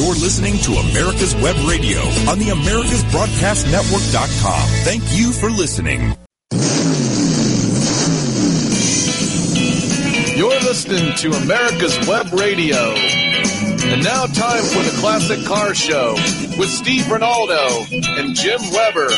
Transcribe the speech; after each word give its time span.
You're 0.00 0.14
listening 0.14 0.56
to 0.60 0.72
America's 0.76 1.34
Web 1.34 1.56
Radio 1.68 2.00
on 2.26 2.38
the 2.38 2.46
AmericasBroadcastNetwork.com. 2.46 4.68
Thank 4.82 5.02
you 5.12 5.30
for 5.30 5.50
listening. 5.50 6.16
You're 10.38 10.58
listening 10.60 11.14
to 11.16 11.32
America's 11.32 11.98
Web 12.08 12.32
Radio. 12.32 12.94
And 13.92 14.02
now 14.02 14.24
time 14.24 14.62
for 14.62 14.82
the 14.82 14.96
Classic 15.00 15.44
Car 15.44 15.74
Show 15.74 16.14
with 16.58 16.70
Steve 16.70 17.12
Rinaldo 17.12 17.84
and 17.92 18.34
Jim 18.34 18.58
Weber. 18.72 19.10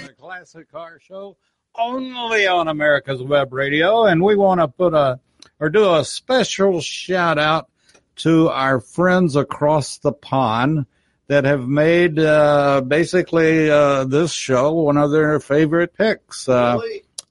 the 0.00 0.14
Classic 0.18 0.70
Car 0.70 0.98
Show 0.98 1.36
only 1.76 2.46
on 2.46 2.68
America's 2.68 3.22
Web 3.22 3.52
Radio, 3.52 4.04
and 4.04 4.22
we 4.22 4.36
want 4.36 4.60
to 4.60 4.68
put 4.68 4.94
a 4.94 5.20
or 5.60 5.68
do 5.68 5.94
a 5.94 6.04
special 6.04 6.80
shout 6.80 7.38
out 7.38 7.68
to 8.16 8.48
our 8.48 8.80
friends 8.80 9.36
across 9.36 9.98
the 9.98 10.12
pond 10.12 10.86
that 11.26 11.44
have 11.44 11.66
made 11.66 12.18
uh, 12.18 12.80
basically 12.80 13.70
uh, 13.70 14.04
this 14.04 14.32
show 14.32 14.72
one 14.72 14.96
of 14.96 15.10
their 15.10 15.40
favorite 15.40 15.94
picks. 15.94 16.48
Uh, 16.48 16.78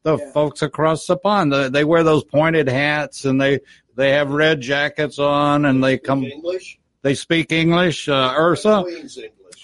the 0.04 0.18
folks 0.34 0.62
across 0.62 1.05
the 1.07 1.16
pond, 1.16 1.54
they, 1.54 1.70
they 1.70 1.84
wear 1.85 2.04
those 2.04 2.23
pointed 2.23 2.68
hats 2.68 3.26
and 3.26 3.40
they 3.40 3.60
they 3.96 4.12
have 4.12 4.32
red 4.32 4.60
jackets 4.60 5.20
on 5.20 5.66
and 5.66 5.84
they 5.84 5.98
come. 5.98 6.23
English? 6.23 6.80
They 7.04 7.16
speak 7.16 7.52
English. 7.52 8.10
Uh, 8.10 8.34
Ursa. 8.38 8.84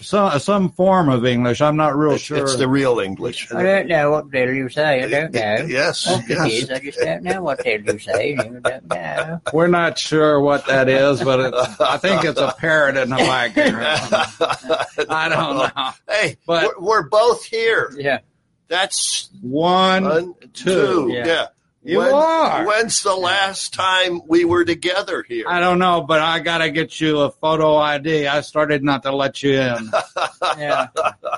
Some 0.01 0.39
some 0.39 0.71
form 0.71 1.09
of 1.09 1.25
English. 1.25 1.61
I'm 1.61 1.75
not 1.77 1.95
real 1.97 2.13
It's, 2.13 2.23
sure. 2.23 2.37
it's 2.37 2.55
the 2.55 2.67
real 2.67 2.99
English. 2.99 3.51
I 3.53 3.61
don't 3.63 3.87
know 3.87 4.11
what 4.11 4.31
the 4.31 4.39
hell 4.39 4.49
you 4.49 4.69
say. 4.69 5.03
I 5.03 5.07
don't 5.09 5.33
know. 5.33 5.65
Yes, 5.67 6.07
What 6.07 6.27
yes. 6.29 6.51
is, 6.51 6.69
I 6.71 6.79
just 6.79 6.99
don't 6.99 7.23
know 7.23 7.41
what 7.43 7.57
the 7.63 7.69
hell 7.71 7.81
you 7.93 7.99
say. 7.99 8.35
I 8.37 8.43
don't 8.43 8.87
know. 8.89 9.41
We're 9.53 9.67
not 9.67 9.97
sure 9.97 10.39
what 10.39 10.65
that 10.67 10.87
is, 10.89 11.21
but 11.23 11.39
it, 11.39 11.53
I 11.81 11.97
think 11.97 12.23
it's 12.23 12.39
a 12.39 12.53
parrot 12.57 12.97
in 12.97 13.09
the 13.09 13.15
background. 13.17 15.07
I 15.09 15.29
don't 15.29 15.57
know. 15.75 15.91
Hey, 16.07 16.37
But- 16.45 16.79
we're, 16.79 16.85
we're 16.85 17.09
both 17.09 17.43
here. 17.43 17.91
Yeah. 17.97 18.19
That's 18.67 19.29
One, 19.41 20.03
one, 20.03 20.35
two. 20.53 20.63
two. 21.07 21.09
Yeah. 21.11 21.25
Yeah. 21.25 21.45
You 21.81 21.99
When- 21.99 22.13
are. 22.13 22.65
When's 22.67 23.03
the 23.03 23.15
last 23.15 23.73
time 23.73 24.21
we 24.27 24.43
were 24.43 24.65
together 24.65 25.23
here? 25.27 25.45
I 25.47 25.61
don't 25.61 25.79
know, 25.79 26.01
but 26.01 26.19
I 26.19 26.39
got 26.39 26.57
to 26.57 26.69
get 26.71 26.99
you 26.99 27.21
a 27.21 27.31
photo 27.31 27.77
ID. 27.77 28.27
I 28.27 28.41
started 28.41 28.83
not 28.83 29.03
to 29.03 29.15
let 29.15 29.41
you 29.43 29.59
in. 29.61 29.91
Yeah. 30.57 30.87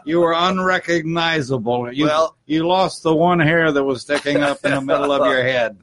You 0.05 0.19
were 0.21 0.33
unrecognizable. 0.33 1.91
You, 1.93 2.05
Well- 2.05 2.35
you 2.45 2.67
lost 2.67 3.03
the 3.03 3.13
one 3.13 3.39
hair 3.39 3.71
that 3.71 3.83
was 3.83 4.01
sticking 4.01 4.37
up 4.41 4.63
in 4.65 4.71
the 4.71 4.81
middle 4.81 5.11
of 5.11 5.25
your 5.25 5.43
head. 5.53 5.77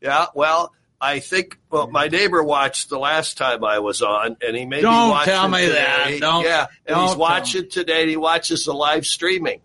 Yeah, 0.00 0.26
well, 0.34 0.72
I 1.00 1.20
think 1.20 1.58
well, 1.70 1.88
my 1.88 2.08
neighbor 2.08 2.42
watched 2.42 2.88
the 2.90 2.98
last 2.98 3.38
time 3.38 3.64
I 3.64 3.78
was 3.78 4.02
on, 4.02 4.36
and 4.44 4.56
he 4.56 4.64
made 4.66 4.82
Don't 4.82 5.06
me 5.08 5.10
watch 5.10 5.24
tell 5.26 5.48
me 5.48 5.60
today. 5.66 5.72
that. 5.74 6.20
Don't- 6.20 6.44
yeah, 6.44 6.66
and 6.86 6.96
don't 6.96 7.08
he's 7.08 7.16
watching 7.16 7.68
today. 7.70 8.00
And 8.02 8.10
he 8.10 8.16
watches 8.16 8.64
the 8.64 8.72
live 8.72 9.06
streaming, 9.06 9.60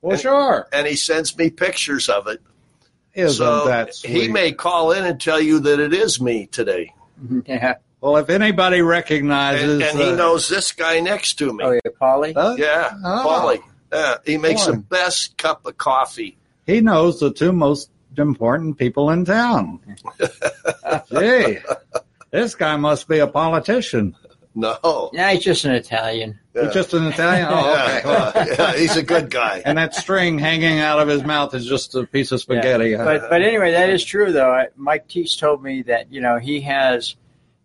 Well, 0.00 0.16
sure. 0.16 0.68
and 0.72 0.86
he 0.86 0.96
sends 0.96 1.36
me 1.38 1.50
pictures 1.50 2.08
of 2.08 2.26
it. 2.26 2.40
Isn't 3.18 3.36
so 3.36 3.66
that 3.66 3.94
sweet? 3.94 4.12
he 4.22 4.28
may 4.28 4.52
call 4.52 4.92
in 4.92 5.04
and 5.04 5.20
tell 5.20 5.40
you 5.40 5.60
that 5.60 5.80
it 5.80 5.92
is 5.92 6.20
me 6.20 6.46
today, 6.46 6.92
Yeah. 7.46 7.74
well, 8.00 8.16
if 8.18 8.30
anybody 8.30 8.80
recognizes, 8.82 9.74
and, 9.74 9.82
and 9.82 9.98
he 9.98 10.10
uh, 10.10 10.14
knows 10.16 10.48
this 10.48 10.72
guy 10.72 11.00
next 11.00 11.34
to 11.40 11.52
me. 11.52 11.64
Oh, 11.64 11.72
yeah, 11.72 11.80
Polly? 11.98 12.32
huh? 12.32 12.54
Yeah, 12.58 12.92
Oh. 13.04 13.24
Paulie. 13.26 13.62
Yeah, 13.92 14.16
he 14.24 14.36
makes 14.38 14.66
Boy. 14.66 14.72
the 14.72 14.78
best 14.78 15.36
cup 15.36 15.66
of 15.66 15.76
coffee. 15.78 16.36
he 16.66 16.80
knows 16.80 17.18
the 17.20 17.32
two 17.32 17.52
most 17.52 17.90
important 18.16 18.76
people 18.78 19.10
in 19.10 19.24
town. 19.24 19.80
Gee, 21.10 21.58
this 22.30 22.54
guy 22.54 22.76
must 22.76 23.08
be 23.08 23.18
a 23.18 23.26
politician. 23.26 24.14
No, 24.58 25.10
Yeah, 25.12 25.30
he's 25.32 25.44
just 25.44 25.64
an 25.64 25.70
Italian. 25.72 26.38
Yeah. 26.54 26.64
He's 26.64 26.74
just 26.74 26.92
an 26.94 27.06
Italian. 27.06 27.46
Oh, 27.48 27.72
okay. 27.72 28.02
yeah, 28.48 28.54
yeah, 28.58 28.76
he's 28.76 28.96
a 28.96 29.02
good 29.04 29.30
guy. 29.30 29.62
And 29.64 29.78
that 29.78 29.94
string 29.94 30.38
hanging 30.38 30.80
out 30.80 30.98
of 30.98 31.06
his 31.06 31.22
mouth 31.22 31.54
is 31.54 31.64
just 31.66 31.94
a 31.94 32.04
piece 32.04 32.32
of 32.32 32.40
spaghetti. 32.40 32.90
Yeah. 32.90 33.04
But 33.04 33.30
but 33.30 33.42
anyway, 33.42 33.70
that 33.72 33.88
is 33.90 34.04
true 34.04 34.32
though. 34.32 34.50
I, 34.50 34.66
Mike 34.76 35.06
Teese 35.08 35.38
told 35.38 35.62
me 35.62 35.82
that 35.82 36.10
you 36.12 36.20
know 36.20 36.38
he 36.38 36.60
has 36.62 37.14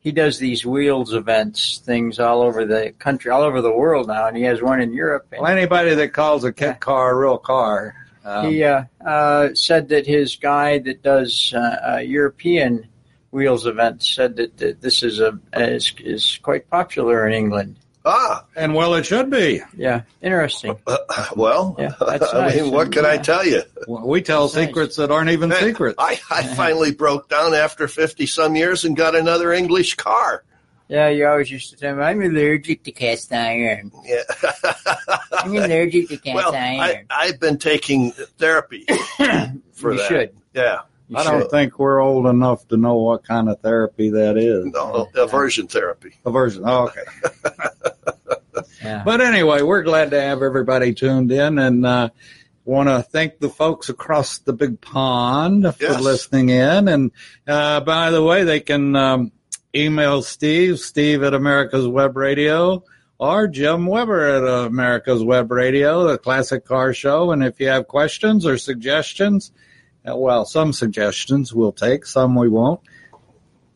he 0.02 0.12
does 0.12 0.38
these 0.38 0.66
wheels 0.66 1.14
events 1.14 1.80
things 1.84 2.20
all 2.20 2.42
over 2.42 2.64
the 2.66 2.94
country, 3.00 3.31
all 3.31 3.42
over 3.42 3.62
the 3.62 3.74
world 3.74 4.08
now, 4.08 4.28
and 4.28 4.38
he 4.38 4.44
has 4.44 4.62
one 4.62 4.80
in 4.80 4.94
Europe. 4.94 5.25
And 5.31 5.42
well, 5.42 5.52
anybody 5.52 5.96
that 5.96 6.14
calls 6.14 6.44
a 6.44 6.54
kit 6.54 6.68
Yeah. 6.68 6.74
car 6.75 7.12
a 7.12 7.16
real 7.18 7.38
car. 7.40 7.96
Um, 8.25 8.48
he 8.52 8.64
uh, 8.64 8.84
uh, 9.06 9.50
said 9.54 9.90
that 9.90 10.06
his 10.06 10.36
guy 10.36 10.78
that 10.80 11.02
does 11.02 11.54
uh, 11.56 11.94
uh, 11.96 11.98
European 11.98 12.88
wheels 13.34 13.66
event 13.66 14.04
said 14.04 14.36
that, 14.38 14.58
that 14.58 14.82
this 14.82 15.04
is 15.04 15.20
a 15.20 15.38
is, 15.54 15.94
is 16.00 16.40
quite 16.44 16.70
popular 16.70 17.28
in 17.28 17.34
England. 17.34 17.76
Ah, 18.06 18.44
and 18.56 18.76
well, 18.76 18.96
it 18.96 19.06
should 19.06 19.30
be. 19.30 19.62
Yeah, 19.78 20.02
interesting. 20.22 20.78
uh, 20.88 20.98
well, 21.38 21.76
Yeah, 21.80 21.94
that's 22.06 22.34
I 22.34 22.54
mean, 22.54 22.72
what 22.72 22.92
can 22.92 23.06
I 23.06 23.14
Yeah. 23.14 23.22
tell 23.22 23.46
you? 23.46 23.62
We 23.88 24.22
tell 24.22 24.48
That's 24.48 24.56
nice. 24.58 24.68
secrets 24.68 24.96
that 24.98 25.10
aren't 25.10 25.30
even 25.30 25.50
Hey, 25.52 25.68
secrets. 25.72 25.96
I, 25.98 26.20
I 26.30 26.44
finally 26.44 26.92
broke 26.92 27.30
down 27.30 27.54
after 27.54 27.88
50 27.88 28.26
some 28.26 28.56
years 28.58 28.84
and 28.84 28.96
got 28.98 29.16
another 29.16 29.54
English 29.54 29.96
car. 29.96 30.44
Yeah, 30.90 31.08
you 31.08 31.26
always 31.26 31.50
used 31.50 31.70
to 31.72 31.78
tell 31.78 31.96
me 31.96 32.04
I'm 32.04 32.22
allergic 32.22 32.84
to 32.84 32.92
cast 32.92 33.32
iron. 33.32 33.90
Yeah. 34.04 34.24
I'm 35.32 35.56
allergic 35.56 36.10
to 36.10 36.18
cast 36.18 36.36
well, 36.36 36.54
I, 36.54 36.78
iron. 36.92 37.06
I've 37.10 37.40
been 37.40 37.58
taking 37.58 38.12
therapy 38.38 38.86
for 39.72 39.94
you 39.94 39.98
that. 40.00 40.08
should. 40.10 40.36
Yeah. 40.54 40.80
You 41.09 41.18
I 41.18 41.24
don't 41.24 41.50
think 41.52 41.78
we're 41.80 42.02
old 42.02 42.25
enough 42.28 42.68
to 42.69 42.78
know 42.78 42.96
what 42.96 43.24
kind 43.25 43.50
of 43.50 43.59
therapy 43.59 44.09
that 44.12 44.38
is. 44.38 44.66
No, 44.66 45.09
aversion 45.16 45.68
therapy. 45.68 46.14
Aversion. 46.25 46.64
Oh, 46.66 46.86
okay. 46.90 47.02
Yeah. 48.84 49.03
But 49.06 49.22
anyway, 49.22 49.62
we're 49.62 49.81
glad 49.84 50.12
to 50.12 50.22
have 50.22 50.42
everybody 50.44 50.94
tuned 50.94 51.31
in 51.31 51.58
and 51.58 51.86
uh, 51.86 52.09
want 52.66 52.90
to 52.90 53.02
thank 53.02 53.40
the 53.40 53.50
folks 53.50 53.88
across 53.90 54.40
the 54.40 54.52
big 54.53 54.80
pond 54.81 55.63
for 55.75 55.84
Yes. 55.84 56.02
listening 56.02 56.50
in. 56.50 56.88
And 56.90 57.12
uh, 57.47 57.80
by 57.81 58.12
the 58.12 58.22
way, 58.22 58.44
they 58.44 58.59
can 58.59 58.96
um, 58.96 59.31
email 59.74 60.22
Steve, 60.22 60.80
Steve 60.80 61.24
at 61.24 61.34
America's 61.34 61.88
Web 61.88 62.18
Radio, 62.18 62.84
or 63.18 63.47
Jim 63.47 63.86
Weber 63.88 64.28
at 64.28 64.44
uh, 64.44 64.66
America's 64.68 65.24
Web 65.24 65.50
Radio, 65.52 66.06
the 66.08 66.18
Classic 66.18 66.63
Car 66.66 66.94
Show. 66.94 67.31
And 67.31 67.42
if 67.44 67.59
you 67.62 67.69
have 67.69 67.88
questions 67.88 68.46
or 68.46 68.58
suggestions, 68.58 69.52
well, 70.06 70.46
some 70.46 70.74
suggestions 70.74 71.53
we'll 71.53 71.72
take, 71.72 72.06
some 72.06 72.36
we 72.36 72.50
won't. 72.50 72.81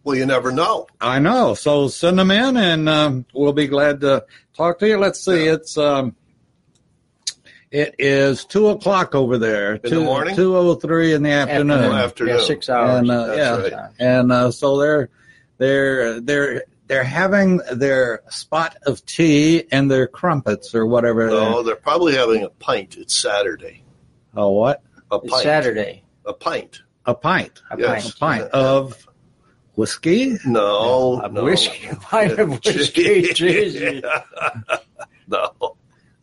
Well, 0.03 0.15
you 0.15 0.25
never 0.25 0.51
know. 0.51 0.87
I 1.01 1.19
know. 1.19 1.53
So 1.53 1.89
send 1.89 2.17
them 2.17 2.31
in, 2.31 2.55
and 2.55 2.87
um, 2.87 3.25
we'll 3.33 3.51
be 3.53 3.67
glad 3.67 3.99
to 4.01 4.25
talk 4.55 4.79
to 4.79 4.87
you. 4.87 4.97
Let's 4.97 5.23
see. 5.23 5.47
It's 5.47 5.77
um, 5.77 6.15
it 7.71 7.95
is 7.99 8.45
two 8.45 8.69
o'clock 8.69 9.15
over 9.15 9.37
there. 9.37 9.75
In 9.75 9.89
the 9.89 9.99
morning? 9.99 10.35
two 10.35 10.55
o 10.55 10.75
three 10.75 11.13
in 11.13 11.23
the 11.23 11.31
afternoon. 11.31 11.71
Afternoon. 11.71 11.97
Afternoon. 11.97 12.37
Yeah, 12.37 12.43
six 12.43 12.69
hours. 12.69 12.99
And 12.99 13.11
uh, 13.11 13.25
That's 13.27 13.69
yeah, 13.69 13.77
right. 13.77 13.91
and 13.99 14.31
uh, 14.31 14.51
so 14.51 14.77
they're 14.77 15.09
they're 15.57 16.21
they're 16.21 16.63
they're 16.87 17.03
having 17.03 17.57
their 17.73 18.21
spot 18.29 18.77
of 18.85 19.05
tea 19.05 19.65
and 19.73 19.91
their 19.91 20.07
crumpets 20.07 20.73
or 20.73 20.85
whatever. 20.85 21.27
No, 21.27 21.63
they're 21.63 21.75
probably 21.75 22.15
having 22.15 22.43
a 22.43 22.49
pint. 22.49 22.95
It's 22.97 23.13
Saturday. 23.13 23.83
Oh, 24.33 24.51
what? 24.51 24.81
A 25.11 25.17
It's 25.17 25.31
pint. 25.33 25.43
Saturday. 25.43 26.03
A 26.27 26.33
pint. 26.33 26.81
A 27.05 27.15
pint. 27.15 27.61
A 27.71 27.79
Yes. 27.79 28.09
A 28.13 28.17
pint 28.17 28.43
of 28.51 29.07
whiskey. 29.75 30.37
No, 30.45 31.21
A 31.21 31.29
no. 31.29 31.43
whiskey, 31.45 31.87
a 31.87 31.95
pint 31.95 32.37
of 32.39 32.49
whiskey. 32.65 33.23
Jeez. 33.29 34.03
no, 35.27 35.75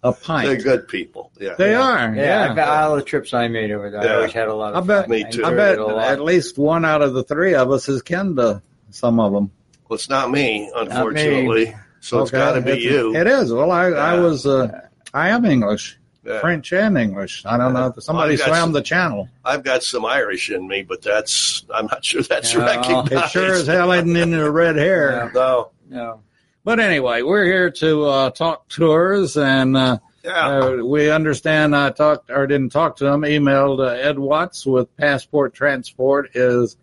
A 0.03 0.13
pint. 0.13 0.47
they're 0.49 0.57
good 0.57 0.89
people. 0.89 1.31
Yeah. 1.41 1.55
They 1.57 1.75
are. 1.75 2.15
Yeah, 2.15 2.23
Yeah. 2.47 2.51
I 2.53 2.55
bet 2.55 2.69
all 2.69 2.97
the 2.97 3.03
trips 3.03 3.33
I 3.33 3.49
made 3.49 3.71
over 3.71 3.91
there, 3.91 4.01
I 4.03 4.15
always 4.17 4.33
had 4.33 4.49
a 4.49 4.55
lot 4.55 4.75
of 4.75 4.85
I 4.85 4.87
bet- 4.87 5.03
fun. 5.05 5.11
Me 5.11 5.23
too. 5.31 5.45
I 5.45 5.49
enjoyed 5.51 5.57
bet 5.57 5.73
it 5.75 5.79
a 5.81 5.87
lot. 5.87 6.05
at 6.09 6.21
least 6.23 6.59
one 6.59 6.85
out 6.85 7.03
of 7.03 7.15
the 7.15 7.25
three 7.25 7.55
of 7.55 7.71
us 7.71 7.89
is 7.89 8.03
kin 8.03 8.37
to 8.37 8.63
some 8.91 9.19
of 9.21 9.33
them. 9.33 9.51
Well, 9.89 9.95
it's 9.97 10.09
not 10.11 10.31
me, 10.31 10.71
unfortunately. 10.75 11.75
So 12.01 12.21
it's 12.23 12.31
Okay. 12.33 12.39
got 12.39 12.53
to 12.55 12.61
be 12.61 12.71
It's- 12.73 12.83
you. 12.85 13.17
It 13.17 13.27
is. 13.27 13.53
Well, 13.53 13.71
I, 13.71 13.87
I 13.87 14.19
was, 14.19 14.47
uh, 14.47 14.81
I 15.15 15.31
am 15.31 15.45
English, 15.47 15.99
Yeah. 16.25 16.41
French 16.41 16.73
and 16.73 16.97
English. 16.97 17.45
I 17.45 17.59
don't 17.59 17.75
know 17.75 17.93
if 17.95 18.03
somebody 18.03 18.37
Well, 18.37 18.47
swam 18.47 18.57
some- 18.57 18.73
the 18.73 18.81
channel. 18.83 19.29
I've 19.45 19.63
got 19.63 19.83
some 19.83 20.05
Irish 20.07 20.51
in 20.51 20.67
me, 20.67 20.83
but 20.83 21.03
that's 21.03 21.65
I'm 21.75 21.87
not 21.87 22.05
sure 22.05 22.23
that's 22.23 22.55
Yeah, 22.55 22.65
recognized. 22.65 23.13
It 23.13 23.29
sure 23.31 23.53
as 23.53 23.67
hell 23.67 23.93
isn't 23.93 24.17
in 24.17 24.31
the 24.31 24.51
red 24.51 24.77
hair. 24.77 25.31
No. 25.35 25.71
No. 25.91 26.21
But 26.65 26.81
anyway, 26.81 27.21
we're 27.21 27.45
here 27.45 27.71
to 27.71 28.05
uh, 28.07 28.31
talk 28.31 28.69
tours, 28.69 29.37
and 29.37 29.77
uh, 29.77 29.99
Yeah. 30.25 30.61
uh, 30.61 30.71
we 30.83 31.11
understand. 31.11 31.77
I 31.77 31.91
talked 31.91 32.31
or 32.31 32.47
didn't 32.47 32.71
talk 32.71 32.97
to 32.97 33.07
him. 33.07 33.21
Emailed 33.21 33.81
uh, 33.81 33.91
Ed 33.91 34.19
Watts 34.19 34.65
with 34.65 34.97
Passport 34.97 35.53
Transport 35.53 36.31
is 36.35 36.79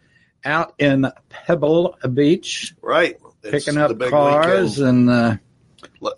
out 0.46 0.76
in 0.78 1.08
Pebble 1.30 1.98
Beach 2.14 2.76
right. 2.84 3.18
It's 3.44 3.66
picking 3.66 3.82
up 3.82 4.00
cars 4.00 4.78
weekend. 4.78 4.88
and 4.88 5.10
uh, 5.10 5.36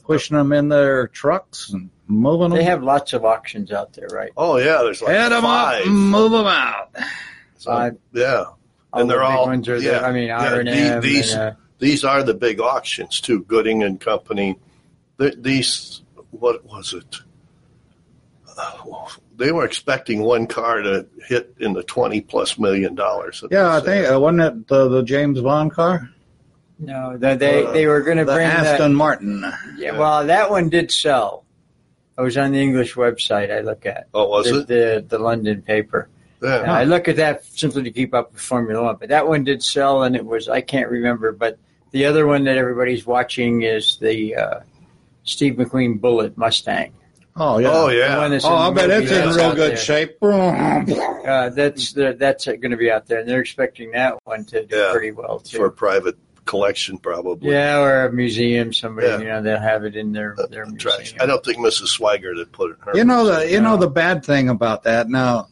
pushing 0.03 0.38
them 0.38 0.51
in 0.51 0.69
their 0.69 1.07
trucks 1.07 1.69
and 1.69 1.89
moving 2.07 2.50
them. 2.50 2.57
They 2.57 2.63
have 2.63 2.83
lots 2.83 3.13
of 3.13 3.25
auctions 3.25 3.71
out 3.71 3.94
there, 3.94 4.07
right? 4.12 4.31
Oh 4.38 4.57
yeah, 4.57 4.81
there's 4.83 5.01
like 5.01 5.15
Head 5.15 5.31
them 5.31 5.45
up, 5.45 5.85
and 5.85 5.94
move 5.94 6.31
them 6.31 6.45
out. 6.47 6.95
So, 7.57 7.71
Five. 7.71 7.97
yeah. 8.12 8.45
All 8.91 9.01
and 9.01 9.09
they're 9.09 9.19
the 9.19 9.25
all 9.25 9.45
ones 9.47 9.68
are 9.69 9.77
yeah, 9.77 9.91
there. 9.91 10.06
I 10.06 10.12
mean, 10.12 10.27
yeah, 10.27 10.53
R 10.53 10.59
and 10.59 11.01
these 11.01 11.33
and, 11.33 11.41
uh, 11.41 11.53
these 11.80 12.03
are 12.03 12.24
the 12.24 12.33
big 12.33 12.59
auctions 12.59 13.19
too. 13.19 13.41
Gooding 13.44 13.83
and 13.83 14.00
Company. 14.00 14.57
Th 15.19 15.33
these 15.38 16.01
what 16.31 16.63
was 16.65 16.94
it? 16.94 17.18
Uh, 18.56 19.07
they 19.35 19.51
were 19.51 19.65
expecting 19.65 20.21
one 20.21 20.45
car 20.45 20.81
to 20.81 21.07
hit 21.27 21.56
in 21.59 21.74
the 21.74 21.83
twenty 21.83 22.21
plus 22.21 22.59
million 22.59 22.94
dollars. 22.94 23.44
Yeah, 23.50 23.75
I 23.75 23.80
think 23.80 24.12
uh, 24.12 24.19
wasn't 24.19 24.41
it 24.41 24.68
the, 24.68 24.89
the 24.89 25.03
James 25.03 25.41
Bond 25.41 25.71
car, 25.71 26.09
no, 26.85 27.18
they 27.18 27.35
they, 27.35 27.65
they 27.71 27.88
were 27.88 28.01
going 28.01 28.18
to 28.18 28.25
the 28.25 28.33
bring 28.33 28.47
that. 28.47 28.65
Aston 28.65 28.95
Martin? 28.95 29.44
Yeah, 29.77 29.97
well, 29.97 30.25
that 30.27 30.50
one 30.50 30.69
did 30.69 30.91
sell. 30.91 31.45
I 32.18 32.21
was 32.21 32.38
on 32.38 32.51
the 32.51 32.62
English 32.62 32.94
website. 32.95 33.51
I 33.51 33.62
look 33.62 33.85
at 33.85 34.07
Oh, 34.13 34.27
was 34.30 34.45
the, 34.47 34.59
it? 34.59 34.68
the 34.68 35.06
the 35.07 35.19
London 35.19 35.62
paper. 35.62 36.09
Yeah. 36.41 36.62
And 36.62 36.71
I 36.71 36.83
look 36.83 37.07
at 37.07 37.15
that 37.15 37.45
simply 37.45 37.83
to 37.83 37.91
keep 37.91 38.13
up 38.13 38.33
with 38.33 38.41
Formula 38.41 38.83
One. 38.83 38.97
But 39.00 39.09
that 39.09 39.27
one 39.27 39.44
did 39.44 39.63
sell, 39.63 40.03
and 40.03 40.15
it 40.15 40.25
was 40.25 40.50
I 40.50 40.62
can't 40.62 40.89
remember. 40.89 41.31
But 41.31 41.57
the 41.91 42.06
other 42.06 42.27
one 42.27 42.44
that 42.44 42.57
everybody's 42.57 43.06
watching 43.06 43.62
is 43.63 43.97
the 43.97 44.35
uh, 44.35 44.59
Steve 45.24 45.53
McQueen 45.56 46.01
Bullet 46.01 46.38
Mustang. 46.38 46.94
Oh 47.35 47.57
yeah. 47.57 47.69
Oh 47.71 47.88
yeah. 47.89 48.30
Oh, 48.44 48.56
I 48.56 48.71
bet 48.74 48.89
movie 48.89 49.06
it's 49.06 49.12
in 49.12 49.30
real 49.30 49.56
good 49.56 49.71
there. 49.71 49.77
shape. 49.77 50.18
Uh, 50.21 51.50
that's 51.50 51.94
the, 51.94 52.15
that's 52.19 52.45
going 52.45 52.71
to 52.71 52.77
be 52.77 52.91
out 52.91 53.07
there, 53.07 53.19
and 53.19 53.27
they're 53.30 53.39
expecting 53.41 53.91
that 53.91 54.15
one 54.25 54.45
to 54.45 54.65
do 54.65 54.75
Yeah. 54.75 54.91
pretty 54.91 55.12
well 55.12 55.39
too. 55.39 55.57
for 55.57 55.69
private 55.71 56.15
collection, 56.45 56.98
probably. 56.98 57.51
yeah, 57.51 57.80
or 57.80 58.06
a 58.06 58.12
museum. 58.12 58.74
Somebody, 58.74 59.07
Yeah. 59.07 59.18
you 59.19 59.25
know, 59.25 59.42
they'll 59.42 59.60
have 59.60 59.84
it 59.86 59.95
in 59.95 60.12
their 60.12 60.36
their 60.50 60.66
Trash. 60.78 60.98
museum. 60.98 61.22
I 61.22 61.25
don't 61.25 61.44
think 61.44 61.57
Mrs. 61.60 61.98
Swigert 61.98 62.38
had 62.38 62.51
put 62.51 62.72
it. 62.72 62.78
in 62.80 62.86
her 62.86 62.98
You 62.98 63.04
know 63.06 63.25
the 63.25 63.50
you 63.51 63.62
know 63.62 63.78
the 63.78 63.90
bad 63.90 64.25
thing 64.25 64.50
about 64.50 64.84
that. 64.84 65.10
Now, 65.10 65.48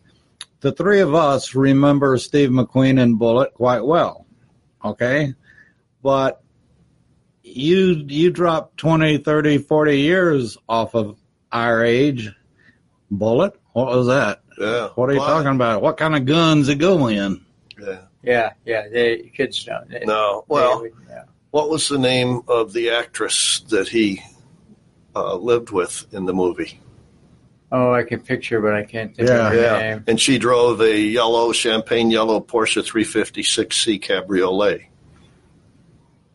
the 0.61 0.71
three 0.71 0.99
of 0.99 1.13
us 1.15 1.55
remember 1.55 2.17
Steve 2.17 2.49
McQueen 2.49 3.01
and 3.01 3.17
Bullet 3.17 3.53
quite 3.53 3.85
well. 3.85 4.25
Okay? 4.83 5.33
But 6.03 6.41
you 7.43 8.03
you 8.07 8.31
drop 8.31 8.75
20, 8.77 9.17
30, 9.19 9.57
40 9.59 9.99
years 9.99 10.57
off 10.69 10.93
of 10.95 11.17
our 11.51 11.83
age. 11.83 12.29
Bullet? 13.09 13.53
What 13.73 13.87
was 13.87 14.07
that? 14.07 14.41
Yeah. 14.59 14.89
What 14.95 15.09
are 15.09 15.13
you 15.13 15.19
Well, 15.19 15.27
talking 15.29 15.55
about? 15.55 15.81
What 15.81 15.97
kind 15.97 16.15
of 16.15 16.25
guns 16.25 16.69
it 16.69 16.75
go 16.75 17.07
in? 17.07 17.43
Yeah. 17.79 18.01
Yeah, 18.23 18.51
yeah. 18.65 18.87
They 18.87 19.31
kids 19.35 19.63
don't. 19.63 19.89
They, 19.89 20.05
No. 20.05 20.45
Well, 20.47 20.81
would- 20.81 20.93
yeah. 21.09 21.23
what 21.51 21.69
was 21.69 21.87
the 21.89 21.97
name 21.97 22.41
of 22.47 22.73
the 22.73 22.91
actress 22.91 23.61
that 23.69 23.87
he 23.87 24.21
uh, 25.15 25.35
lived 25.35 25.71
with 25.71 26.05
in 26.13 26.25
the 26.25 26.33
movie? 26.33 26.79
Oh, 27.73 27.93
I 27.93 28.03
can 28.03 28.19
picture, 28.19 28.59
but 28.61 28.73
I 28.73 28.83
can't 28.83 29.15
think 29.15 29.29
Yeah, 29.29 29.47
of 29.47 29.53
her 29.53 29.61
yeah. 29.61 29.77
name. 29.79 30.03
And 30.07 30.19
she 30.19 30.37
drove 30.37 30.81
a 30.81 30.97
yellow, 30.99 31.51
champagne 31.53 32.11
yellow 32.11 32.41
Porsche 32.41 32.83
356C 32.83 34.01
Cabriolet. 34.01 34.81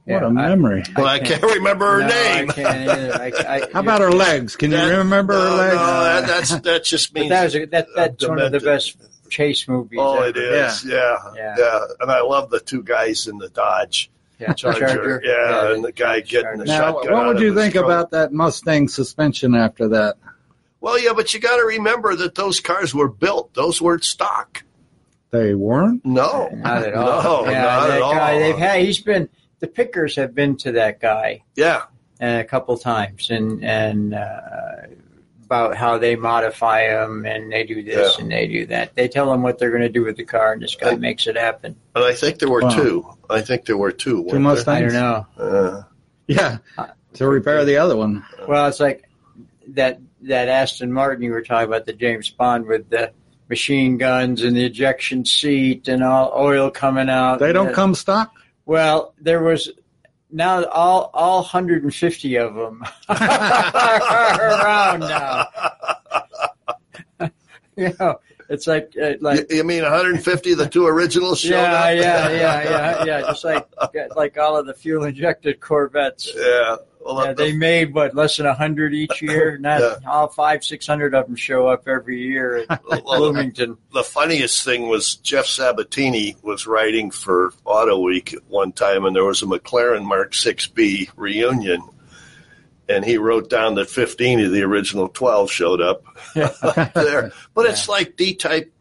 What 0.05 0.13
Yeah, 0.15 0.23
a 0.23 0.27
I- 0.29 0.31
memory. 0.31 0.83
But 0.95 1.05
I 1.05 1.19
can't 1.19 1.43
remember 1.43 1.85
her 1.85 2.01
no, 2.01 2.07
name. 2.09 2.51
I 2.51 2.53
can't 2.53 2.89
either. 2.91 3.13
I, 3.15 3.55
I, 3.57 3.69
How 3.73 3.81
about 3.81 4.01
her 4.01 4.11
legs? 4.13 4.57
Can 4.57 4.71
you 4.73 4.79
remember 4.79 5.35
no, 5.35 5.41
her 5.45 5.57
legs? 5.57 5.75
No, 5.75 6.05
that, 6.05 6.27
that's 6.27 6.61
that 6.61 6.85
just 6.85 7.13
But 7.13 7.21
means 7.21 7.31
that 7.31 7.45
was 7.45 7.55
a, 7.57 7.65
that, 7.67 7.87
that's 7.95 8.27
one 8.29 8.39
of 8.41 8.53
the 8.53 8.61
best 8.61 8.97
chase 9.29 9.67
movies. 9.69 9.99
Oh, 10.01 10.17
ever. 10.17 10.29
it 10.29 10.37
is. 10.37 10.85
Yeah. 10.85 11.17
Yeah. 11.35 11.55
yeah, 11.59 11.81
And 12.01 12.11
I 12.11 12.21
love 12.23 12.51
the 12.51 12.61
two 12.61 12.83
guys 12.83 13.27
in 13.27 13.39
the 13.39 13.49
Dodge 13.51 14.11
Yeah, 14.39 14.53
Charger. 14.55 15.21
Yeah, 15.25 15.73
and 15.73 15.85
the 15.85 15.93
guy 15.93 16.21
getting 16.21 16.59
the 16.59 16.65
now, 16.67 16.93
shotgun. 16.93 17.13
what 17.13 17.23
out 17.23 17.27
would 17.35 17.41
you 17.43 17.55
think 17.55 17.75
trunk. 17.75 17.87
about 17.87 18.11
that 18.13 18.33
Mustang 18.33 18.89
suspension 18.89 19.55
after 19.55 19.89
that? 19.89 20.17
Well, 20.81 20.99
yeah, 21.01 21.13
but 21.15 21.33
you 21.35 21.41
got 21.41 21.57
to 21.57 21.65
remember 21.65 22.15
that 22.17 22.35
those 22.35 22.61
cars 22.61 22.95
were 22.95 23.09
built; 23.09 23.55
those 23.55 23.81
weren't 23.83 24.05
stock. 24.05 24.63
They 25.31 25.55
weren't? 25.55 26.05
No, 26.07 26.49
Not 26.53 26.83
at 26.85 26.95
all. 26.95 27.45
No, 27.47 27.51
yeah, 27.51 27.63
not 27.63 27.87
that 27.89 27.97
at 27.97 28.03
all. 28.03 28.15
guy, 28.15 28.39
they've 28.39 28.57
had. 28.59 28.81
He's 28.83 29.01
been. 29.01 29.29
The 29.59 29.67
pickers 29.67 30.15
have 30.17 30.35
been 30.35 30.57
to 30.59 30.73
that 30.73 31.01
guy 31.01 31.43
yeah, 31.57 31.85
uh, 32.21 32.41
a 32.41 32.45
couple 32.45 32.77
times, 32.77 33.31
and 33.31 33.65
and 33.65 34.15
uh, 34.15 34.83
about 35.47 35.77
how 35.77 35.97
they 35.97 36.17
modify 36.17 36.89
them 36.89 37.25
and 37.25 37.53
they 37.53 37.63
do 37.65 37.81
this 37.83 38.17
Yeah. 38.19 38.23
and 38.23 38.33
they 38.33 38.49
do 38.49 38.67
that. 38.67 38.97
They 38.97 39.07
tell 39.07 39.31
them 39.31 39.43
what 39.43 39.59
they're 39.59 39.71
going 39.71 39.83
to 39.83 39.89
do 39.89 40.05
with 40.05 40.17
the 40.17 40.25
car, 40.25 40.53
and 40.53 40.61
this 40.61 40.75
guy 40.75 40.91
And- 40.91 41.01
makes 41.01 41.27
it 41.29 41.37
happen. 41.37 41.77
and 41.95 42.05
I 42.05 42.13
think 42.15 42.41
there 42.41 42.49
were 42.51 42.63
Wow. 42.63 42.71
two. 42.71 43.07
I 43.31 43.41
think 43.43 43.65
there 43.65 43.77
were 43.77 43.93
two. 43.93 44.17
weren't 44.23 44.31
Two 44.33 44.39
Mustangs? 44.41 44.93
I 44.95 44.99
don't 44.99 45.03
know. 45.03 45.27
there? 45.39 45.67
Uh, 45.67 45.83
Yeah, 46.29 46.59
to 47.15 47.29
repair 47.29 47.65
the 47.65 47.77
other 47.77 47.97
one. 47.97 48.25
Well, 48.49 48.67
it's 48.67 48.81
like 48.81 49.09
that 49.69 50.01
that 50.23 50.49
Aston 50.49 50.93
Martin 50.93 51.23
you 51.23 51.31
were 51.31 51.43
talking 51.43 51.69
about, 51.69 51.87
the 51.87 51.93
James 51.93 52.29
Bond 52.31 52.67
with 52.67 52.91
the 52.91 53.13
machine 53.49 53.97
guns 53.99 54.43
and 54.43 54.57
the 54.57 54.65
ejection 54.65 55.25
seat 55.25 55.87
and 55.87 56.03
all 56.03 56.33
oil 56.37 56.69
coming 56.71 57.09
out. 57.09 57.39
They 57.39 57.53
don't 57.53 57.69
Yeah. 57.69 57.73
come 57.75 57.95
stock? 57.95 58.33
Well, 58.65 59.15
there 59.21 59.41
was 59.41 59.71
now 60.37 60.65
all 60.67 61.11
all 61.15 61.39
150 61.39 62.37
of 62.37 62.55
them 62.55 62.85
are 63.09 64.39
around 64.39 65.01
now. 65.01 65.49
you 67.77 67.95
know, 67.99 68.21
it's 68.51 68.67
like 68.67 68.93
uh, 69.03 69.15
like 69.23 69.51
you, 69.51 69.57
you 69.57 69.65
mean 69.65 69.83
150 69.83 70.53
of 70.53 70.59
the 70.59 70.69
two 70.69 70.87
originals 70.87 71.41
showed 71.41 71.53
yeah, 71.53 71.73
up? 71.73 71.97
yeah, 71.97 72.29
yeah, 72.29 72.63
yeah, 72.63 73.05
yeah. 73.07 73.21
Just 73.23 73.45
like 73.45 73.67
like 74.15 74.37
all 74.37 74.59
of 74.59 74.67
the 74.67 74.75
fuel 74.75 75.05
injected 75.05 75.59
Corvettes. 75.59 76.31
yeah. 76.37 76.77
Well, 77.07 77.25
Yeah, 77.25 77.33
they 77.35 77.53
made 77.53 77.95
what 77.95 78.15
less 78.15 78.37
than 78.37 78.47
a 78.47 78.55
hundred 78.55 78.93
each 78.95 79.23
year. 79.23 79.57
Not 79.61 79.81
Yeah. 79.81 79.95
all 80.07 80.29
five, 80.29 80.65
six 80.65 80.87
hundred 80.87 81.15
of 81.15 81.27
them 81.27 81.37
show 81.37 81.69
up 81.69 81.87
every 81.89 82.21
year 82.21 82.65
at 82.69 82.83
Bloomington. 83.05 83.77
the 83.93 84.03
funniest 84.03 84.65
thing 84.65 84.89
was 84.89 85.15
Jeff 85.17 85.47
Sabatini 85.47 86.37
was 86.43 86.67
writing 86.67 87.11
for 87.11 87.53
Auto 87.65 87.99
Week 88.01 88.35
at 88.35 88.45
one 88.49 88.73
time, 88.73 89.05
and 89.05 89.15
there 89.15 89.25
was 89.25 89.43
a 89.43 89.47
McLaren 89.47 90.05
Mark 90.05 90.33
6B 90.33 91.11
reunion, 91.17 91.81
and 92.89 93.05
he 93.05 93.19
wrote 93.19 93.49
down 93.51 93.75
that 93.77 93.89
15 93.89 94.41
of 94.41 94.53
the 94.53 94.63
original 94.63 95.09
12 95.09 95.51
showed 95.51 95.81
up 95.81 96.03
there. 96.35 97.33
But 97.55 97.67
it's 97.67 97.89
like 97.89 98.17
D-type 98.17 98.73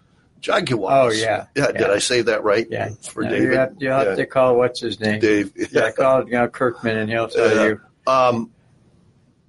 Jaguars. 0.41 1.15
Oh, 1.15 1.15
yeah. 1.15 1.47
yeah. 1.55 1.71
Did 1.71 1.89
I 1.89 1.97
say 1.97 2.21
that 2.21 2.43
right? 2.43 2.67
Yeah, 2.69 2.89
for 3.09 3.23
No, 3.23 3.29
David. 3.31 3.43
You 3.51 3.57
have, 3.57 3.73
you 3.79 3.89
have 3.89 4.07
Yeah. 4.09 4.15
to 4.15 4.25
call 4.27 4.55
what's 4.57 4.79
his 4.79 4.99
name? 4.99 5.19
Dave. 5.19 5.51
Yeah, 5.71 5.89
call 5.91 6.23
you 6.25 6.33
know, 6.33 6.47
Kirkman, 6.47 6.97
and 6.97 7.09
he'll 7.09 7.27
tell 7.27 7.55
Yeah. 7.55 7.65
you. 7.65 7.81
Um, 8.07 8.51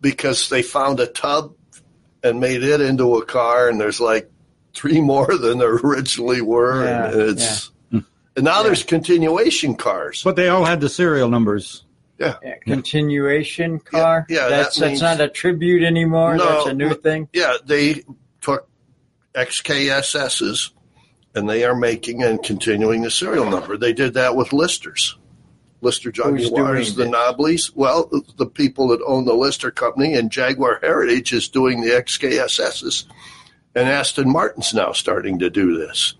because 0.00 0.48
they 0.48 0.62
found 0.62 1.00
a 1.00 1.06
tub 1.06 1.54
and 2.22 2.40
made 2.40 2.62
it 2.62 2.80
into 2.80 3.16
a 3.16 3.24
car, 3.24 3.68
and 3.68 3.80
there's 3.80 4.00
like 4.00 4.30
three 4.74 5.00
more 5.00 5.36
than 5.36 5.58
there 5.58 5.74
originally 5.74 6.40
were, 6.40 6.84
and 6.84 7.14
Yeah, 7.14 7.24
it's 7.32 7.70
and 7.92 8.44
now 8.44 8.62
there's 8.62 8.82
continuation 8.82 9.74
cars. 9.76 10.22
But 10.22 10.36
they 10.36 10.48
all 10.48 10.64
had 10.64 10.80
the 10.80 10.88
serial 10.90 11.28
numbers. 11.28 11.84
Yeah, 12.18 12.36
continuation 12.66 13.78
car. 13.78 14.26
Yeah, 14.28 14.44
yeah, 14.44 14.48
that's 14.48 14.76
that 14.76 14.88
that's 14.88 15.00
not 15.00 15.20
a 15.20 15.28
tribute 15.28 15.82
anymore. 15.84 16.36
No, 16.36 16.44
that's 16.46 16.66
a 16.66 16.72
new 16.74 16.88
look- 16.90 17.02
thing. 17.02 17.28
Yeah, 17.32 17.54
they 17.64 18.04
took 18.40 18.68
XKSSs 19.34 20.70
and 21.34 21.48
they 21.48 21.64
are 21.64 21.74
making 21.74 22.22
and 22.22 22.42
continuing 22.42 23.02
the 23.02 23.10
serial 23.10 23.48
number. 23.50 23.76
They 23.76 23.92
did 23.92 24.14
that 24.14 24.34
with 24.34 24.52
listers. 24.52 25.16
Lister 25.80 26.10
Jaguars, 26.10 26.50
doing 26.94 27.10
the 27.10 27.16
Knobblies. 27.16 27.72
Well, 27.74 28.10
the 28.36 28.46
people 28.46 28.88
that 28.88 29.02
own 29.06 29.24
the 29.24 29.34
Lister 29.34 29.70
company 29.70 30.14
and 30.14 30.30
Jaguar 30.30 30.78
Heritage 30.82 31.32
is 31.32 31.48
doing 31.48 31.80
the 31.80 31.90
XKSSs. 31.90 33.04
And 33.74 33.88
Aston 33.88 34.30
Martin's 34.30 34.72
now 34.72 34.92
starting 34.92 35.38
to 35.40 35.50
do 35.50 35.76
this. 35.76 36.14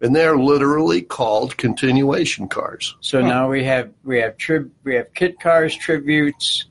And 0.00 0.16
they're 0.16 0.38
literally 0.38 1.02
called 1.02 1.56
continuation 1.56 2.48
cars. 2.48 2.96
So 3.00 3.20
now 3.20 3.50
we 3.50 3.64
have 3.64 3.90
we 4.04 4.20
have 4.20 4.36
trib 4.36 4.70
we 4.84 4.94
have 4.94 5.12
kit 5.14 5.40
cars, 5.40 5.74
tributes, 5.74 6.66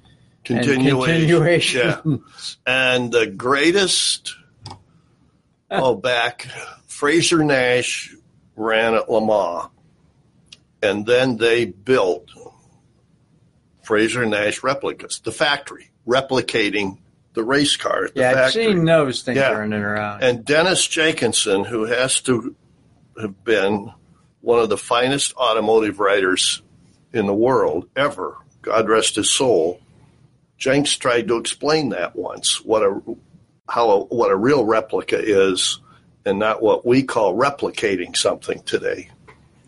and 0.49 0.59
Continuation. 0.59 1.15
continuation. 1.15 2.11
Yeah. 2.11 2.17
And 2.67 3.11
the 3.11 3.27
greatest, 3.27 4.35
oh, 5.71 5.95
back, 5.95 6.47
Frazer 6.87 7.43
Nash 7.43 8.15
ran 8.55 8.93
at 8.93 9.09
Le 9.09 9.25
Mans. 9.25 9.69
And 10.85 11.05
then 11.05 11.37
they 11.37 11.65
built 11.65 12.29
Frazer 13.83 14.25
Nash 14.25 14.63
replicas, 14.63 15.19
the 15.19 15.31
factory, 15.31 15.91
replicating 16.07 16.99
the 17.33 17.43
race 17.43 17.75
car 17.75 18.05
at 18.05 18.13
the 18.15 18.21
Yeah, 18.21 18.45
I've 18.45 18.51
seen 18.51 18.85
those 18.85 19.21
things 19.23 19.37
Yeah. 19.37 19.51
running 19.51 19.81
around. 19.81 20.23
And 20.23 20.45
Dennis 20.45 20.87
Jenkinson, 20.87 21.65
who 21.65 21.83
has 21.85 22.21
to 22.21 22.55
have 23.19 23.43
been 23.43 23.91
one 24.41 24.59
of 24.59 24.69
the 24.69 24.77
finest 24.77 25.35
automotive 25.35 25.99
writers 25.99 26.61
in 27.13 27.25
the 27.25 27.33
world 27.33 27.87
ever, 27.95 28.37
God 28.61 28.87
rest 28.87 29.15
his 29.15 29.29
soul, 29.29 29.81
Jenks 30.57 30.95
tried 30.97 31.27
to 31.27 31.37
explain 31.37 31.89
that 31.89 32.15
once 32.15 32.63
what 32.63 32.81
a 32.83 33.01
how 33.67 33.89
a, 33.89 33.99
what 34.05 34.31
a 34.31 34.35
real 34.35 34.63
replica 34.63 35.17
is, 35.19 35.79
and 36.25 36.37
not 36.39 36.61
what 36.61 36.85
we 36.85 37.03
call 37.03 37.35
replicating 37.35 38.15
something 38.15 38.61
today. 38.63 39.09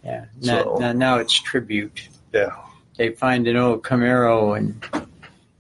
Yeah, 0.08 0.26
now, 0.42 0.64
So- 0.64 0.78
now, 0.80 0.92
now 0.94 1.18
it's 1.18 1.34
tribute. 1.34 2.08
Yeah, 2.34 2.56
They 2.98 3.10
find 3.10 3.48
an 3.48 3.56
old 3.58 3.84
Camaro 3.84 4.58
and 4.58 4.84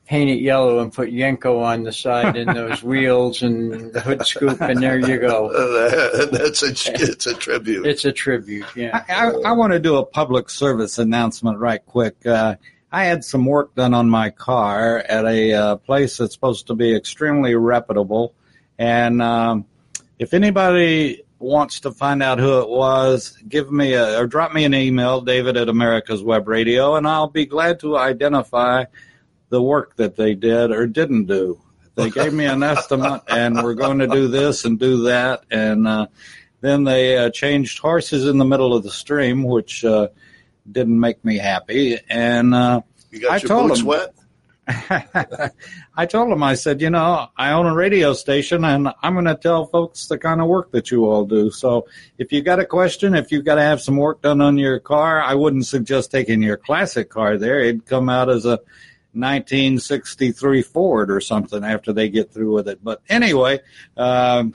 paint 0.05 0.29
it 0.29 0.41
yellow 0.41 0.79
and 0.79 0.91
put 0.91 1.09
Yenko 1.09 1.61
on 1.61 1.83
the 1.83 1.91
side 1.91 2.37
and 2.37 2.55
those 2.55 2.81
wheels 2.91 3.41
and 3.41 3.91
the 3.93 3.99
hood 3.99 4.25
scoop, 4.25 4.61
and 4.61 4.81
there 4.81 4.97
you 4.99 5.17
go. 5.19 5.49
That's 6.31 6.63
a 6.63 6.67
it's 6.69 7.25
a 7.27 7.33
tribute. 7.33 7.85
It's 7.85 8.05
a 8.05 8.11
tribute. 8.11 8.65
Yeah. 8.75 9.03
I, 9.09 9.27
I, 9.27 9.31
I 9.49 9.51
want 9.51 9.73
to 9.73 9.79
do 9.79 9.97
a 9.97 10.05
public 10.05 10.49
service 10.49 10.97
announcement 10.97 11.57
right 11.59 11.85
quick. 11.85 12.25
Uh, 12.25 12.55
I 12.91 13.03
had 13.03 13.25
some 13.25 13.45
work 13.45 13.75
done 13.75 13.93
on 13.93 14.09
my 14.09 14.29
car 14.29 14.99
at 14.99 15.25
a 15.25 15.53
uh, 15.53 15.75
place 15.75 16.17
that's 16.17 16.33
supposed 16.33 16.67
to 16.67 16.73
be 16.75 16.95
extremely 16.95 17.55
reputable. 17.55 18.33
And 18.79 19.21
um, 19.21 19.65
if 20.19 20.33
anybody 20.33 21.23
wants 21.39 21.81
to 21.81 21.91
find 21.91 22.23
out 22.23 22.39
who 22.39 22.59
it 22.61 22.69
was, 22.69 23.37
give 23.47 23.71
me 23.71 23.93
a, 23.93 24.19
or 24.19 24.27
drop 24.27 24.53
me 24.53 24.65
an 24.65 24.73
email, 24.73 25.21
David 25.21 25.57
at 25.57 25.69
America's 25.69 26.23
Web 26.23 26.47
Radio, 26.47 26.95
and 26.95 27.07
I'll 27.07 27.27
be 27.29 27.45
glad 27.45 27.79
to 27.81 27.97
identify 27.97 28.85
the 29.49 29.61
work 29.61 29.95
that 29.97 30.15
they 30.15 30.33
did 30.33 30.71
or 30.71 30.87
didn't 30.87 31.25
do. 31.25 31.61
They 31.95 32.09
gave 32.09 32.33
me 32.33 32.45
an 32.45 32.63
estimate, 32.63 33.23
and 33.27 33.63
we're 33.63 33.73
going 33.73 33.99
to 33.99 34.07
do 34.07 34.27
this 34.27 34.65
and 34.65 34.79
do 34.79 35.03
that, 35.03 35.43
and 35.49 35.87
uh, 35.87 36.07
then 36.61 36.83
they 36.83 37.17
uh, 37.17 37.29
changed 37.29 37.79
horses 37.79 38.27
in 38.27 38.37
the 38.37 38.45
middle 38.45 38.75
of 38.75 38.83
the 38.83 38.91
stream, 38.91 39.43
which 39.43 39.83
uh, 39.85 40.09
didn't 40.71 40.99
make 40.99 41.23
me 41.23 41.37
happy. 41.37 41.97
And 42.09 42.53
uh, 42.53 42.81
you 43.11 43.21
got 43.21 43.31
I 43.31 43.37
your 43.37 43.47
told 43.47 43.77
him. 43.77 43.85
wet? 43.85 44.13
I 45.95 46.05
told 46.05 46.31
him, 46.31 46.43
I 46.43 46.55
said, 46.55 46.81
you 46.81 46.89
know, 46.89 47.27
I 47.37 47.51
own 47.51 47.65
a 47.67 47.73
radio 47.73 48.13
station 48.13 48.65
and 48.65 48.89
I'm 49.01 49.13
going 49.13 49.25
to 49.25 49.35
tell 49.35 49.65
folks 49.65 50.07
the 50.07 50.17
kind 50.17 50.41
of 50.41 50.47
work 50.47 50.71
that 50.71 50.91
you 50.91 51.05
all 51.05 51.25
do. 51.25 51.49
So 51.51 51.87
if 52.17 52.31
you 52.33 52.41
got 52.41 52.59
a 52.59 52.65
question, 52.65 53.15
if 53.15 53.31
you've 53.31 53.45
got 53.45 53.55
to 53.55 53.61
have 53.61 53.81
some 53.81 53.95
work 53.95 54.21
done 54.21 54.41
on 54.41 54.57
your 54.57 54.79
car, 54.79 55.21
I 55.21 55.35
wouldn't 55.35 55.65
suggest 55.65 56.11
taking 56.11 56.41
your 56.41 56.57
classic 56.57 57.09
car 57.09 57.37
there. 57.37 57.61
It'd 57.61 57.85
come 57.85 58.09
out 58.09 58.29
as 58.29 58.45
a 58.45 58.59
1963 59.13 60.61
Ford 60.63 61.11
or 61.11 61.21
something 61.21 61.63
after 61.63 61.93
they 61.93 62.09
get 62.09 62.33
through 62.33 62.53
with 62.53 62.67
it. 62.67 62.83
But 62.83 63.01
anyway, 63.07 63.61
um, 63.95 64.53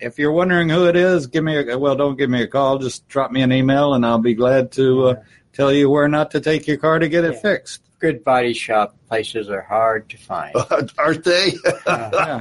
if 0.00 0.18
you're 0.18 0.32
wondering 0.32 0.68
who 0.68 0.86
it 0.86 0.96
is, 0.96 1.28
give 1.28 1.44
me 1.44 1.56
a, 1.56 1.78
well, 1.78 1.94
don't 1.94 2.18
give 2.18 2.30
me 2.30 2.42
a 2.42 2.48
call. 2.48 2.78
Just 2.78 3.06
drop 3.06 3.30
me 3.30 3.42
an 3.42 3.52
email 3.52 3.94
and 3.94 4.04
I'll 4.04 4.18
be 4.18 4.34
glad 4.34 4.72
to 4.72 5.06
uh, 5.06 5.14
tell 5.52 5.72
you 5.72 5.88
where 5.88 6.08
not 6.08 6.32
to 6.32 6.40
take 6.40 6.66
your 6.66 6.78
car 6.78 6.98
to 6.98 7.08
get 7.08 7.24
it 7.24 7.34
Yeah. 7.34 7.40
fixed. 7.40 7.82
Good 8.00 8.24
body 8.24 8.54
shop 8.54 8.96
places 9.08 9.48
are 9.50 9.60
hard 9.62 10.08
to 10.10 10.16
find. 10.16 10.54
Aren't 10.98 11.22
they? 11.24 11.52
Yeah. 11.86 12.40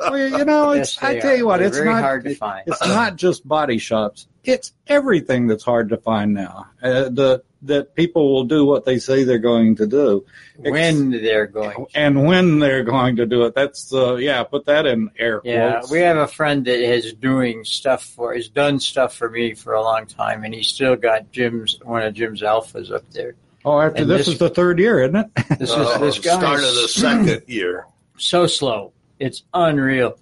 Well, 0.00 0.18
you 0.38 0.44
know, 0.44 0.72
Yes, 0.72 0.94
it's, 0.94 1.02
I 1.02 1.14
they 1.14 1.20
tell 1.20 1.36
you 1.36 1.46
what, 1.46 1.58
They're 1.58 1.68
it's 1.68 1.76
very 1.76 1.88
not 1.90 2.02
hard 2.02 2.24
to 2.24 2.34
find. 2.34 2.64
It's 2.66 2.80
not 2.86 3.16
just 3.16 3.46
body 3.46 3.78
shops. 3.78 4.26
It's 4.44 4.72
everything 4.86 5.46
that's 5.46 5.62
hard 5.64 5.88
to 5.90 5.96
find 5.98 6.34
now. 6.34 6.66
Uh, 6.82 7.08
the 7.10 7.42
that 7.62 7.94
people 7.96 8.32
will 8.32 8.44
do 8.44 8.64
what 8.64 8.84
they 8.84 8.98
say 9.00 9.24
they're 9.24 9.38
going 9.40 9.74
to 9.76 9.86
do, 9.86 10.24
when 10.58 11.10
they're 11.10 11.48
going. 11.48 11.86
and 11.94 12.24
when 12.24 12.60
they're 12.60 12.84
going 12.84 13.16
to 13.16 13.26
do 13.26 13.42
it. 13.46 13.54
That's 13.54 13.92
uh, 13.92 14.14
yeah. 14.14 14.44
Put 14.44 14.66
that 14.66 14.86
in 14.86 15.10
air 15.18 15.40
Yeah, 15.44 15.72
quotes. 15.78 15.90
we 15.90 16.00
have 16.00 16.16
a 16.16 16.28
friend 16.28 16.64
that 16.66 16.80
has 16.80 17.12
doing 17.14 17.64
stuff 17.64 18.04
for 18.04 18.32
has 18.34 18.48
done 18.48 18.78
stuff 18.80 19.14
for 19.14 19.28
me 19.28 19.54
for 19.54 19.74
a 19.74 19.82
long 19.82 20.06
time, 20.06 20.44
and 20.44 20.54
he's 20.54 20.68
still 20.68 20.94
got 20.96 21.32
Jim's 21.32 21.78
one 21.82 22.02
of 22.02 22.14
Jim's 22.14 22.42
Alfas 22.42 22.92
up 22.92 23.08
there. 23.10 23.34
Oh, 23.64 23.80
after 23.80 24.02
and 24.02 24.10
this, 24.10 24.26
this- 24.26 24.28
is 24.34 24.38
the 24.38 24.50
third 24.50 24.78
year, 24.78 25.02
isn't 25.02 25.16
it? 25.16 25.26
This 25.58 25.70
is 25.70 25.76
Oh, 25.76 25.98
this 25.98 26.18
guy 26.18 26.38
start 26.38 26.60
of 26.62 26.74
the 26.74 26.88
second 26.88 27.42
year. 27.48 27.86
so 28.16 28.46
slow. 28.46 28.92
It's 29.18 29.42
unreal. 29.52 30.18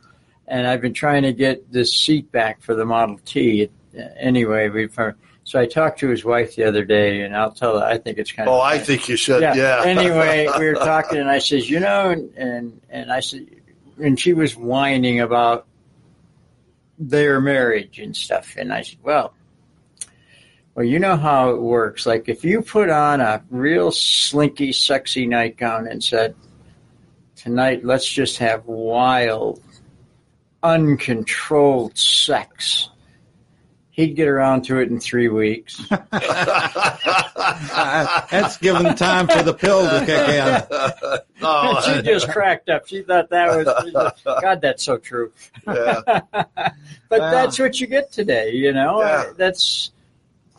And 0.49 0.67
I've 0.67 0.81
been 0.81 0.95
trying 0.95 1.25
to 1.25 1.33
get 1.33 1.71
this 1.73 1.93
seat 1.93 2.31
back 2.33 2.63
for 2.63 2.75
the 2.75 2.85
Model 2.85 3.19
T. 3.25 3.69
Anyway, 4.19 4.69
we 4.69 4.89
uh, 4.97 5.13
so 5.45 5.59
I 5.61 5.67
talked 5.67 6.01
to 6.01 6.09
his 6.09 6.25
wife 6.25 6.55
the 6.57 6.65
other 6.65 6.85
day, 6.85 7.23
and 7.23 7.35
I'll 7.37 7.51
tell 7.53 7.79
her 7.79 7.85
I 7.85 7.99
think 7.99 8.19
it's 8.19 8.31
kind 8.33 8.49
of. 8.49 8.55
Oh, 8.55 8.61
I 8.61 8.79
think 8.79 9.09
you 9.09 9.17
should. 9.17 9.43
Yeah. 9.43 9.83
anyway, 9.85 10.49
we 10.59 10.67
were 10.67 10.75
talking, 10.75 11.19
and 11.19 11.29
I 11.31 11.39
says, 11.41 11.69
you 11.69 11.81
know, 11.81 12.11
and 12.11 12.33
and, 12.37 12.81
and 12.91 13.13
I 13.13 13.21
said, 13.21 13.47
and 14.01 14.19
she 14.19 14.33
was 14.35 14.57
whining 14.57 15.21
about 15.21 15.67
their 16.99 17.41
marriage 17.41 17.99
and 17.99 18.17
stuff, 18.17 18.55
and 18.57 18.73
I 18.73 18.83
said, 18.83 18.99
well. 19.03 19.35
Well, 20.77 20.85
you 20.85 20.99
know 20.99 21.17
how 21.17 21.51
it 21.53 21.61
works. 21.63 22.05
Like 22.05 22.29
if 22.29 22.45
you 22.45 22.61
put 22.61 22.91
on 22.91 23.23
a 23.23 23.43
real 23.49 23.91
slinky, 23.91 24.73
sexy 24.73 25.27
nightgown 25.27 25.89
and 25.89 26.05
said, 26.05 26.35
tonight 27.35 27.83
let's 27.83 28.07
just 28.07 28.37
have 28.39 28.67
wild, 28.67 29.63
uncontrolled 30.63 31.97
sex. 31.97 32.91
He'd 33.91 34.17
get 34.17 34.29
around 34.29 34.67
to 34.67 34.79
it 34.79 34.91
in 34.91 35.01
three 35.01 35.29
weeks. 35.29 35.81
Uh, 35.91 35.97
that's 38.31 38.59
given 38.59 38.95
time 38.97 39.29
for 39.29 39.43
the 39.43 39.55
pill 39.55 39.89
to 39.89 40.01
kick 40.05 40.29
in. 40.29 40.61
oh, 41.41 41.81
she 41.87 42.03
just 42.03 42.29
cracked 42.29 42.69
up. 42.69 42.87
She 42.87 43.01
thought 43.01 43.31
that 43.31 43.57
was 43.57 43.65
God. 44.43 44.61
That's 44.61 44.83
so 44.83 44.99
true. 44.99 45.33
yeah. 45.67 46.21
but 46.31 46.51
that's 47.09 47.59
what 47.59 47.81
you 47.81 47.87
get 47.87 48.13
today. 48.13 48.51
You 48.53 48.75
know, 48.75 49.01
Yeah. 49.01 49.33
that's 49.39 49.93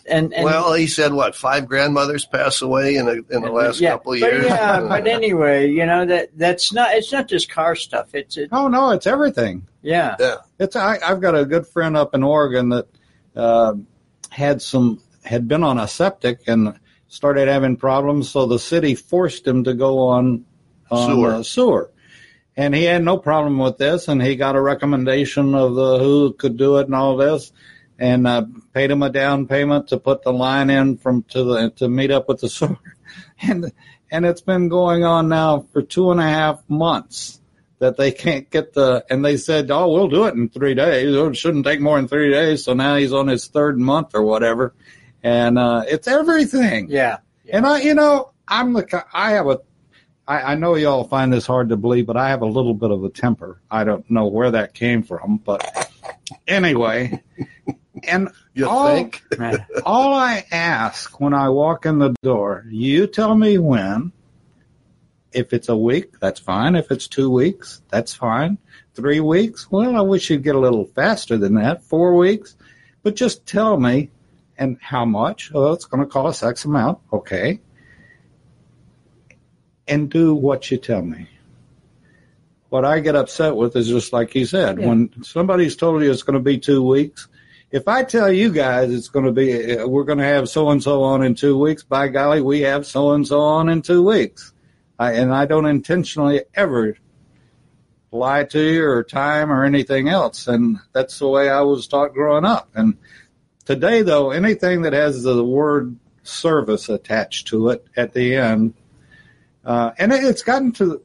and, 0.07 0.33
and 0.33 0.45
well, 0.45 0.73
he 0.73 0.87
said 0.87 1.13
what? 1.13 1.35
Five 1.35 1.67
grandmothers 1.67 2.25
pass 2.25 2.61
away 2.61 2.95
in, 2.95 3.07
a, 3.07 3.13
in 3.35 3.41
the 3.41 3.51
last 3.51 3.79
yeah, 3.79 3.91
couple 3.91 4.13
of 4.13 4.19
but 4.19 4.31
years. 4.31 4.45
yeah, 4.45 4.79
but 4.87 5.07
anyway, 5.07 5.69
you 5.69 5.85
know 5.85 6.05
that 6.05 6.29
that's 6.37 6.73
not. 6.73 6.93
It's 6.93 7.11
not 7.11 7.27
just 7.27 7.49
car 7.49 7.75
stuff. 7.75 8.13
It's 8.13 8.37
it, 8.37 8.49
Oh 8.51 8.67
no, 8.67 8.91
it's 8.91 9.07
everything. 9.07 9.67
yeah. 9.81 10.15
yeah. 10.19 10.35
It's 10.59 10.75
I, 10.75 10.97
I've 11.03 11.21
got 11.21 11.35
a 11.35 11.45
good 11.45 11.67
friend 11.67 11.95
up 11.97 12.15
in 12.15 12.23
Oregon 12.23 12.69
that 12.69 12.87
uh, 13.35 13.73
had 14.29 14.61
some 14.61 15.01
had 15.23 15.47
been 15.47 15.63
on 15.63 15.77
a 15.77 15.87
septic 15.87 16.41
and 16.47 16.79
started 17.07 17.47
having 17.47 17.77
problems, 17.77 18.29
so 18.29 18.45
the 18.45 18.59
city 18.59 18.95
forced 18.95 19.45
him 19.47 19.63
to 19.65 19.73
go 19.73 19.99
on 20.07 20.45
on 20.89 21.09
Sewer. 21.09 21.31
uh, 21.31 21.43
sewer. 21.43 21.91
And 22.55 22.73
he 22.73 22.85
had 22.85 23.03
no 23.03 23.17
problem 23.17 23.59
with 23.59 23.77
this, 23.77 24.07
and 24.07 24.21
he 24.21 24.35
got 24.35 24.55
a 24.55 24.61
recommendation 24.61 25.53
of 25.53 25.75
the 25.75 25.99
who 25.99 26.33
could 26.33 26.57
do 26.57 26.77
it 26.77 26.87
and 26.87 26.95
all 26.95 27.15
this, 27.15 27.51
and 27.99 28.27
uh, 28.27 28.45
paid 28.73 28.91
him 28.91 29.03
a 29.03 29.09
down 29.09 29.47
payment 29.47 29.87
to 29.89 29.97
put 29.97 30.23
the 30.23 30.33
line 30.33 30.69
in 30.69 30.97
from 30.97 31.23
to 31.23 31.43
the 31.43 31.69
to 31.71 31.87
meet 31.89 32.11
up 32.11 32.27
with 32.27 32.41
the 32.41 32.49
sewer, 32.49 32.77
and 33.41 33.71
and 34.11 34.25
it's 34.25 34.41
been 34.41 34.69
going 34.69 35.03
on 35.03 35.29
now 35.29 35.65
for 35.73 35.81
two 35.81 36.11
and 36.11 36.19
a 36.19 36.23
half 36.23 36.61
months 36.69 37.39
that 37.79 37.97
they 37.97 38.11
can't 38.11 38.49
get 38.49 38.73
the 38.73 39.05
and 39.09 39.23
they 39.23 39.37
said 39.37 39.69
oh 39.69 39.91
we'll 39.91 40.07
do 40.07 40.25
it 40.25 40.33
in 40.33 40.49
three 40.49 40.73
days. 40.73 41.15
Oh, 41.15 41.27
it 41.27 41.37
shouldn't 41.37 41.65
take 41.65 41.79
more 41.79 41.97
than 41.97 42.07
three 42.07 42.31
days. 42.31 42.63
So 42.63 42.73
now 42.73 42.95
he's 42.95 43.13
on 43.13 43.27
his 43.27 43.47
third 43.47 43.77
month 43.77 44.15
or 44.15 44.23
whatever. 44.23 44.73
And 45.23 45.57
uh 45.59 45.83
it's 45.87 46.07
everything. 46.07 46.87
Yeah. 46.89 47.17
and 47.51 47.65
i 47.65 47.81
you 47.81 47.93
know 47.93 48.31
i'm 48.47 48.73
the 48.73 49.05
i 49.13 49.31
have 49.31 49.47
a 49.47 49.59
I, 50.27 50.53
I 50.53 50.55
know 50.55 50.75
y'all 50.75 51.05
find 51.05 51.31
this 51.31 51.45
hard 51.45 51.69
to 51.69 51.77
believe 51.77 52.07
but 52.07 52.17
i 52.17 52.29
have 52.29 52.41
a 52.41 52.47
little 52.47 52.73
bit 52.73 52.91
of 52.91 53.03
a 53.03 53.09
temper. 53.09 53.61
I 53.69 53.83
don't 53.83 54.09
know 54.09 54.27
where 54.27 54.51
that 54.51 54.73
came 54.73 55.03
from 55.03 55.37
but 55.37 55.91
anyway 56.47 57.21
and 58.03 58.29
You 58.53 58.67
all, 58.69 58.87
think? 58.95 59.23
all 59.85 60.13
i 60.13 60.45
ask 60.51 61.19
when 61.19 61.33
i 61.33 61.49
walk 61.49 61.85
in 61.85 61.99
the 61.99 62.13
door 62.21 62.65
you 62.69 63.07
tell 63.07 63.35
me 63.35 63.57
when 63.57 64.11
if 65.33 65.53
it's 65.53 65.69
a 65.69 65.77
week, 65.77 66.19
that's 66.19 66.39
fine. 66.39 66.73
If 66.75 66.89
it's 66.89 67.07
two 67.07 67.29
weeks, 67.29 67.81
that's 67.89 68.13
fine. 68.15 68.57
Three 68.95 69.19
weeks, 69.19 69.69
well, 69.69 69.95
I 69.95 70.01
wish 70.01 70.29
you'd 70.31 70.41
get 70.41 70.55
a 70.55 70.59
little 70.59 70.85
faster 70.85 71.37
than 71.37 71.55
that. 71.55 71.83
Four 71.83 72.15
weeks, 72.15 72.55
but 73.03 73.15
just 73.15 73.45
tell 73.45 73.77
me 73.77 74.09
and 74.57 74.77
how 74.81 75.05
much. 75.05 75.51
Oh, 75.53 75.73
it's 75.73 75.85
going 75.85 76.01
to 76.01 76.09
cost 76.09 76.43
X 76.43 76.65
amount. 76.65 76.99
Okay. 77.13 77.59
And 79.87 80.09
do 80.09 80.33
what 80.33 80.71
you 80.71 80.77
tell 80.77 81.01
me. 81.01 81.27
What 82.69 82.83
I 82.85 82.99
get 83.01 83.15
upset 83.15 83.55
with 83.55 83.75
is 83.75 83.87
just 83.89 84.11
like 84.13 84.33
you 84.33 84.45
said, 84.45 84.79
Yeah. 84.79 84.87
when 84.87 85.23
somebody's 85.23 85.75
told 85.75 86.01
you 86.01 86.09
it's 86.11 86.23
going 86.23 86.33
to 86.33 86.39
be 86.43 86.57
two 86.57 86.81
weeks, 86.81 87.27
if 87.71 87.87
I 87.87 88.03
tell 88.03 88.31
you 88.31 88.51
guys 88.51 88.93
it's 88.93 89.09
going 89.09 89.25
to 89.25 89.31
be, 89.31 89.77
uh, 89.77 89.87
we're 89.87 90.05
going 90.05 90.19
to 90.19 90.23
have 90.23 90.49
so 90.49 90.69
and 90.69 90.81
so 90.81 91.03
on 91.03 91.23
in 91.23 91.35
two 91.35 91.57
weeks, 91.59 91.83
by 91.83 92.07
golly, 92.07 92.41
we 92.41 92.61
have 92.61 92.85
so 92.85 93.11
and 93.11 93.27
so 93.27 93.41
on 93.41 93.69
in 93.69 93.81
two 93.81 94.03
weeks. 94.03 94.53
I, 94.97 95.13
and 95.13 95.33
I 95.33 95.45
don't 95.45 95.65
intentionally 95.65 96.43
ever 96.55 96.97
lie 98.11 98.45
to 98.45 98.59
you 98.59 98.85
or 98.85 99.03
time 99.03 99.51
or 99.51 99.63
anything 99.65 100.07
else. 100.07 100.47
And 100.47 100.79
that's 100.93 101.19
the 101.19 101.27
way 101.27 101.49
I 101.49 101.61
was 101.61 101.87
taught 101.87 102.13
growing 102.13 102.45
up. 102.45 102.69
And 102.73 102.97
today, 103.65 104.01
though, 104.01 104.31
anything 104.31 104.83
that 104.83 104.93
has 104.93 105.23
the 105.23 105.43
word 105.43 105.97
service 106.23 106.89
attached 106.89 107.47
to 107.47 107.69
it 107.69 107.85
at 107.95 108.13
the 108.13 108.35
end, 108.35 108.73
uh, 109.65 109.91
and 109.97 110.13
it's 110.13 110.41
gotten 110.41 110.71
to, 110.73 111.01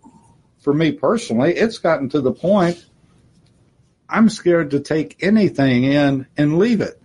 for 0.61 0.73
me 0.73 0.93
personally, 0.93 1.55
it's 1.55 1.79
gotten 1.79 2.09
to 2.11 2.21
the 2.21 2.33
point 2.33 2.87
I'm 4.13 4.29
scared 4.29 4.71
to 4.73 4.81
take 4.81 5.17
anything 5.23 5.85
in 5.85 6.27
and 6.37 6.59
leave 6.59 6.81
it. 6.81 7.01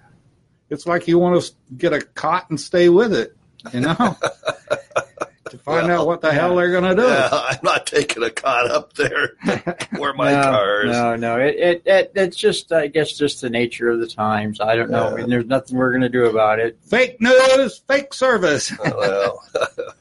It's 0.69 0.85
like 0.85 1.07
you 1.07 1.17
want 1.17 1.41
to 1.41 1.51
get 1.77 1.93
a 1.93 2.01
cot 2.01 2.49
and 2.49 2.59
stay 2.59 2.89
with 2.89 3.13
it, 3.13 3.35
you 3.73 3.79
know? 3.79 3.95
to 5.49 5.57
find 5.59 5.87
Well, 5.87 6.01
out 6.01 6.07
what 6.07 6.19
the 6.19 6.33
hell 6.33 6.57
they're 6.57 6.71
going 6.71 6.83
to 6.83 6.95
do. 7.01 7.07
Yeah, 7.07 7.29
I'm 7.31 7.59
not 7.63 7.87
taking 7.87 8.21
a 8.23 8.29
cot 8.29 8.69
up 8.69 8.91
there 8.93 9.31
where 9.97 10.13
my 10.13 10.33
no, 10.33 10.41
car 10.41 10.85
is. 10.85 10.91
No, 10.91 11.15
no, 11.15 11.37
it, 11.39 11.55
it, 11.55 11.81
it 11.85 12.11
it's 12.15 12.35
just 12.35 12.73
I 12.73 12.87
guess 12.87 13.13
just 13.13 13.39
the 13.39 13.49
nature 13.49 13.89
of 13.89 14.01
the 14.01 14.07
times. 14.07 14.59
I 14.59 14.75
don't 14.75 14.89
know. 14.91 15.15
Yeah. 15.15 15.23
and 15.23 15.31
there's 15.31 15.45
nothing 15.45 15.77
we're 15.77 15.93
gonna 15.93 16.09
do 16.09 16.25
about 16.25 16.59
it. 16.59 16.77
Fake 16.81 17.21
news, 17.21 17.77
fake 17.87 18.13
service. 18.13 18.73
Oh, 18.83 18.91
well, 18.97 19.43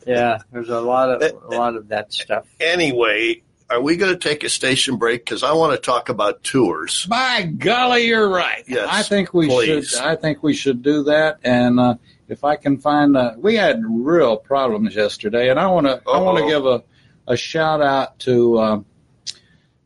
Yeah, 0.05 0.39
there's 0.53 0.69
a 0.71 0.81
lot 0.81 1.11
of 1.11 1.23
a 1.23 1.57
lot 1.57 1.77
of 1.77 1.89
that 1.89 2.13
stuff. 2.13 2.45
anyway, 2.59 3.41
are 3.69 3.81
we 3.81 3.97
going 3.97 4.13
to 4.13 4.19
take 4.19 4.45
a 4.45 4.49
station 4.49 4.97
break? 4.97 5.25
Because 5.25 5.43
I 5.43 5.53
want 5.53 5.73
to 5.73 5.79
talk 5.79 6.09
about 6.09 6.45
tours. 6.45 7.07
By 7.07 7.43
golly, 7.43 8.07
you're 8.07 8.29
right. 8.29 8.65
Yes, 8.67 8.89
I 8.91 9.03
think 9.03 9.35
we 9.35 9.49
please. 9.49 9.91
should. 9.91 10.01
I 10.01 10.17
think 10.17 10.43
we 10.43 10.55
should 10.55 10.83
do 10.83 11.05
that. 11.05 11.41
And 11.43 11.81
uh, 11.81 11.97
if 12.29 12.45
I 12.45 12.57
can 12.57 12.79
find, 12.79 13.17
uh, 13.17 13.35
we 13.39 13.57
had 13.57 13.83
real 13.85 14.37
problems 14.37 14.95
yesterday, 14.95 15.51
and 15.51 15.59
I 15.59 15.67
want 15.67 15.87
to. 15.87 16.01
I 16.09 16.21
want 16.21 16.39
to 16.39 16.47
give 16.47 16.65
a 16.67 16.85
a 17.27 17.37
shout 17.37 17.83
out 17.83 18.19
to 18.21 18.59
uh, 18.59 18.81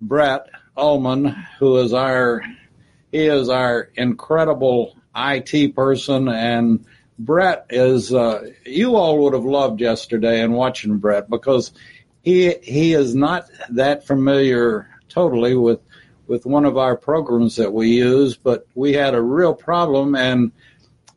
Brett 0.00 0.46
Ullman, 0.76 1.26
who 1.58 1.78
is 1.78 1.92
our 1.92 2.42
he 3.10 3.26
is 3.26 3.48
our 3.48 3.90
incredible 3.94 4.96
IT 5.16 5.74
person, 5.74 6.28
and 6.28 6.84
Brett 7.18 7.66
is. 7.70 8.12
Uh, 8.12 8.50
you 8.66 8.96
all 8.96 9.18
would 9.24 9.32
have 9.32 9.44
loved 9.44 9.80
yesterday 9.80 10.42
and 10.42 10.54
watching 10.54 10.98
Brett 10.98 11.30
because 11.30 11.72
he 12.22 12.54
he 12.62 12.92
is 12.94 13.14
not 13.14 13.48
that 13.70 14.06
familiar 14.06 14.88
totally 15.08 15.54
with 15.54 15.80
with 16.26 16.46
one 16.46 16.64
of 16.64 16.76
our 16.78 16.96
programs 16.96 17.56
that 17.56 17.72
we 17.72 17.88
use, 17.88 18.36
but 18.36 18.66
we 18.74 18.92
had 18.92 19.14
a 19.14 19.22
real 19.22 19.52
problem, 19.54 20.14
and 20.14 20.52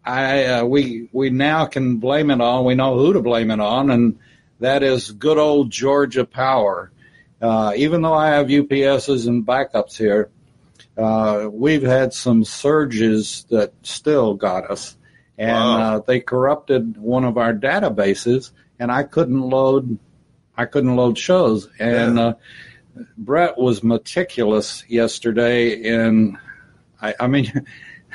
I 0.04 0.46
uh, 0.46 0.66
we 0.66 1.10
we 1.12 1.30
now 1.30 1.66
can 1.66 1.98
blame 1.98 2.32
it 2.32 2.42
on. 2.42 2.66
We 2.66 2.76
know 2.76 2.98
who 2.98 3.14
to 3.14 3.22
blame 3.22 3.52
it 3.52 3.60
on, 3.60 3.92
and 3.92 4.18
that 4.60 4.82
is 4.84 5.12
good 5.12 5.38
old 5.38 5.70
Georgia 5.72 6.26
Power. 6.26 6.92
Uh, 7.42 7.74
even 7.76 8.02
though 8.02 8.14
I 8.14 8.30
have 8.30 8.48
UPSs 8.48 9.28
and 9.28 9.46
backups 9.46 9.98
here, 9.98 10.30
uh, 10.98 11.50
we've 11.52 11.84
had 11.84 12.14
some 12.14 12.46
surges 12.46 13.46
that 13.50 13.74
still 13.84 14.34
got 14.34 14.72
us, 14.72 14.96
and 15.38 15.52
Wow. 15.52 15.96
uh, 15.98 16.00
they 16.00 16.22
corrupted 16.22 16.98
one 16.98 17.26
of 17.26 17.38
our 17.38 17.54
databases, 17.54 18.52
and 18.80 18.92
I 18.92 19.04
couldn't 19.04 19.42
load. 19.42 20.00
I 20.58 20.66
couldn't 20.66 20.96
load 20.96 21.18
shows, 21.18 21.68
and 21.80 22.18
Yeah. 22.18 22.24
uh, 22.24 22.34
Brett 23.18 23.58
was 23.58 23.84
meticulous 23.84 24.84
yesterday 24.88 25.74
in. 25.74 26.38
I, 27.02 27.16
I 27.20 27.28
mean, 27.28 27.52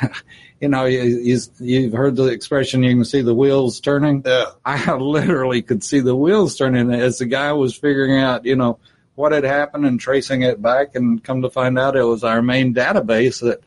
you 0.60 0.68
know, 0.68 0.84
you, 0.84 1.00
you, 1.02 1.38
you've 1.58 1.92
heard 1.92 2.16
the 2.16 2.26
expression, 2.26 2.82
you 2.82 2.94
can 2.94 3.04
see 3.04 3.22
the 3.22 3.34
wheels 3.34 3.80
turning. 3.80 4.22
Yeah. 4.24 4.46
I 4.64 4.94
literally 4.96 5.62
could 5.62 5.82
see 5.84 6.00
the 6.00 6.16
wheels 6.16 6.56
turning 6.56 6.92
as 6.92 7.18
the 7.18 7.26
guy 7.26 7.52
was 7.52 7.74
figuring 7.76 8.18
out, 8.18 8.44
you 8.44 8.56
know, 8.56 8.78
what 9.14 9.32
had 9.32 9.44
happened 9.44 9.84
and 9.84 9.98
tracing 9.98 10.42
it 10.42 10.62
back 10.62 10.94
and 10.94 11.22
come 11.22 11.42
to 11.42 11.50
find 11.50 11.76
out 11.78 11.96
it 11.96 12.04
was 12.04 12.22
our 12.22 12.40
main 12.40 12.72
database 12.72 13.40
that 13.40 13.60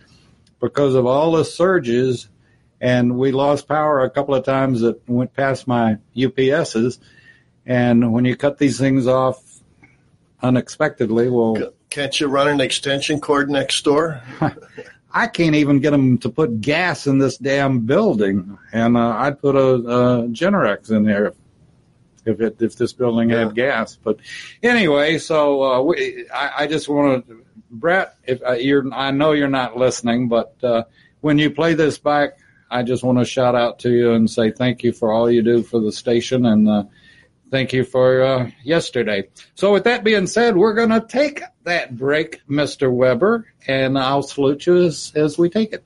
because 0.61 0.95
of 0.95 1.05
all 1.05 1.33
the 1.33 1.43
surges 1.43 2.29
and 2.79 3.17
we 3.17 3.31
lost 3.33 3.67
power 3.67 3.99
a 4.01 4.09
couple 4.09 4.33
of 4.33 4.45
times 4.45 4.79
that 4.81 5.07
went 5.09 5.33
past 5.33 5.67
my 5.67 5.97
UPSs. 6.15 6.99
And 7.65 8.11
when 8.11 8.25
you 8.25 8.35
cut 8.35 8.57
these 8.57 8.79
things 8.79 9.07
off 9.07 9.41
unexpectedly, 10.41 11.29
well, 11.29 11.73
Can't 11.89 12.19
you 12.19 12.27
run 12.27 12.47
an 12.47 12.61
extension 12.61 13.19
cord 13.19 13.49
next 13.49 13.83
door? 13.83 14.21
I 15.13 15.27
can't 15.27 15.55
even 15.55 15.79
get 15.79 15.91
them 15.91 16.17
to 16.19 16.29
put 16.29 16.61
gas 16.61 17.05
in 17.05 17.19
this 17.19 17.37
damn 17.37 17.85
building, 17.85 18.57
and 18.71 18.95
uh, 18.95 19.09
I'd 19.17 19.41
put 19.41 19.55
a, 19.55 19.73
a 19.73 20.27
Generac 20.29 20.89
in 20.89 21.03
there 21.03 21.27
if 21.27 21.35
if, 22.23 22.39
it, 22.39 22.61
if 22.61 22.75
this 22.75 22.93
building 22.93 23.29
had 23.29 23.55
gas. 23.55 23.97
But 24.01 24.19
anyway, 24.61 25.17
so 25.17 25.63
uh, 25.63 25.81
we, 25.81 26.27
I, 26.29 26.63
I 26.63 26.67
just 26.67 26.87
want 26.87 27.27
to, 27.27 27.43
Brett, 27.71 28.15
if 28.23 28.43
uh, 28.43 28.51
you're, 28.53 28.93
I 28.93 29.09
know 29.09 29.31
you're 29.31 29.47
not 29.47 29.75
listening, 29.75 30.27
but 30.27 30.53
uh, 30.63 30.83
when 31.21 31.39
you 31.39 31.49
play 31.49 31.73
this 31.73 31.97
back, 31.97 32.37
I 32.69 32.83
just 32.83 33.03
want 33.03 33.17
to 33.17 33.25
shout 33.25 33.55
out 33.55 33.79
to 33.79 33.89
you 33.89 34.13
and 34.13 34.29
say 34.29 34.51
thank 34.51 34.83
you 34.83 34.93
for 34.93 35.11
all 35.11 35.31
you 35.31 35.41
do 35.41 35.61
for 35.61 35.79
the 35.79 35.91
station 35.91 36.45
and. 36.45 36.87
Thank 37.51 37.73
you 37.73 37.83
for 37.83 38.23
uh, 38.23 38.51
yesterday. 38.63 39.27
So, 39.55 39.73
with 39.73 39.83
that 39.83 40.05
being 40.05 40.25
said, 40.25 40.55
we're 40.55 40.73
going 40.73 40.89
to 40.89 41.01
take 41.01 41.41
that 41.65 41.97
break, 41.97 42.41
Mr. 42.47 42.89
Weber, 42.91 43.45
and 43.67 43.99
I'll 43.99 44.23
salute 44.23 44.65
you 44.65 44.77
as, 44.77 45.11
as 45.15 45.37
we 45.37 45.49
take 45.49 45.73
it. 45.73 45.83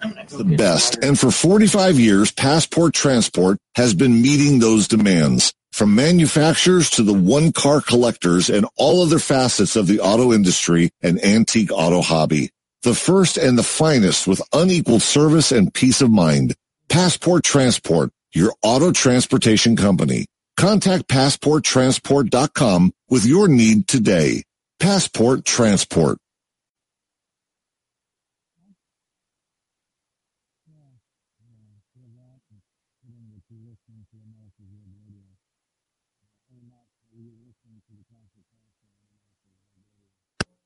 the 0.00 0.44
best. 0.56 0.96
And 1.04 1.20
for 1.20 1.30
45 1.30 2.00
years, 2.00 2.30
Passport 2.32 2.94
Transport 2.94 3.58
has 3.74 3.92
been 3.92 4.22
meeting 4.22 4.58
those 4.58 4.88
demands. 4.88 5.52
From 5.72 5.94
manufacturers 5.94 6.90
to 6.90 7.02
the 7.02 7.14
one 7.14 7.50
car 7.52 7.80
collectors 7.80 8.50
and 8.50 8.66
all 8.76 9.02
other 9.02 9.18
facets 9.18 9.74
of 9.74 9.86
the 9.86 10.00
auto 10.00 10.32
industry 10.32 10.90
and 11.02 11.22
antique 11.24 11.72
auto 11.72 12.02
hobby. 12.02 12.50
The 12.82 12.94
first 12.94 13.38
and 13.38 13.56
the 13.56 13.62
finest 13.62 14.26
with 14.26 14.42
unequaled 14.52 15.02
service 15.02 15.50
and 15.52 15.72
peace 15.72 16.02
of 16.02 16.10
mind. 16.10 16.54
Passport 16.88 17.42
Transport, 17.44 18.10
your 18.34 18.54
auto 18.62 18.92
transportation 18.92 19.76
company. 19.76 20.26
Contact 20.56 21.08
passporttransport.com 21.08 22.92
with 23.08 23.26
your 23.26 23.48
need 23.48 23.88
today. 23.88 24.42
Passport 24.78 25.44
Transport. 25.44 26.18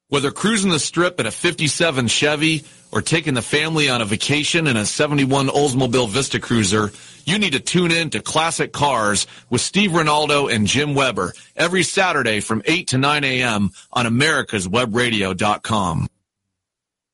Whether 0.08 0.30
cruising 0.30 0.70
the 0.70 0.78
strip 0.78 1.18
in 1.18 1.26
a 1.26 1.32
57 1.32 2.06
Chevy 2.06 2.64
or 2.92 3.02
taking 3.02 3.34
the 3.34 3.42
family 3.42 3.88
on 3.88 4.00
a 4.00 4.04
vacation 4.04 4.68
in 4.68 4.76
a 4.76 4.86
71 4.86 5.48
Oldsmobile 5.48 6.08
Vista 6.08 6.38
Cruiser, 6.38 6.92
you 7.26 7.38
need 7.38 7.52
to 7.52 7.60
tune 7.60 7.90
in 7.90 8.10
to 8.10 8.22
Classic 8.22 8.72
Cars 8.72 9.26
with 9.50 9.60
Steve 9.60 9.94
Rinaldo 9.94 10.46
and 10.46 10.66
Jim 10.66 10.94
Weber 10.94 11.34
every 11.54 11.82
Saturday 11.82 12.40
from 12.40 12.62
8 12.64 12.88
to 12.88 12.98
9 12.98 13.24
a.m. 13.24 13.72
on 13.92 14.06
americaswebradio.com. 14.06 16.08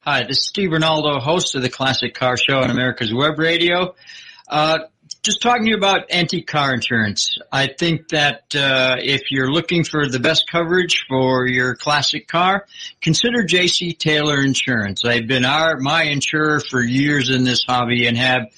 Hi, 0.01 0.25
this 0.25 0.39
is 0.39 0.49
Steve 0.49 0.73
Rinaldo, 0.73 1.19
host 1.19 1.55
of 1.55 1.63
the 1.63 1.71
Classic 1.71 2.13
Car 2.13 2.37
Show 2.37 2.59
on 2.59 2.71
America's 2.71 3.15
Web 3.15 3.39
Radio. 3.39 3.95
Uh, 4.49 4.81
just 5.23 5.41
talking 5.41 5.65
to 5.65 5.71
you 5.71 5.77
about 5.77 6.11
anti-car 6.11 6.75
insurance. 6.75 7.39
I 7.53 7.69
think 7.69 8.09
that 8.09 8.43
uh, 8.57 8.97
if 8.99 9.31
you're 9.31 9.51
looking 9.51 9.85
for 9.85 10.09
the 10.09 10.19
best 10.19 10.51
coverage 10.51 11.05
for 11.09 11.47
your 11.47 11.77
classic 11.77 12.27
car, 12.27 12.67
consider 13.01 13.45
JC 13.45 13.97
Taylor 13.97 14.43
Insurance. 14.43 15.03
They've 15.03 15.27
been 15.27 15.45
our 15.45 15.79
my 15.79 16.03
insurer 16.03 16.59
for 16.59 16.83
years 16.83 17.31
in 17.31 17.45
this 17.45 17.65
hobby 17.65 18.09
and 18.09 18.19
have 18.19 18.49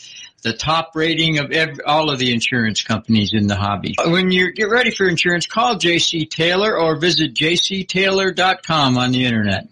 the 0.45 0.53
top 0.53 0.93
rating 0.95 1.39
of 1.39 1.51
ev 1.51 1.81
all 1.87 2.11
of 2.11 2.21
the 2.21 2.33
insurance 2.33 2.83
companies 2.83 3.33
in 3.33 3.49
the 3.49 3.57
hobby. 3.57 3.97
When 4.05 4.31
you 4.31 4.53
get 4.53 4.69
ready 4.69 4.91
for 4.91 5.09
insurance, 5.09 5.47
call 5.47 5.77
JC 5.77 6.29
Taylor 6.31 6.79
or 6.79 6.97
visit 6.97 7.33
jctaylor.com 7.35 8.99
on 8.99 9.11
the 9.11 9.25
internet. 9.25 9.69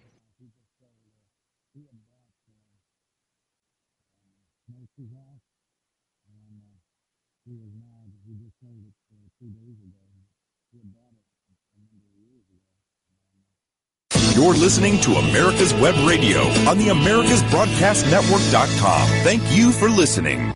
You're 14.35 14.55
listening 14.55 14.99
to 15.03 15.13
America's 15.13 15.75
Web 15.75 15.95
Radio 16.09 16.41
on 16.69 16.79
the 16.79 16.89
AmericasBroadcastNetwork.com. 16.89 19.09
Thank 19.23 19.43
you 19.55 19.73
for 19.73 19.91
listening. 19.91 20.55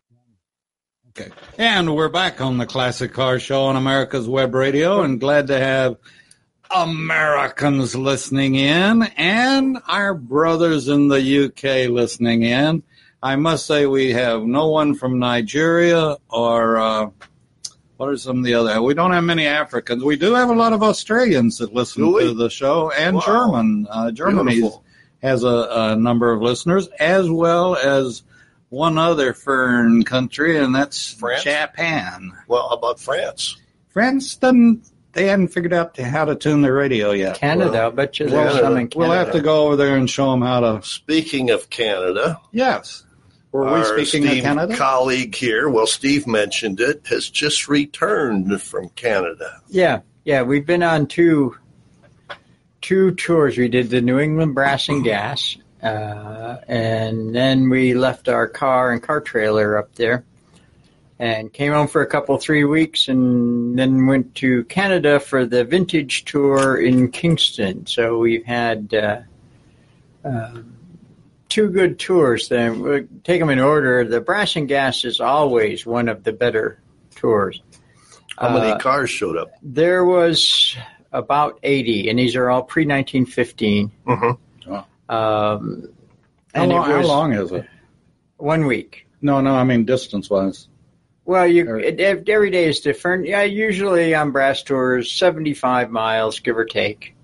Okay. 1.19 1.31
And 1.57 1.95
we're 1.95 2.11
back 2.11 2.43
on 2.43 2.59
the 2.59 2.67
Classic 2.67 3.11
Car 3.11 3.39
Show 3.39 3.65
on 3.65 3.77
America's 3.77 4.29
Web 4.29 4.55
Radio 4.55 5.01
and 5.01 5.19
glad 5.19 5.47
to 5.47 5.59
have 5.59 5.97
Americans 6.71 7.95
listening 7.97 8.57
in 8.57 9.03
and 9.17 9.79
our 9.89 10.13
brothers 10.13 10.89
in 10.89 11.09
the 11.09 11.45
UK 11.47 11.89
listening 11.91 12.43
in. 12.43 12.83
I 13.23 13.37
must 13.37 13.65
say 13.65 13.87
we 13.87 14.13
have 14.13 14.43
no 14.43 14.69
one 14.69 14.95
from 14.95 15.19
Nigeria 15.19 16.17
or 16.29 16.77
uh, 16.77 17.09
what 17.97 18.11
are 18.11 18.17
some 18.19 18.39
of 18.41 18.45
the 18.45 18.53
other? 18.55 18.83
We 18.83 18.93
don't 18.93 19.13
have 19.13 19.25
many 19.25 19.47
Africans. 19.47 20.05
We 20.05 20.17
do 20.17 20.35
have 20.35 20.51
a 20.51 20.55
lot 20.55 20.75
of 20.75 20.83
Australians 20.83 21.57
that 21.59 21.73
listen 21.73 22.05
to 22.13 22.35
the 22.35 22.51
show 22.51 22.91
and 22.91 23.17
Wow. 23.17 23.23
German. 23.25 23.87
Uh, 23.91 24.11
Germany 24.11 24.71
has 25.23 25.45
a, 25.45 25.69
a 25.71 25.97
number 25.97 26.31
of 26.31 26.43
listeners 26.43 26.89
as 27.01 27.31
well 27.31 27.75
as 27.75 28.23
one 28.77 28.99
other 28.99 29.33
foreign 29.33 30.05
country, 30.05 30.59
and 30.59 30.75
that's 30.75 31.13
France? 31.15 31.43
Japan. 31.45 32.33
Well, 32.47 32.69
how 32.69 32.77
about 32.77 33.01
France? 33.01 33.57
France 33.89 34.37
doesn't. 34.37 34.91
They 35.13 35.29
hadn't 35.29 35.49
figured 35.49 35.73
out 35.73 35.97
how 35.97 36.27
to 36.27 36.35
tune 36.37 36.61
their 36.61 36.75
radio 36.75 37.13
yet. 37.13 37.37
Canada, 37.39 37.71
Well, 37.73 37.87
I 37.87 37.91
bet 37.91 38.21
you 38.21 38.29
there's 38.29 38.53
some 38.61 38.77
in 38.77 38.89
Canada. 38.89 38.99
We'll 38.99 39.11
have 39.13 39.33
to 39.33 39.41
go 39.41 39.65
over 39.67 39.77
there 39.77 39.97
and 39.97 40.11
show 40.11 40.31
them 40.31 40.43
how 40.43 40.61
to. 40.61 40.83
Speaking 40.87 41.49
of 41.51 41.71
Canada, 41.71 42.39
Yes. 42.53 43.03
Were 43.51 43.65
we 43.65 43.71
our 43.71 43.85
speaking 43.85 44.25
of 44.25 44.29
esteemed 44.33 44.43
Canada? 44.45 44.77
colleague 44.77 45.35
here, 45.35 45.71
well, 45.71 45.87
Steve 45.87 46.27
mentioned 46.27 46.79
it, 46.81 47.07
has 47.07 47.31
just 47.31 47.67
returned 47.69 48.61
from 48.61 48.91
Canada. 48.91 49.63
Yeah, 49.69 50.01
yeah, 50.25 50.43
we've 50.43 50.67
been 50.67 50.83
on 50.83 51.07
two 51.07 51.57
two 52.83 53.15
tours. 53.15 53.57
We 53.57 53.69
did 53.69 53.89
the 53.89 54.03
New 54.03 54.19
England 54.19 54.55
Brass 54.55 54.91
and 54.91 55.03
Gas, 55.13 55.57
uh, 55.87 56.61
and 56.69 57.35
then 57.35 57.69
we 57.71 57.95
left 57.95 58.29
our 58.29 58.47
car 58.49 58.93
and 58.93 59.03
car 59.03 59.21
trailer 59.21 59.77
up 59.79 59.95
there, 59.95 60.25
and 61.19 61.53
came 61.53 61.73
home 61.73 61.89
for 61.89 62.03
a 62.03 62.07
couple 62.07 62.37
three 62.39 62.65
weeks, 62.65 63.09
and 63.09 63.79
then 63.79 64.07
went 64.07 64.35
to 64.37 64.65
Canada 64.65 65.19
for 65.21 65.47
the 65.47 65.65
Vintage 65.65 66.25
Tour 66.25 66.77
in 66.77 67.11
Kingston. 67.11 67.87
So 67.87 68.19
we've 68.19 68.45
had. 68.45 68.93
Uh, 68.95 69.21
um, 70.25 70.73
Two 71.49 71.71
good 71.71 72.01
tours. 72.01 72.49
Then 72.49 72.81
we'll 72.81 73.05
take 73.23 73.39
them 73.41 73.51
in 73.51 73.61
order. 73.61 74.05
The 74.05 74.21
Brass 74.21 74.57
and 74.57 74.67
Gas 74.67 75.05
is 75.05 75.21
always 75.21 75.87
one 75.87 76.09
of 76.09 76.25
the 76.25 76.33
better 76.33 76.81
tours. 77.15 77.63
How 78.37 78.53
many 78.53 78.73
Uh, 78.73 78.79
cars 78.79 79.09
showed 79.11 79.37
up? 79.37 79.53
there 79.63 80.05
was 80.05 80.77
about 81.13 81.59
80, 81.63 82.11
and 82.11 82.19
these 82.19 82.35
are 82.35 82.51
all 82.51 82.63
pre 82.65 82.85
1915. 82.85 83.93
Mhm. 84.07 84.37
Um, 85.09 85.89
How, 86.55 86.65
long, 86.67 86.91
it 86.91 86.95
how 86.95 87.03
long 87.03 87.33
is 87.33 87.53
it? 87.53 87.67
one 88.39 88.67
week. 88.67 89.07
No, 89.23 89.41
no, 89.41 89.55
I 89.55 89.65
mean 89.65 89.85
distance 89.85 90.29
wise. 90.29 90.69
Well, 91.25 91.47
you 91.47 91.69
Or- 91.69 91.79
it, 91.81 92.01
every 92.01 92.51
day 92.51 92.67
is 92.69 92.81
different. 92.81 93.27
Yeah, 93.27 93.43
usually 93.43 94.15
on 94.15 94.31
brass 94.31 94.63
tours, 94.63 95.11
75 95.13 95.91
miles, 95.91 96.39
give 96.41 96.57
or 96.57 96.65
take, 96.65 97.15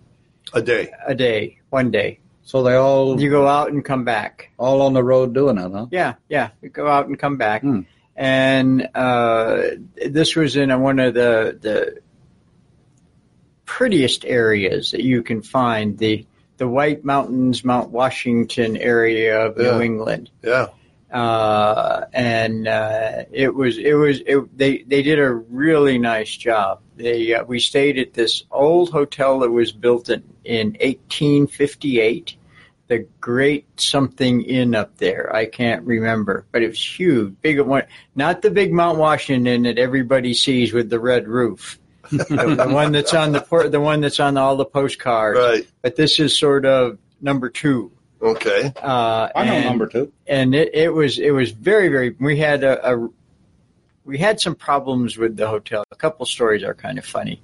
A 0.52 0.60
day. 0.62 0.90
a 1.06 1.14
day, 1.14 1.58
one 1.70 1.90
day. 1.90 2.18
So 2.44 2.62
they 2.64 2.74
all 2.74 3.20
You 3.20 3.30
go 3.30 3.46
out 3.46 3.70
and 3.70 3.84
come 3.84 4.04
back. 4.04 4.50
all 4.58 4.82
on 4.82 4.92
the 4.94 5.04
road 5.04 5.32
doing 5.34 5.56
it, 5.58 5.70
huh? 5.72 5.86
Yeah, 5.92 6.14
yeah. 6.28 6.50
You 6.60 6.68
go 6.70 6.88
out 6.88 7.06
and 7.06 7.18
come 7.18 7.36
back. 7.36 7.62
Hmm. 7.62 7.80
And 8.16 8.88
uh, 8.94 9.62
this 10.06 10.34
was 10.36 10.56
in 10.56 10.68
one 10.82 10.98
of 10.98 11.14
the 11.14 11.56
the 11.60 12.00
prettiest 13.64 14.24
areas 14.24 14.90
that 14.90 15.02
you 15.02 15.22
can 15.22 15.40
find 15.42 15.96
the 15.96 16.26
the 16.58 16.68
White 16.68 17.04
Mountains, 17.04 17.64
Mount 17.64 17.90
Washington 17.90 18.76
area 18.76 19.46
of 19.46 19.58
Yeah. 19.58 19.76
New 19.76 19.82
England. 19.82 20.30
Yeah. 20.42 20.68
Uh, 21.10 22.06
and 22.14 22.66
uh, 22.66 23.24
it 23.30 23.54
was 23.54 23.76
it 23.76 23.92
was 23.92 24.20
it, 24.26 24.56
they 24.56 24.78
they 24.86 25.02
did 25.02 25.18
a 25.18 25.30
really 25.30 25.98
nice 25.98 26.34
job. 26.34 26.80
They 26.96 27.34
uh, 27.34 27.44
we 27.44 27.60
stayed 27.60 27.98
at 27.98 28.14
this 28.14 28.44
old 28.50 28.90
hotel 28.90 29.40
that 29.40 29.50
was 29.50 29.72
built 29.72 30.08
in 30.08 30.22
in 30.44 30.68
1858 30.80 32.36
the 32.88 33.06
Great 33.20 33.66
Something 33.80 34.42
Inn 34.42 34.74
up 34.74 34.96
there. 34.98 35.34
I 35.34 35.46
can't 35.46 35.84
remember, 35.86 36.44
but 36.50 36.62
it 36.62 36.68
was 36.68 36.98
huge, 36.98 37.34
big 37.40 37.60
one. 37.60 37.84
Not 38.14 38.42
the 38.42 38.50
big 38.50 38.72
Mount 38.72 38.98
Washington 38.98 39.62
that 39.62 39.78
everybody 39.78 40.34
sees 40.34 40.72
with 40.72 40.90
the 40.90 40.98
red 41.00 41.26
roof. 41.28 41.78
The, 42.12 42.64
the 42.66 42.72
one 42.72 42.92
that's 42.92 43.14
on 43.14 43.32
the 43.32 43.40
port, 43.40 43.72
the 43.72 43.80
one 43.80 44.00
that's 44.00 44.20
on 44.20 44.36
all 44.36 44.56
the 44.56 44.64
postcards. 44.64 45.38
Right. 45.38 45.66
But 45.82 45.96
this 45.96 46.20
is 46.20 46.38
sort 46.38 46.64
of 46.64 46.98
number 47.20 47.48
two. 47.48 47.90
Okay. 48.20 48.72
Uh, 48.80 49.28
I 49.34 49.44
know 49.44 49.52
and- 49.52 49.64
number 49.64 49.86
two. 49.88 50.12
and 50.26 50.54
it, 50.54 50.74
it 50.74 50.90
was 50.90 51.18
it 51.18 51.30
was 51.32 51.50
very 51.50 51.88
very. 51.88 52.10
We 52.20 52.36
had 52.38 52.62
a, 52.64 52.94
a 52.94 53.08
we 54.04 54.18
had 54.18 54.40
some 54.40 54.54
problems 54.54 55.16
with 55.16 55.36
the 55.36 55.48
hotel. 55.48 55.84
A 55.90 55.96
couple 55.96 56.26
stories 56.26 56.62
are 56.62 56.74
kind 56.74 56.98
of 56.98 57.04
funny. 57.04 57.42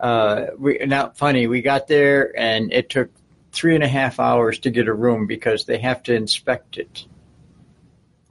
Uh, 0.00 0.46
we 0.58 0.78
not 0.86 1.16
funny. 1.18 1.46
We 1.46 1.62
got 1.62 1.86
there 1.88 2.36
and 2.38 2.72
it 2.72 2.88
took 2.88 3.10
three 3.52 3.74
and 3.74 3.82
a 3.82 3.88
half 3.88 4.20
hours 4.20 4.58
to 4.60 4.70
get 4.70 4.86
a 4.88 4.94
room 4.94 5.26
because 5.26 5.64
they 5.64 5.78
have 5.78 6.02
to 6.04 6.14
inspect 6.14 6.78
it. 6.78 7.04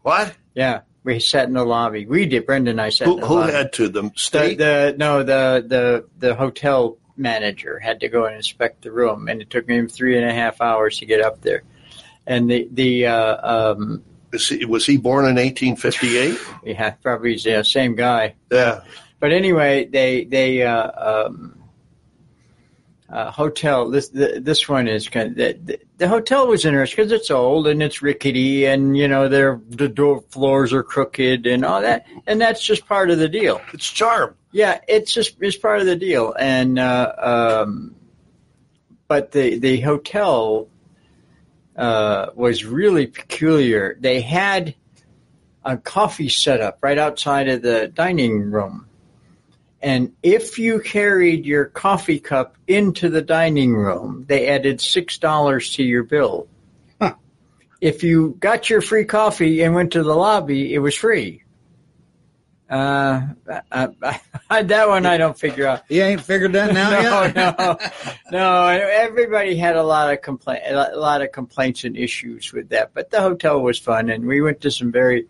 What? 0.02 0.34
Yeah, 0.54 0.82
we 1.08 1.22
sat 1.22 1.48
in 1.48 1.54
the 1.54 1.64
lobby. 1.64 2.06
We 2.06 2.26
did. 2.26 2.46
Brenda 2.46 2.72
and 2.72 2.82
I 2.82 2.90
sat 2.90 3.08
Who, 3.08 3.16
in 3.16 3.22
the 3.22 3.28
who 3.28 3.38
had 3.38 3.72
to? 3.74 3.88
The 3.88 4.02
the, 4.02 4.12
state? 4.16 4.58
the 4.58 4.94
no 4.98 5.24
the 5.24 5.66
the 5.66 6.06
the 6.20 6.36
hotel 6.36 6.98
manager 7.16 7.80
had 7.80 8.02
to 8.02 8.10
go 8.10 8.26
and 8.26 8.36
inspect 8.36 8.82
the 8.82 8.92
room, 8.92 9.30
and 9.30 9.42
it 9.42 9.50
took 9.50 9.70
him 9.70 9.88
three 9.88 10.18
and 10.18 10.30
a 10.30 10.34
half 10.34 10.60
hours 10.60 11.00
to 11.00 11.06
get 11.06 11.22
up 11.22 11.42
there. 11.42 11.64
And 12.28 12.52
the 12.52 12.68
the 12.72 13.06
uh, 13.08 13.72
um, 13.74 14.04
Is 14.34 14.50
he- 14.50 14.66
was 14.66 14.86
he 14.86 14.98
born 14.98 15.24
in 15.24 15.36
1858? 15.36 16.38
yeah 16.66 16.90
probably 17.02 17.38
the 17.38 17.64
same 17.64 17.96
guy. 17.96 18.36
Yeah. 18.52 18.82
But 19.22 19.32
anyway, 19.32 19.86
they 19.86 20.26
they 20.26 20.64
uh, 20.64 21.26
um, 21.28 21.58
uh, 23.10 23.32
hotel. 23.32 23.90
This 23.90 24.10
the, 24.10 24.42
this 24.44 24.68
one 24.68 24.90
is 24.90 25.08
kind 25.08 25.40
of, 25.40 25.70
the, 25.98 26.08
hotel 26.08 26.48
was 26.48 26.66
interesting 26.66 27.04
because 27.04 27.12
it's 27.12 27.32
old 27.32 27.68
and 27.68 27.82
it's 27.82 28.02
rickety, 28.02 28.66
and 28.66 28.98
you 28.98 29.08
know 29.08 29.28
their 29.28 29.62
the 29.70 29.90
door 29.90 30.22
floors 30.30 30.74
are 30.74 30.84
crooked 30.84 31.46
and 31.46 31.66
all 31.66 31.82
that, 31.82 32.06
and 32.26 32.40
that's 32.40 32.64
just 32.64 32.88
part 32.88 33.10
of 33.10 33.20
the 33.20 33.30
deal. 33.30 33.62
It's 33.74 33.90
charm. 33.90 34.36
Yeah, 34.52 34.80
it's 34.88 35.14
just 35.14 35.38
it's 35.42 35.58
part 35.58 35.80
of 35.80 35.86
the 35.86 35.96
deal, 35.96 36.34
and 36.38 36.80
uh, 36.80 37.14
um, 37.66 37.96
but 39.08 39.32
the 39.32 39.60
the 39.60 39.82
hotel 39.82 40.70
uh, 41.76 42.28
was 42.36 42.66
really 42.66 43.08
peculiar. 43.08 43.98
They 44.00 44.22
had 44.22 44.76
a 45.64 45.78
coffee 45.78 46.30
set 46.30 46.62
up 46.62 46.80
right 46.82 46.98
outside 46.98 47.50
of 47.50 47.62
the 47.62 47.88
dining 47.88 48.52
room, 48.52 48.88
and 49.82 50.14
if 50.24 50.58
you 50.58 50.80
carried 50.80 51.46
your 51.46 51.66
coffee 51.66 52.20
cup 52.20 52.58
into 52.68 53.10
the 53.10 53.22
dining 53.22 53.76
room, 53.76 54.26
they 54.28 54.48
added 54.48 54.82
six 54.82 55.18
dollars 55.18 55.74
to 55.74 55.84
your 55.84 56.04
bill. 56.04 56.48
Huh. 57.00 57.16
If 57.80 58.04
you 58.04 58.36
got 58.40 58.70
your 58.70 58.82
free 58.82 59.06
coffee 59.06 59.62
and 59.62 59.76
went 59.76 59.94
to 59.94 60.04
the 60.04 60.16
lobby, 60.16 60.74
it 60.74 60.80
was 60.80 60.96
free. 60.96 61.44
Uh, 62.70 63.22
I, 63.72 63.90
I, 64.50 64.64
that 64.64 64.90
one 64.90 65.06
I 65.06 65.18
don't 65.18 65.38
figure 65.38 65.68
out. 65.68 65.84
You 65.90 66.02
ain't 66.02 66.22
figured 66.22 66.54
that 66.54 66.74
now 66.74 66.90
no, 66.90 67.00
yet? 67.00 67.36
no, 67.36 67.78
no. 68.32 68.68
Everybody 68.68 69.56
had 69.56 69.76
a 69.76 69.84
lot 69.84 70.12
of 70.12 70.22
complaint, 70.22 70.64
a 70.68 70.98
lot 70.98 71.22
of 71.22 71.32
complaints 71.32 71.84
and 71.86 71.96
issues 71.96 72.52
with 72.52 72.70
that. 72.70 72.94
But 72.94 73.10
the 73.10 73.22
hotel 73.22 73.62
was 73.62 73.80
fun, 73.80 74.10
and 74.10 74.26
we 74.26 74.42
went 74.42 74.62
to 74.62 74.72
some 74.72 74.92
very, 74.92 75.28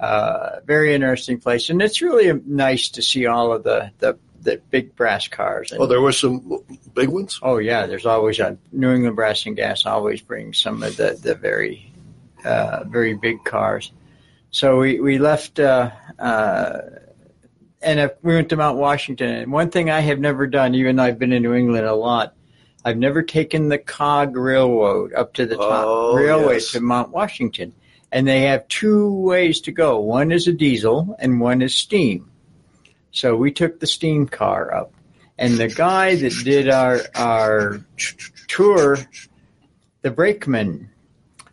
uh, 0.00 0.60
very 0.64 0.94
interesting 0.94 1.38
place. 1.38 1.70
And 1.70 1.80
it's 1.82 2.02
really 2.02 2.32
nice 2.46 2.88
to 2.90 3.02
see 3.02 3.26
all 3.26 3.52
of 3.52 3.62
the 3.64 3.90
the, 3.98 4.18
the 4.42 4.60
big 4.70 4.94
brass 4.96 5.28
cars. 5.28 5.72
And, 5.72 5.80
Oh, 5.80 5.86
there 5.86 6.00
were 6.00 6.12
some 6.12 6.62
big 6.94 7.08
ones? 7.08 7.38
Oh 7.42 7.58
yeah, 7.58 7.86
there's 7.86 8.06
always 8.06 8.38
a 8.38 8.58
New 8.72 8.92
England 8.92 9.16
Brass 9.16 9.46
and 9.46 9.56
Gas 9.56 9.86
always 9.86 10.20
brings 10.20 10.58
some 10.58 10.82
of 10.82 10.96
the 10.96 11.18
the 11.20 11.34
very 11.34 11.92
uh, 12.44 12.84
very 12.86 13.14
big 13.14 13.44
cars. 13.44 13.92
So 14.50 14.78
we 14.78 15.00
we 15.00 15.18
left 15.18 15.58
uh, 15.58 15.90
uh, 16.18 16.78
and 17.82 18.00
if 18.00 18.12
we 18.22 18.34
went 18.34 18.48
to 18.50 18.56
Mount 18.56 18.78
Washington. 18.78 19.28
And 19.30 19.52
one 19.52 19.70
thing 19.70 19.90
I 19.90 20.00
have 20.00 20.18
never 20.18 20.46
done, 20.46 20.74
even 20.74 20.96
though 20.96 21.04
I've 21.04 21.18
been 21.18 21.32
in 21.32 21.42
New 21.42 21.54
England 21.54 21.86
a 21.86 21.94
lot, 21.94 22.34
I've 22.84 22.96
never 22.96 23.22
taken 23.22 23.68
the 23.68 23.78
cog 23.78 24.36
railroad 24.36 25.12
up 25.12 25.34
to 25.34 25.46
the 25.46 25.56
top 25.56 25.84
Oh, 25.86 26.14
railway 26.14 26.54
yes. 26.54 26.72
to 26.72 26.80
Mount 26.80 27.10
Washington. 27.10 27.72
And 28.12 28.26
they 28.26 28.42
have 28.42 28.68
two 28.68 29.12
ways 29.12 29.60
to 29.62 29.72
go. 29.72 30.00
One 30.00 30.32
is 30.32 30.46
a 30.46 30.52
diesel 30.52 31.16
and 31.18 31.40
one 31.40 31.60
is 31.60 31.74
steam. 31.74 32.30
So 33.10 33.34
we 33.34 33.50
took 33.50 33.80
the 33.80 33.86
steam 33.86 34.26
car 34.28 34.74
up. 34.74 34.92
And 35.38 35.58
the 35.58 35.68
guy 35.68 36.16
that 36.16 36.32
did 36.44 36.68
our 36.68 37.00
our 37.14 37.84
tour, 38.48 38.96
the 40.00 40.10
brakeman, 40.10 40.90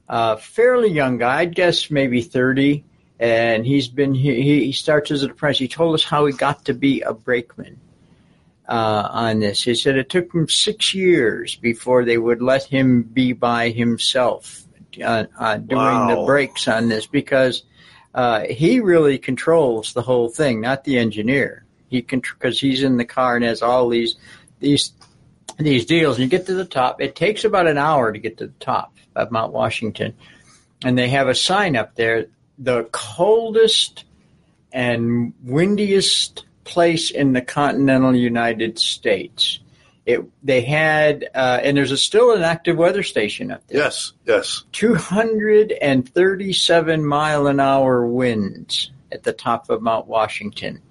uh, 0.07 0.37
fairly 0.37 0.89
young 0.89 1.17
guy, 1.17 1.39
I'd 1.39 1.55
guess 1.55 1.91
maybe 1.91 2.21
30. 2.21 2.85
And 3.19 3.65
he's 3.65 3.87
been 3.87 4.13
he, 4.13 4.65
he 4.65 4.71
starts 4.71 5.11
as 5.11 5.23
an 5.23 5.31
apprentice. 5.31 5.59
He 5.59 5.67
told 5.67 5.95
us 5.95 6.03
how 6.03 6.25
he 6.25 6.33
got 6.33 6.65
to 6.65 6.73
be 6.73 7.01
a 7.01 7.13
brakeman 7.13 7.79
uh, 8.67 9.07
on 9.11 9.39
this. 9.39 9.63
He 9.63 9.75
said 9.75 9.97
it 9.97 10.09
took 10.09 10.33
him 10.33 10.47
six 10.47 10.93
years 10.93 11.55
before 11.55 12.05
they 12.05 12.17
would 12.17 12.41
let 12.41 12.63
him 12.63 13.03
be 13.03 13.33
by 13.33 13.69
himself 13.69 14.62
uh, 15.01 15.25
uh, 15.37 15.57
doing 15.57 16.07
the 16.07 16.15
Wow. 16.15 16.25
brakes 16.25 16.67
on 16.67 16.89
this 16.89 17.05
because 17.05 17.63
uh, 18.13 18.41
he 18.41 18.79
really 18.79 19.17
controls 19.17 19.93
the 19.93 20.01
whole 20.01 20.29
thing, 20.29 20.61
not 20.61 20.83
the 20.83 20.97
engineer. 20.97 21.65
He 21.89 22.01
can 22.01 22.21
because 22.21 22.59
he's 22.59 22.83
in 22.83 22.97
the 22.97 23.05
car 23.05 23.35
and 23.35 23.45
has 23.45 23.61
all 23.61 23.89
these 23.89 24.15
these 24.59 24.91
these 25.57 25.85
deals. 25.85 26.17
And 26.17 26.23
you 26.23 26.29
get 26.29 26.45
to 26.47 26.53
the 26.53 26.65
top. 26.65 27.01
It 27.01 27.15
takes 27.15 27.43
about 27.43 27.67
an 27.67 27.77
hour 27.77 28.11
to 28.11 28.19
get 28.19 28.37
to 28.37 28.47
the 28.47 28.53
top 28.59 28.95
of 29.15 29.31
Mount 29.31 29.53
Washington, 29.53 30.13
and 30.83 30.97
they 30.97 31.09
have 31.09 31.27
a 31.27 31.35
sign 31.35 31.75
up 31.75 31.95
there: 31.95 32.27
the 32.57 32.83
coldest 32.91 34.05
and 34.71 35.33
windiest 35.43 36.45
place 36.63 37.11
in 37.11 37.33
the 37.33 37.41
continental 37.41 38.15
United 38.15 38.79
States. 38.79 39.59
It 40.05 40.21
they 40.43 40.61
had 40.61 41.29
uh, 41.33 41.59
and 41.63 41.77
there's 41.77 41.91
a, 41.91 41.97
still 41.97 42.33
an 42.33 42.43
active 42.43 42.77
weather 42.77 43.03
station 43.03 43.51
up 43.51 43.65
there. 43.67 43.79
Yes, 43.79 44.11
yes. 44.25 44.65
237 44.73 47.05
mile 47.05 47.47
an 47.47 47.61
hour 47.61 48.05
winds 48.05 48.91
at 49.13 49.23
the 49.23 49.31
top 49.31 49.69
of 49.69 49.81
Mount 49.81 50.07
Washington. 50.07 50.81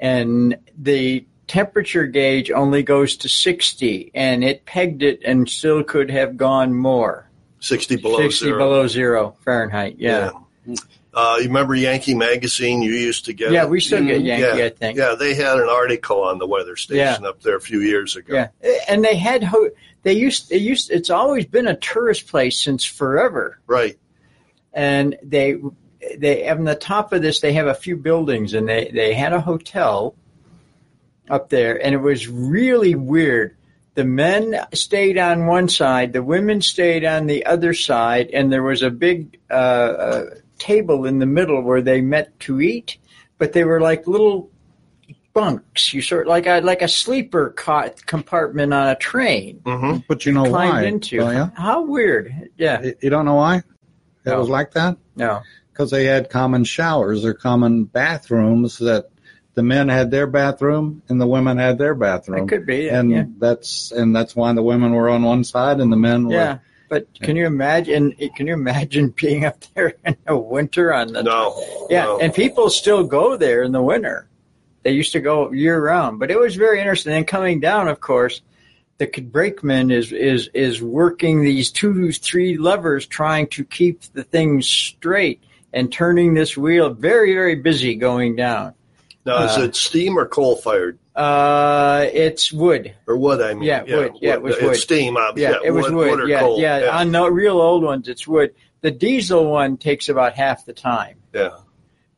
And 0.00 0.56
the 0.78 1.26
temperature 1.46 2.06
gauge 2.06 2.50
only 2.50 2.82
goes 2.82 3.16
to 3.18 3.28
60 3.28 4.10
and 4.14 4.42
it 4.42 4.64
pegged 4.64 5.02
it 5.02 5.20
and 5.24 5.48
still 5.48 5.84
could 5.84 6.10
have 6.10 6.36
gone 6.36 6.74
more. 6.74 7.30
60 7.60 7.96
below 7.96 8.18
60 8.18 8.44
zero. 8.44 8.58
below 8.58 8.86
zero 8.86 9.36
Fahrenheit. 9.44 9.96
Yeah. 9.98 10.30
Uh, 11.16 11.36
you 11.40 11.46
remember 11.46 11.74
Yankee 11.74 12.14
Magazine? 12.14 12.82
You 12.82 12.92
used 12.92 13.24
to 13.24 13.32
get. 13.32 13.50
Yeah, 13.50 13.62
it? 13.64 13.70
we 13.70 13.80
still 13.80 14.04
get 14.04 14.20
Yankee, 14.20 14.58
yeah. 14.58 14.66
I 14.66 14.68
think. 14.68 14.98
Yeah, 14.98 15.14
they 15.18 15.34
had 15.34 15.56
an 15.58 15.68
article 15.70 16.22
on 16.22 16.38
the 16.38 16.46
weather 16.46 16.76
station 16.76 17.24
up 17.24 17.40
there 17.40 17.56
a 17.56 17.60
few 17.60 17.80
years 17.80 18.16
ago. 18.16 18.34
Yeah, 18.34 18.48
and 18.86 19.02
they 19.02 19.16
had 19.16 19.42
ho- 19.42 19.70
they 20.02 20.12
used 20.12 20.50
they 20.50 20.58
used 20.58 20.90
it's 20.90 21.08
always 21.08 21.46
been 21.46 21.66
a 21.66 21.76
tourist 21.76 22.26
place 22.28 22.62
since 22.62 22.84
forever, 22.84 23.58
Right. 23.66 23.96
and 24.74 25.16
they 25.22 25.56
they 26.18 26.46
on 26.50 26.64
the 26.64 26.74
top 26.74 27.14
of 27.14 27.22
this 27.22 27.40
they 27.40 27.54
have 27.54 27.66
a 27.66 27.74
few 27.74 27.96
buildings, 27.96 28.52
and 28.52 28.68
they 28.68 28.90
they 28.92 29.14
had 29.14 29.32
a 29.32 29.40
hotel 29.40 30.14
up 31.30 31.48
there, 31.48 31.82
and 31.82 31.94
it 31.94 31.98
was 31.98 32.28
really 32.28 32.94
weird. 32.94 33.56
The 33.94 34.04
men 34.04 34.54
stayed 34.74 35.16
on 35.16 35.46
one 35.46 35.70
side, 35.70 36.12
the 36.12 36.22
women 36.22 36.60
stayed 36.60 37.06
on 37.06 37.26
the 37.26 37.46
other 37.46 37.72
side, 37.72 38.28
and 38.34 38.52
there 38.52 38.62
was 38.62 38.82
a 38.82 38.90
big 38.90 39.38
uh, 39.50 39.54
uh, 39.54 40.24
table 40.58 41.06
in 41.06 41.18
the 41.18 41.26
middle 41.26 41.60
where 41.62 41.82
they 41.82 42.00
met 42.00 42.38
to 42.40 42.60
eat. 42.60 42.98
But 43.38 43.52
they 43.52 43.64
were 43.64 43.80
like 43.80 44.06
little 44.06 44.50
bunks. 45.34 45.92
You 45.92 46.00
sort 46.02 46.26
like 46.26 46.46
a 46.46 46.60
like 46.60 46.82
a 46.82 46.88
sleeper 46.88 47.52
co- 47.56 47.90
compartment 48.06 48.72
on 48.72 48.88
a 48.88 48.96
train. 48.96 49.60
hmm 49.66 49.98
But 50.08 50.24
you 50.24 50.32
know 50.32 50.44
climbed 50.44 50.72
why? 50.72 50.82
into. 50.84 51.18
don't 51.18 51.34
you? 51.36 51.52
How 51.54 51.82
weird. 51.84 52.50
Yeah. 52.56 52.80
You- 52.82 52.94
You 53.02 53.10
don't 53.10 53.24
know 53.26 53.34
why? 53.34 53.56
It 53.58 53.64
No. 54.30 54.40
was 54.40 54.48
like 54.48 54.72
that? 54.72 54.96
No. 55.14 55.40
Because 55.72 55.90
they 55.90 56.04
had 56.06 56.30
common 56.30 56.64
showers 56.64 57.24
or 57.24 57.34
common 57.34 57.84
bathrooms 57.84 58.78
that 58.78 59.10
the 59.54 59.62
men 59.62 59.88
had 59.88 60.10
their 60.10 60.26
bathroom 60.26 61.02
and 61.08 61.20
the 61.20 61.26
women 61.26 61.58
had 61.58 61.76
their 61.78 61.94
bathroom. 61.94 62.44
It 62.44 62.48
could 62.48 62.66
be. 62.66 62.88
and 62.88 63.10
yeah. 63.10 63.24
that's 63.38 63.92
and 63.92 64.16
that's 64.16 64.34
why 64.34 64.52
the 64.54 64.62
women 64.62 64.92
were 64.92 65.10
on 65.10 65.22
one 65.22 65.44
side 65.44 65.80
and 65.80 65.92
the 65.92 65.96
men 65.96 66.26
were 66.28 66.34
Yeah. 66.34 66.58
But 66.88 67.06
can 67.20 67.36
you 67.36 67.46
imagine? 67.46 68.12
Can 68.36 68.46
you 68.46 68.54
imagine 68.54 69.08
being 69.16 69.44
up 69.44 69.58
there 69.74 69.94
in 70.04 70.16
the 70.26 70.36
winter 70.36 70.92
on 70.92 71.12
the? 71.12 71.22
No. 71.22 71.86
Yeah, 71.90 72.04
no. 72.04 72.18
and 72.20 72.32
people 72.32 72.70
still 72.70 73.04
go 73.04 73.36
there 73.36 73.62
in 73.62 73.72
the 73.72 73.82
winter. 73.82 74.28
They 74.82 74.92
used 74.92 75.12
to 75.12 75.20
go 75.20 75.50
year 75.50 75.82
round, 75.84 76.20
but 76.20 76.30
it 76.30 76.38
was 76.38 76.54
very 76.54 76.78
interesting. 76.78 77.12
And 77.12 77.26
coming 77.26 77.58
down, 77.58 77.88
of 77.88 78.00
course, 78.00 78.40
the 78.98 79.06
brakeman 79.06 79.90
is 79.90 80.12
is 80.12 80.48
is 80.54 80.80
working 80.80 81.42
these 81.42 81.70
two 81.70 82.12
three 82.12 82.56
levers, 82.56 83.06
trying 83.06 83.48
to 83.48 83.64
keep 83.64 84.02
the 84.12 84.22
thing 84.22 84.62
straight 84.62 85.42
and 85.72 85.92
turning 85.92 86.34
this 86.34 86.56
wheel. 86.56 86.90
Very 86.90 87.34
very 87.34 87.56
busy 87.56 87.96
going 87.96 88.36
down. 88.36 88.74
Now, 89.26 89.44
is 89.44 89.58
uh, 89.58 89.62
it 89.62 89.76
steam 89.76 90.16
or 90.16 90.26
coal 90.26 90.56
fired? 90.56 90.98
Uh, 91.14 92.06
it's 92.12 92.52
wood. 92.52 92.94
Or 93.08 93.16
wood, 93.16 93.42
I 93.42 93.54
mean. 93.54 93.64
Yeah, 93.64 93.82
wood. 93.82 94.12
Yeah, 94.20 94.34
it 94.34 94.42
was 94.42 94.54
It's 94.54 94.62
wood. 94.64 94.76
steam, 94.76 95.16
obviously. 95.16 95.58
Yeah, 95.62 95.68
it 95.68 95.72
was 95.72 95.90
wood. 95.90 96.20
or 96.20 96.28
yeah, 96.28 96.40
coal. 96.40 96.60
yeah, 96.60 96.96
On 96.98 97.10
the 97.10 97.30
real 97.30 97.60
old 97.60 97.82
ones, 97.82 98.06
it's 98.06 98.26
wood. 98.26 98.54
The 98.82 98.90
diesel 98.92 99.50
one 99.50 99.78
takes 99.78 100.08
about 100.08 100.34
half 100.34 100.64
the 100.64 100.72
time, 100.72 101.16
yeah. 101.34 101.56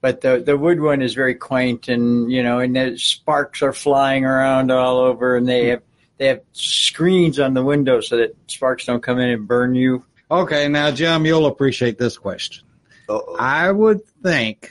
but 0.02 0.20
the 0.20 0.42
the 0.44 0.58
wood 0.58 0.80
one 0.80 1.00
is 1.00 1.14
very 1.14 1.34
quaint, 1.34 1.88
and 1.88 2.30
you 2.30 2.42
know, 2.42 2.58
and 2.58 2.76
the 2.76 2.98
sparks 2.98 3.62
are 3.62 3.72
flying 3.72 4.26
around 4.26 4.70
all 4.70 4.98
over, 4.98 5.36
and 5.36 5.48
they 5.48 5.68
have 5.68 5.82
they 6.18 6.26
have 6.26 6.42
screens 6.52 7.38
on 7.38 7.54
the 7.54 7.62
window 7.62 8.00
so 8.02 8.18
that 8.18 8.36
sparks 8.48 8.84
don't 8.84 9.02
come 9.02 9.18
in 9.18 9.30
and 9.30 9.48
burn 9.48 9.74
you. 9.74 10.04
Okay, 10.30 10.68
now 10.68 10.90
Jim, 10.90 11.24
you'll 11.24 11.46
appreciate 11.46 11.96
this 11.96 12.18
question. 12.18 12.66
Uh-oh. 13.08 13.36
I 13.38 13.70
would 13.70 14.04
think 14.22 14.70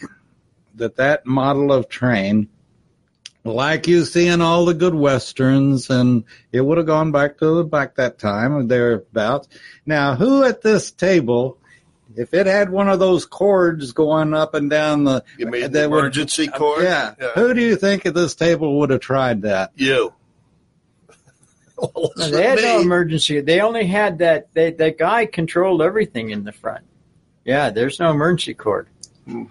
that 0.77 0.95
that 0.95 1.25
model 1.25 1.71
of 1.71 1.89
train, 1.89 2.49
like 3.43 3.87
you 3.87 4.03
see 4.05 4.27
in 4.27 4.41
all 4.41 4.65
the 4.65 4.73
good 4.73 4.95
westerns, 4.95 5.89
and 5.89 6.23
it 6.51 6.61
would 6.61 6.77
have 6.77 6.87
gone 6.87 7.11
back 7.11 7.37
to 7.39 7.63
back 7.63 7.95
that 7.95 8.17
time 8.19 8.53
or 8.53 8.63
thereabouts. 8.63 9.47
Now, 9.85 10.15
who 10.15 10.43
at 10.43 10.61
this 10.61 10.91
table, 10.91 11.57
if 12.15 12.33
it 12.33 12.45
had 12.47 12.69
one 12.69 12.89
of 12.89 12.99
those 12.99 13.25
cords 13.25 13.91
going 13.91 14.33
up 14.33 14.53
and 14.53 14.69
down 14.69 15.03
the, 15.03 15.23
You 15.37 15.47
mean 15.47 15.61
the 15.63 15.69
that 15.69 15.89
would- 15.91 15.99
emergency 15.99 16.47
cord? 16.47 16.83
yeah, 16.83 17.13
who 17.35 17.53
do 17.53 17.61
you 17.61 17.75
think 17.75 18.05
at 18.05 18.13
this 18.13 18.35
table 18.35 18.79
would 18.79 18.89
have 18.89 19.01
tried 19.01 19.43
that? 19.43 19.71
You. 19.75 20.13
well, 21.77 22.11
they 22.17 22.43
had 22.43 22.57
to 22.57 22.63
no 22.63 22.81
emergency. 22.81 23.39
They 23.41 23.61
only 23.61 23.85
had 23.85 24.17
that. 24.19 24.53
They, 24.53 24.71
that 24.71 24.97
guy 24.97 25.25
controlled 25.27 25.81
everything 25.81 26.31
in 26.31 26.43
the 26.43 26.51
front. 26.51 26.85
Yeah, 27.45 27.69
there's 27.69 27.99
no 27.99 28.11
emergency 28.11 28.55
cord. 28.55 28.87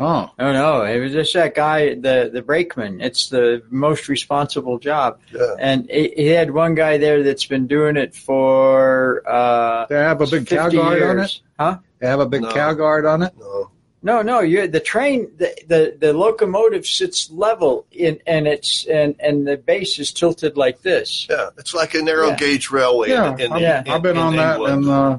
Oh, 0.01 0.31
No, 0.39 0.53
no, 0.53 0.83
it 0.85 0.99
was 1.01 1.12
just 1.12 1.35
that 1.35 1.55
guy, 1.55 1.95
the 1.95 2.31
the 2.33 2.43
brakeman. 2.43 3.01
It's 3.01 3.29
the 3.29 3.62
most 3.71 4.09
responsible 4.09 4.79
job, 4.79 5.19
Yeah. 5.33 5.55
and 5.59 5.89
he 5.91 6.12
he 6.17 6.27
had 6.29 6.51
one 6.51 6.75
guy 6.75 6.97
there 6.99 7.23
that's 7.23 7.45
been 7.47 7.67
doing 7.67 7.97
it 7.97 8.15
for 8.15 9.23
uh, 9.29 9.87
they 9.89 9.97
have 9.97 10.21
a 10.21 10.27
big 10.27 10.47
cow 10.47 10.69
guard 10.71 11.03
on 11.03 11.19
it. 11.21 11.41
Huh? 11.59 11.79
They 11.99 12.07
have 12.07 12.21
a 12.21 12.27
big 12.27 12.43
No. 12.43 12.53
cow 12.53 12.73
guard 12.75 13.07
on 13.07 13.23
it. 13.23 13.33
No. 13.39 13.71
No, 14.03 14.23
no. 14.23 14.41
You 14.41 14.69
the 14.69 14.79
train, 14.81 15.29
the, 15.37 15.53
the 15.67 15.97
the 15.99 16.12
locomotive 16.12 16.87
sits 16.87 17.29
level 17.31 17.87
in, 17.91 18.21
and 18.27 18.47
it's 18.47 18.87
and 18.87 19.17
and 19.19 19.47
the 19.47 19.57
base 19.57 19.99
is 19.99 20.12
tilted 20.12 20.57
like 20.57 20.83
this. 20.83 21.27
Yeah, 21.29 21.49
it's 21.59 21.75
like 21.75 21.95
a 21.95 22.03
narrow 22.03 22.29
Yeah. 22.29 22.37
gauge 22.37 22.71
railway. 22.71 23.09
Yeah, 23.11 23.35
in, 23.35 23.41
in, 23.41 23.53
I've, 23.53 23.61
Yeah. 23.62 23.81
in- 23.85 23.89
I've 23.91 24.03
been 24.03 24.17
in 24.17 24.23
on 24.23 24.37
that. 24.37 24.55
England. 24.57 24.85
And 24.85 24.91
uh, 24.91 25.19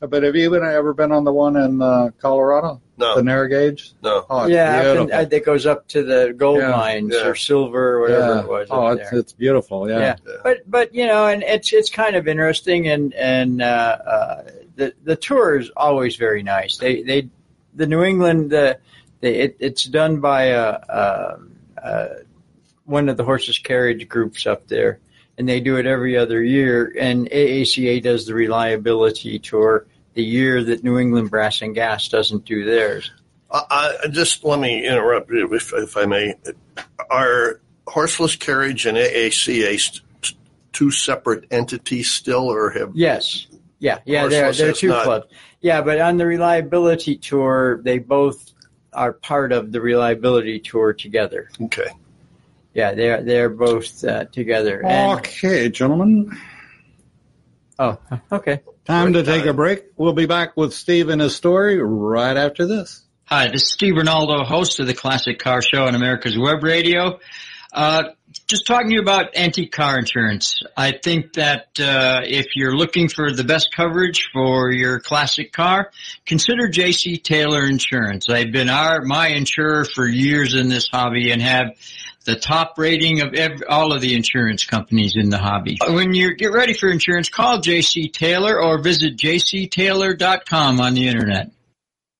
but 0.00 0.22
have 0.22 0.36
you 0.36 0.50
been, 0.50 0.64
ever 0.64 0.94
been 0.94 1.12
on 1.12 1.24
the 1.24 1.32
one 1.32 1.56
in 1.56 1.82
uh, 1.82 2.10
Colorado, 2.18 2.80
no, 2.96 3.16
the 3.16 3.22
narrow 3.22 3.48
gauge? 3.48 3.92
no. 4.02 4.24
Oh, 4.30 4.46
yeah, 4.46 4.80
up 4.80 5.08
in, 5.08 5.12
uh, 5.12 5.24
that 5.24 5.44
goes 5.44 5.66
up 5.66 5.88
to 5.88 6.02
the 6.02 6.34
gold 6.36 6.58
Yeah. 6.58 6.70
mines 6.70 7.14
Yeah. 7.14 7.26
or 7.26 7.34
silver 7.34 7.96
or 7.96 8.00
whatever 8.02 8.34
yeah. 8.34 8.40
it 8.40 8.48
was. 8.48 8.68
Oh, 8.70 8.88
it's 8.88 9.12
it's 9.12 9.32
beautiful. 9.32 9.88
Yeah. 9.88 9.98
Yeah. 9.98 10.34
but 10.42 10.70
but 10.70 10.94
you 10.94 11.06
know, 11.06 11.26
and 11.26 11.42
it's 11.42 11.72
it's 11.72 11.90
kind 11.90 12.16
of 12.16 12.28
interesting, 12.28 12.88
and 12.88 13.14
and 13.14 13.62
uh, 13.62 13.64
uh, 13.64 14.42
the 14.76 14.94
the 15.04 15.16
tour 15.16 15.58
is 15.58 15.70
always 15.76 16.16
very 16.16 16.42
nice. 16.42 16.76
They 16.76 17.02
they 17.02 17.28
the 17.74 17.86
New 17.86 18.02
England 18.02 18.50
the, 18.50 18.78
they, 19.20 19.34
it, 19.34 19.56
it's 19.60 19.84
done 19.84 20.20
by 20.20 20.44
a, 20.44 20.68
a, 20.88 21.38
a 21.82 22.08
one 22.84 23.08
of 23.08 23.16
the 23.16 23.24
horses 23.24 23.58
carriage 23.58 24.08
groups 24.08 24.46
up 24.46 24.66
there, 24.68 25.00
and 25.38 25.48
they 25.48 25.60
do 25.60 25.76
it 25.76 25.86
every 25.86 26.16
other 26.16 26.42
year. 26.42 26.92
And 26.98 27.30
AACA 27.30 28.02
does 28.02 28.26
the 28.26 28.34
reliability 28.34 29.38
tour 29.38 29.86
the 30.14 30.24
year 30.24 30.64
that 30.64 30.82
New 30.82 30.98
England 30.98 31.30
Brass 31.30 31.62
and 31.62 31.74
Gas 31.74 32.08
doesn't 32.08 32.44
do 32.44 32.64
theirs. 32.64 33.10
I, 33.50 33.96
I 34.04 34.08
just 34.08 34.44
let 34.44 34.58
me 34.58 34.84
interrupt 34.86 35.30
you 35.30 35.54
if, 35.54 35.72
if 35.72 35.96
I 35.96 36.04
may. 36.06 36.34
Are 37.08 37.60
horseless 37.86 38.36
carriage 38.36 38.84
and 38.84 38.98
AACA 38.98 40.00
two 40.72 40.90
separate 40.90 41.46
entities 41.50 42.10
still, 42.10 42.52
or 42.52 42.70
have 42.70 42.90
Yes. 42.94 43.46
Yeah, 43.78 43.98
yeah, 44.04 44.26
they're 44.26 44.52
they're 44.52 44.72
two 44.72 44.88
not- 44.88 45.04
clubs. 45.04 45.26
Yeah, 45.60 45.82
but 45.82 46.00
on 46.00 46.16
the 46.18 46.26
reliability 46.26 47.16
tour, 47.16 47.80
they 47.82 47.98
both 47.98 48.52
are 48.92 49.12
part 49.12 49.52
of 49.52 49.72
the 49.72 49.80
reliability 49.80 50.60
tour 50.60 50.92
together. 50.92 51.48
okay? 51.62 51.88
Yeah, 52.78 52.94
they're 52.94 53.22
they're 53.24 53.48
both 53.48 54.04
uh, 54.04 54.26
together. 54.26 54.80
And, 54.86 55.18
Okay, 55.18 55.68
gentlemen. 55.68 56.30
oh, 57.76 57.98
okay. 58.30 58.60
Time 58.84 59.14
to 59.14 59.24
Great 59.24 59.38
take 59.38 59.46
a 59.46 59.52
break. 59.52 59.84
We'll 59.96 60.12
be 60.12 60.26
back 60.26 60.56
with 60.56 60.72
Steve 60.72 61.08
and 61.08 61.20
his 61.20 61.34
story 61.34 61.82
right 61.82 62.36
after 62.36 62.68
this. 62.68 63.02
Hi, 63.24 63.48
this 63.48 63.62
is 63.64 63.72
Steve 63.72 63.96
Rinaldo, 63.96 64.44
host 64.44 64.78
of 64.78 64.86
the 64.86 64.94
Classic 64.94 65.40
Car 65.40 65.60
Show 65.60 65.86
on 65.86 65.96
America's 65.96 66.38
Web 66.38 66.62
Radio. 66.62 67.18
Uh, 67.72 68.04
just 68.46 68.64
talking 68.68 68.90
to 68.90 68.94
you 68.94 69.00
about 69.00 69.36
antique 69.36 69.72
car 69.72 69.98
insurance. 69.98 70.62
I 70.76 70.92
think 70.92 71.32
that 71.32 71.80
uh, 71.80 72.20
if 72.24 72.54
you're 72.54 72.76
looking 72.76 73.08
for 73.08 73.32
the 73.32 73.42
best 73.44 73.70
coverage 73.76 74.28
for 74.32 74.70
your 74.70 75.00
classic 75.00 75.52
car, 75.52 75.90
consider 76.24 76.68
JC 76.68 77.20
Taylor 77.22 77.66
Insurance. 77.66 78.28
I've 78.28 78.52
been 78.52 78.68
our 78.70 79.02
my 79.02 79.28
insurer 79.30 79.84
for 79.84 80.06
years 80.06 80.54
in 80.54 80.68
this 80.68 80.88
hobby 80.88 81.32
and 81.32 81.42
have 81.42 81.72
the 82.28 82.36
top 82.36 82.74
rating 82.76 83.22
of 83.22 83.32
every, 83.32 83.66
all 83.66 83.90
of 83.90 84.02
the 84.02 84.14
insurance 84.14 84.64
companies 84.64 85.16
in 85.16 85.30
the 85.30 85.38
hobby. 85.38 85.78
When 85.88 86.12
you 86.12 86.36
get 86.36 86.52
ready 86.52 86.74
for 86.74 86.90
insurance, 86.90 87.30
call 87.30 87.58
JC 87.58 88.12
Taylor 88.12 88.60
or 88.62 88.78
visit 88.78 89.16
jctaylor.com 89.16 90.78
on 90.78 90.94
the 90.94 91.08
internet. 91.08 91.50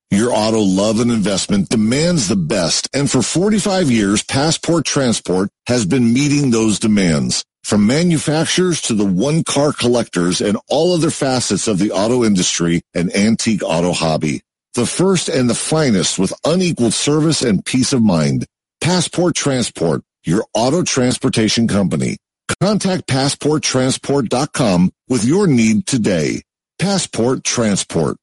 Your 0.09 0.33
auto 0.33 0.61
love 0.61 0.99
and 0.99 1.11
investment 1.11 1.69
demands 1.69 2.27
the 2.27 2.35
best, 2.35 2.89
and 2.91 3.09
for 3.09 3.21
45 3.21 3.91
years, 3.91 4.23
Passport 4.23 4.83
Transport 4.83 5.51
has 5.67 5.85
been 5.85 6.11
meeting 6.11 6.49
those 6.49 6.79
demands. 6.79 7.45
From 7.63 7.85
manufacturers 7.85 8.81
to 8.83 8.95
the 8.95 9.05
one-car 9.05 9.73
collectors 9.73 10.41
and 10.41 10.57
all 10.69 10.95
other 10.95 11.11
facets 11.11 11.67
of 11.67 11.77
the 11.77 11.91
auto 11.91 12.23
industry 12.23 12.81
and 12.95 13.15
antique 13.15 13.61
auto 13.63 13.91
hobby. 13.91 14.41
The 14.73 14.87
first 14.87 15.29
and 15.29 15.47
the 15.47 15.53
finest 15.53 16.17
with 16.17 16.33
unequaled 16.43 16.93
service 16.93 17.43
and 17.43 17.63
peace 17.63 17.93
of 17.93 18.01
mind. 18.01 18.47
Passport 18.81 19.35
Transport, 19.35 20.03
your 20.23 20.45
auto 20.53 20.83
transportation 20.83 21.67
company. 21.67 22.17
Contact 22.61 23.07
PassportTransport.com 23.07 24.91
with 25.07 25.25
your 25.25 25.47
need 25.47 25.85
today. 25.85 26.41
Passport 26.79 27.43
Transport. 27.43 28.17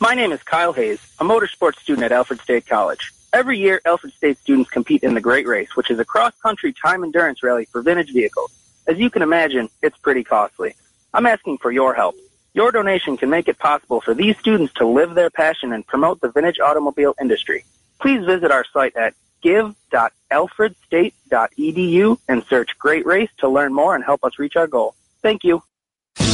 My 0.00 0.14
name 0.14 0.30
is 0.30 0.42
Kyle 0.44 0.72
Hayes, 0.72 1.00
a 1.18 1.24
motorsports 1.24 1.80
student 1.80 2.04
at 2.04 2.12
Alfred 2.12 2.40
State 2.40 2.66
College. 2.66 3.12
Every 3.32 3.58
year, 3.58 3.80
Alfred 3.84 4.12
State 4.14 4.38
students 4.38 4.70
compete 4.70 5.02
in 5.02 5.14
the 5.14 5.20
Great 5.20 5.46
Race, 5.46 5.74
which 5.74 5.90
is 5.90 5.98
a 5.98 6.04
cross-country 6.04 6.72
time 6.72 7.02
endurance 7.02 7.42
rally 7.42 7.66
for 7.66 7.82
vintage 7.82 8.12
vehicles. 8.12 8.52
As 8.86 8.96
you 8.98 9.10
can 9.10 9.22
imagine, 9.22 9.68
it's 9.82 9.98
pretty 9.98 10.22
costly. 10.22 10.76
I'm 11.12 11.26
asking 11.26 11.58
for 11.58 11.72
your 11.72 11.94
help. 11.94 12.14
Your 12.54 12.70
donation 12.70 13.16
can 13.16 13.28
make 13.28 13.48
it 13.48 13.58
possible 13.58 14.00
for 14.00 14.14
these 14.14 14.38
students 14.38 14.72
to 14.74 14.86
live 14.86 15.14
their 15.14 15.30
passion 15.30 15.72
and 15.72 15.86
promote 15.86 16.20
the 16.20 16.30
vintage 16.30 16.60
automobile 16.60 17.14
industry. 17.20 17.64
Please 18.00 18.24
visit 18.24 18.52
our 18.52 18.64
site 18.72 18.96
at 18.96 19.14
give.alfredstate.edu 19.42 22.18
and 22.28 22.44
search 22.44 22.78
Great 22.78 23.04
Race 23.06 23.30
to 23.38 23.48
learn 23.48 23.74
more 23.74 23.94
and 23.94 24.04
help 24.04 24.22
us 24.24 24.38
reach 24.38 24.56
our 24.56 24.66
goal. 24.66 24.94
Thank 25.22 25.44
you. 25.44 25.62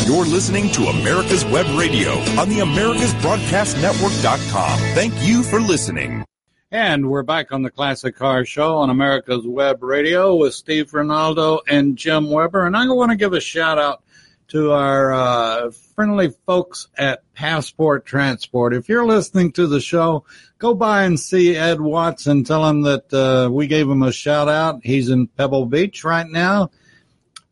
You're 0.07 0.27
listening 0.27 0.71
to 0.73 0.83
America's 0.85 1.45
Web 1.47 1.67
Radio 1.79 2.11
on 2.38 2.51
the 2.51 2.59
AmericasBroadcastNetwork.com. 2.59 4.79
Thank 4.95 5.14
you 5.23 5.43
for 5.43 5.61
listening. 5.61 6.25
And 6.71 7.09
we're 7.09 7.23
back 7.23 7.53
on 7.53 7.62
the 7.62 7.71
Classic 7.71 8.14
Car 8.17 8.45
Show 8.45 8.77
on 8.77 8.90
America's 8.90 9.47
Web 9.47 9.83
Radio 9.83 10.35
with 10.35 10.53
Steve 10.55 10.93
Rinaldo 10.93 11.61
and 11.69 11.97
Jim 11.97 12.31
Weber. 12.31 12.67
And 12.67 12.77
I 12.77 12.87
want 12.88 13.12
to 13.12 13.17
give 13.17 13.33
a 13.33 13.40
shout 13.40 13.79
out 13.79 14.03
to 14.48 14.72
our 14.72 15.12
uh, 15.12 15.70
friendly 15.94 16.30
folks 16.46 16.88
at 16.96 17.22
Passport 17.35 18.04
Transport. 18.04 18.74
If 18.74 18.88
you're 18.88 19.07
listening 19.07 19.52
to 19.52 19.66
the 19.66 19.80
show, 19.80 20.24
go 20.59 20.74
by 20.74 21.04
and 21.04 21.18
see 21.18 21.57
Ed 21.57 21.80
Watts 21.80 22.26
and 22.26 22.46
tell 22.46 22.68
him 22.68 22.83
that 22.83 23.12
uh, 23.12 23.50
we 23.50 23.66
gave 23.66 23.88
him 23.88 24.02
a 24.02 24.12
shout 24.12 24.48
out. 24.48 24.80
He's 24.83 25.09
in 25.09 25.26
Pebble 25.26 25.66
Beach 25.66 26.04
right 26.04 26.28
now, 26.28 26.70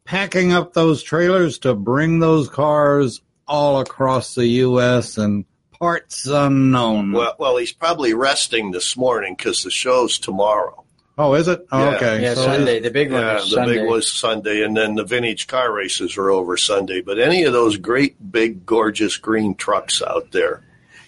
packing 0.04 0.52
up 0.52 0.72
those 0.72 1.02
trailers 1.02 1.58
to 1.60 1.74
bring 1.74 2.18
those 2.18 2.48
cars 2.48 3.20
all 3.46 3.80
across 3.80 4.34
the 4.34 4.46
U.S. 4.46 5.18
and 5.18 5.44
parts 5.72 6.26
unknown. 6.26 7.12
Well, 7.12 7.34
well, 7.38 7.56
he's 7.56 7.72
probably 7.72 8.14
resting 8.14 8.70
this 8.70 8.96
morning 8.96 9.34
because 9.36 9.62
the 9.62 9.70
show's 9.70 10.18
tomorrow. 10.18 10.81
Oh, 11.18 11.34
is 11.34 11.46
it? 11.48 11.66
Oh, 11.70 11.78
Yeah. 11.90 11.96
okay. 11.96 12.22
Yeah, 12.22 12.34
So 12.34 12.42
Sunday. 12.44 12.80
The 12.80 12.90
big 12.90 13.12
one 13.12 13.20
Yeah, 13.20 13.34
was 13.34 13.44
the 13.50 13.56
Sunday. 13.56 13.78
big 13.80 13.88
was 13.88 14.10
Sunday, 14.10 14.62
and 14.62 14.76
then 14.76 14.94
the 14.94 15.04
vintage 15.04 15.46
car 15.46 15.72
races 15.72 16.16
are 16.16 16.30
over 16.30 16.56
Sunday. 16.56 17.00
But 17.02 17.18
any 17.18 17.44
of 17.44 17.52
those 17.52 17.76
great, 17.76 18.16
big, 18.32 18.64
gorgeous 18.64 19.16
green 19.18 19.54
trucks 19.54 20.00
out 20.02 20.32
there, 20.32 20.62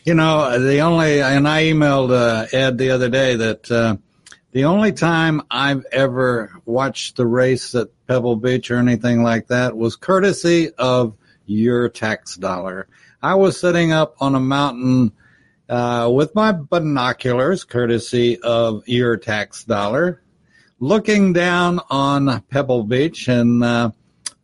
You 0.04 0.12
know, 0.12 0.58
the 0.58 0.80
only, 0.80 1.22
and 1.22 1.48
I 1.48 1.64
emailed 1.64 2.10
uh, 2.12 2.46
Ed 2.52 2.76
the 2.76 2.90
other 2.90 3.08
day 3.08 3.36
that 3.36 3.70
uh, 3.70 3.96
the 4.52 4.64
only 4.66 4.92
time 4.92 5.40
I've 5.50 5.86
ever 5.90 6.52
watched 6.66 7.16
the 7.16 7.26
race 7.26 7.74
at 7.74 7.88
Pebble 8.06 8.36
Beach 8.36 8.70
or 8.70 8.76
anything 8.76 9.22
like 9.22 9.46
that 9.48 9.74
was 9.74 9.96
courtesy 9.96 10.70
of 10.76 11.14
your 11.46 11.88
tax 11.88 12.36
dollar. 12.36 12.86
I 13.22 13.36
was 13.36 13.58
sitting 13.58 13.92
up 13.92 14.16
on 14.20 14.34
a 14.34 14.40
mountain 14.40 15.12
uh, 15.68 16.11
with 16.12 16.35
my 16.35 16.53
binoculars, 16.53 17.64
courtesy 17.64 18.38
of 18.40 18.87
your 18.87 19.16
tax 19.16 19.64
dollar, 19.64 20.22
looking 20.81 21.33
down 21.33 21.81
on 21.90 22.42
Pebble 22.50 22.85
Beach 22.85 23.29
and 23.29 23.62
uh, 23.64 23.90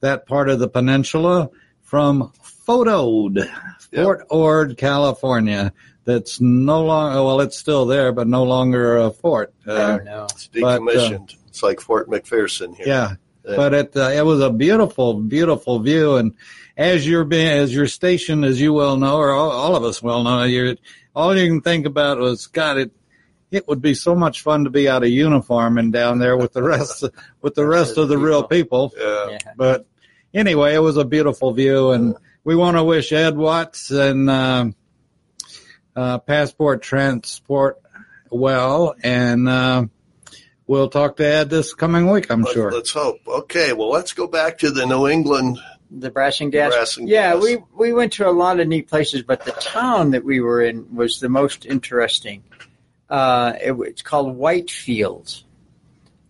that 0.01 0.27
part 0.27 0.49
of 0.49 0.59
the 0.59 0.69
peninsula 0.69 1.51
from 1.83 2.33
photoed 2.67 3.49
Fort 3.93 4.27
Ord, 4.31 4.77
California. 4.79 5.73
That's 6.05 6.41
no 6.41 6.85
longer 6.85 7.23
well, 7.23 7.41
it's 7.41 7.59
still 7.59 7.85
there, 7.87 8.11
but 8.13 8.27
no 8.27 8.43
longer 8.45 8.97
a 8.97 9.11
fort. 9.11 9.53
I 9.67 9.71
Uh, 9.71 9.97
don't 9.97 10.05
know. 10.07 10.27
it's 10.31 10.49
But, 10.49 10.63
uh, 10.65 10.79
decommissioned. 10.79 11.37
it's 11.49 11.63
like 11.63 11.81
Fort 11.81 12.09
McPherson 12.09 12.75
here. 12.75 12.87
yeah, 12.87 13.15
Yeah. 13.47 13.57
but 13.57 13.75
it 13.75 13.97
uh, 13.97 14.09
it 14.11 14.25
was 14.25 14.41
a 14.41 14.51
beautiful, 14.51 15.15
beautiful 15.15 15.79
view. 15.81 16.17
And 16.17 16.33
as 16.81 17.07
you're 17.07 17.25
being 17.25 17.47
as 17.47 17.75
your 17.75 17.87
station, 17.87 18.43
as 18.43 18.59
you 18.59 18.73
well 18.73 18.97
know, 18.97 19.19
or 19.19 19.31
all, 19.33 19.51
all 19.51 19.77
of 19.77 19.85
us 19.85 20.03
well 20.03 20.25
know, 20.25 20.45
you're 20.45 20.77
all 21.15 21.37
you 21.37 21.47
can 21.47 21.61
think 21.61 21.85
about 21.85 22.19
was 22.19 22.47
God. 22.47 22.79
It 22.79 22.91
it 23.51 23.69
would 23.69 23.83
be 23.83 23.95
so 23.95 24.15
much 24.15 24.41
fun 24.43 24.65
to 24.65 24.71
be 24.71 24.89
out 24.89 25.03
of 25.03 25.11
uniform 25.11 25.77
and 25.77 25.93
down 25.93 26.19
there 26.19 26.37
with 26.37 26.53
the 26.55 26.63
rest 26.63 27.05
with 27.43 27.55
the 27.55 27.67
rest 27.67 27.99
of 27.99 28.09
the 28.09 28.17
real 28.17 28.43
people. 28.45 28.93
Yeah. 28.99 29.29
Yeah. 29.31 29.39
But 29.57 29.87
anyway, 30.33 30.75
it 30.75 30.79
was 30.79 30.97
a 30.97 31.05
beautiful 31.05 31.53
view, 31.53 31.91
and 31.91 32.17
we 32.45 32.57
want 32.57 32.79
to 32.79 32.83
wish 32.85 33.13
Ed 33.13 33.37
Watts 33.37 33.91
and 33.91 34.31
um 34.31 34.75
uh, 35.95 36.19
Passport 36.19 36.81
Transport 36.83 37.83
well, 38.31 38.95
and 39.03 39.49
uh, 39.49 39.85
we'll 40.67 40.89
talk 40.89 41.17
to 41.17 41.27
Ed 41.27 41.51
this 41.51 41.75
coming 41.75 42.09
week, 42.09 42.31
I'm 42.31 42.41
Let's- 42.43 42.55
sure. 42.55 42.71
Let's 42.73 42.93
hope. 42.93 43.19
Okay, 43.27 43.73
well, 43.75 43.91
let's 43.91 44.13
go 44.15 44.27
back 44.29 44.59
to 44.59 44.71
the 44.71 44.87
New 44.87 45.09
England. 45.09 45.59
The 45.91 46.11
brass 46.11 46.41
and 46.41 46.53
gas. 46.53 46.73
Brass 46.73 46.97
and 46.97 47.09
yeah, 47.09 47.35
gas. 47.35 47.43
we 47.43 47.59
we 47.75 47.93
went 47.93 48.13
to 48.15 48.29
a 48.29 48.31
lot 48.31 48.61
of 48.61 48.69
neat 48.69 48.89
places, 48.89 49.23
but 49.23 49.45
the 49.45 49.53
town 49.53 50.11
that 50.13 50.25
we 50.25 50.41
were 50.41 50.63
in 50.63 50.95
was 50.95 51.21
the 51.21 51.29
most 51.29 51.67
interesting. 51.67 52.45
Uh, 53.09 53.55
it, 53.61 53.73
it's 53.81 54.03
called 54.03 54.37
Whitefield, 54.37 55.43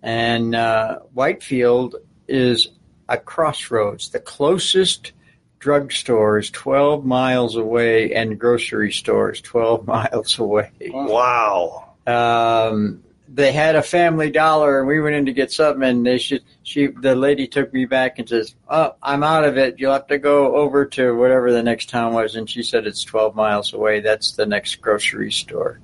and 0.02 0.54
uh, 0.54 1.00
Whitefield 1.12 1.96
is 2.26 2.68
a 3.08 3.18
crossroads. 3.18 4.10
The 4.10 4.20
closest 4.20 5.12
drugstore 5.58 6.38
is 6.38 6.50
12 6.50 7.04
miles 7.04 7.56
away, 7.56 8.14
and 8.14 8.38
grocery 8.38 8.92
store 8.92 9.32
is 9.32 9.40
12 9.42 9.86
miles 9.86 10.38
away. 10.38 10.70
Wow. 10.88 11.94
um, 12.06 13.02
they 13.32 13.52
had 13.52 13.76
a 13.76 13.82
family 13.82 14.30
dollar 14.30 14.80
and 14.80 14.88
we 14.88 15.00
went 15.00 15.14
in 15.14 15.26
to 15.26 15.32
get 15.32 15.52
something 15.52 15.88
and 15.88 16.04
they 16.04 16.18
should 16.18 16.42
she 16.64 16.88
the 16.88 17.14
lady 17.14 17.46
took 17.46 17.72
me 17.72 17.84
back 17.84 18.18
and 18.18 18.28
says 18.28 18.54
oh 18.68 18.94
i'm 19.02 19.22
out 19.22 19.44
of 19.44 19.56
it. 19.56 19.78
You'll 19.78 19.92
have 19.92 20.08
to 20.08 20.18
go 20.18 20.56
over 20.56 20.84
to 20.86 21.16
whatever 21.16 21.52
the 21.52 21.62
next 21.62 21.88
town 21.88 22.12
was. 22.12 22.34
And 22.34 22.50
she 22.50 22.62
said 22.62 22.86
it's 22.86 23.04
12 23.04 23.34
miles 23.34 23.72
away. 23.72 24.00
That's 24.00 24.32
the 24.32 24.46
next 24.46 24.76
grocery 24.76 25.30
store. 25.30 25.80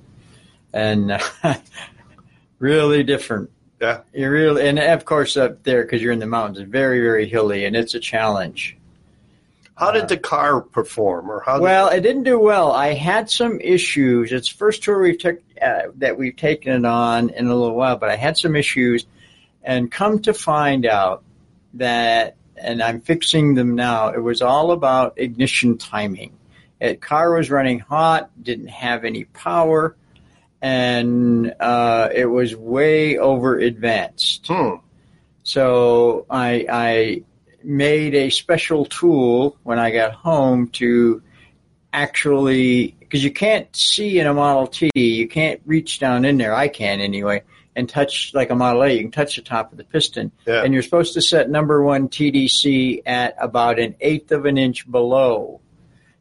And 0.73 1.11
uh, 1.11 1.19
really 2.59 3.03
different. 3.03 3.49
Yeah. 3.79 4.01
you 4.11 4.29
really 4.29 4.67
and 4.67 4.79
of 4.79 5.05
course 5.05 5.37
up 5.37 5.63
there 5.63 5.83
because 5.83 6.01
you're 6.01 6.11
in 6.11 6.17
the 6.17 6.25
mountains 6.25 6.67
very 6.67 6.99
very 6.99 7.27
hilly 7.27 7.65
and 7.65 7.75
it's 7.75 7.93
a 7.93 7.99
challenge 7.99 8.76
How 9.77 9.91
did 9.91 10.07
the 10.07 10.17
car 10.17 10.61
perform, 10.61 11.29
or 11.29 11.41
how? 11.41 11.61
well, 11.61 11.89
it 11.89 12.01
didn't 12.01 12.23
do 12.23 12.39
well. 12.39 12.71
I 12.71 12.93
had 12.93 13.29
some 13.29 13.61
issues. 13.61 14.31
It's 14.31 14.51
the 14.51 14.57
first 14.57 14.81
tour 14.81 14.99
we've 14.99 15.19
took 15.19 15.39
uh, 15.61 15.83
that 15.97 16.17
we've 16.17 16.35
taken 16.35 16.73
it 16.73 16.85
on 16.85 17.29
in 17.29 17.45
a 17.45 17.55
little 17.55 17.75
while, 17.75 17.95
but 17.95 18.09
I 18.09 18.15
had 18.15 18.37
some 18.37 18.55
issues, 18.55 19.05
and 19.63 19.91
come 19.91 20.19
to 20.23 20.33
find 20.33 20.87
out 20.87 21.23
that, 21.75 22.37
and 22.55 22.81
I'm 22.81 23.01
fixing 23.01 23.53
them 23.53 23.75
now. 23.75 24.09
It 24.09 24.23
was 24.23 24.41
all 24.41 24.71
about 24.71 25.13
ignition 25.17 25.77
timing. 25.77 26.35
It 26.81 26.99
car 26.99 27.35
was 27.35 27.51
running 27.51 27.77
hot, 27.77 28.31
didn't 28.41 28.69
have 28.69 29.05
any 29.05 29.25
power, 29.25 29.95
and 30.59 31.53
uh, 31.59 32.09
it 32.15 32.25
was 32.25 32.55
way 32.55 33.19
over 33.19 33.59
advanced. 33.59 34.47
Hmm. 34.47 34.75
So 35.43 36.25
I, 36.31 36.65
I 36.67 37.23
made 37.63 38.13
a 38.15 38.29
special 38.29 38.85
tool 38.85 39.57
when 39.63 39.79
I 39.79 39.91
got 39.91 40.13
home 40.13 40.67
to 40.69 41.21
actually, 41.93 42.95
because 42.99 43.23
you 43.23 43.31
can't 43.31 43.73
see 43.75 44.19
in 44.19 44.27
a 44.27 44.33
Model 44.33 44.67
T, 44.67 44.89
you 44.95 45.27
can't 45.27 45.61
reach 45.65 45.99
down 45.99 46.25
in 46.25 46.37
there, 46.37 46.53
I 46.53 46.67
can 46.67 46.99
anyway, 46.99 47.43
and 47.75 47.87
touch 47.89 48.31
like 48.33 48.49
a 48.49 48.55
Model 48.55 48.83
A. 48.83 48.89
You 48.93 49.01
can 49.01 49.11
touch 49.11 49.35
the 49.35 49.41
top 49.41 49.71
of 49.71 49.77
the 49.77 49.83
piston. 49.83 50.31
Yeah. 50.45 50.63
And 50.63 50.73
you're 50.73 50.83
supposed 50.83 51.13
to 51.15 51.21
set 51.21 51.49
number 51.49 51.81
one 51.81 52.09
TDC 52.09 53.03
at 53.05 53.35
about 53.39 53.79
an 53.79 53.95
eighth 54.01 54.31
of 54.31 54.45
an 54.45 54.57
inch 54.57 54.89
below. 54.89 55.61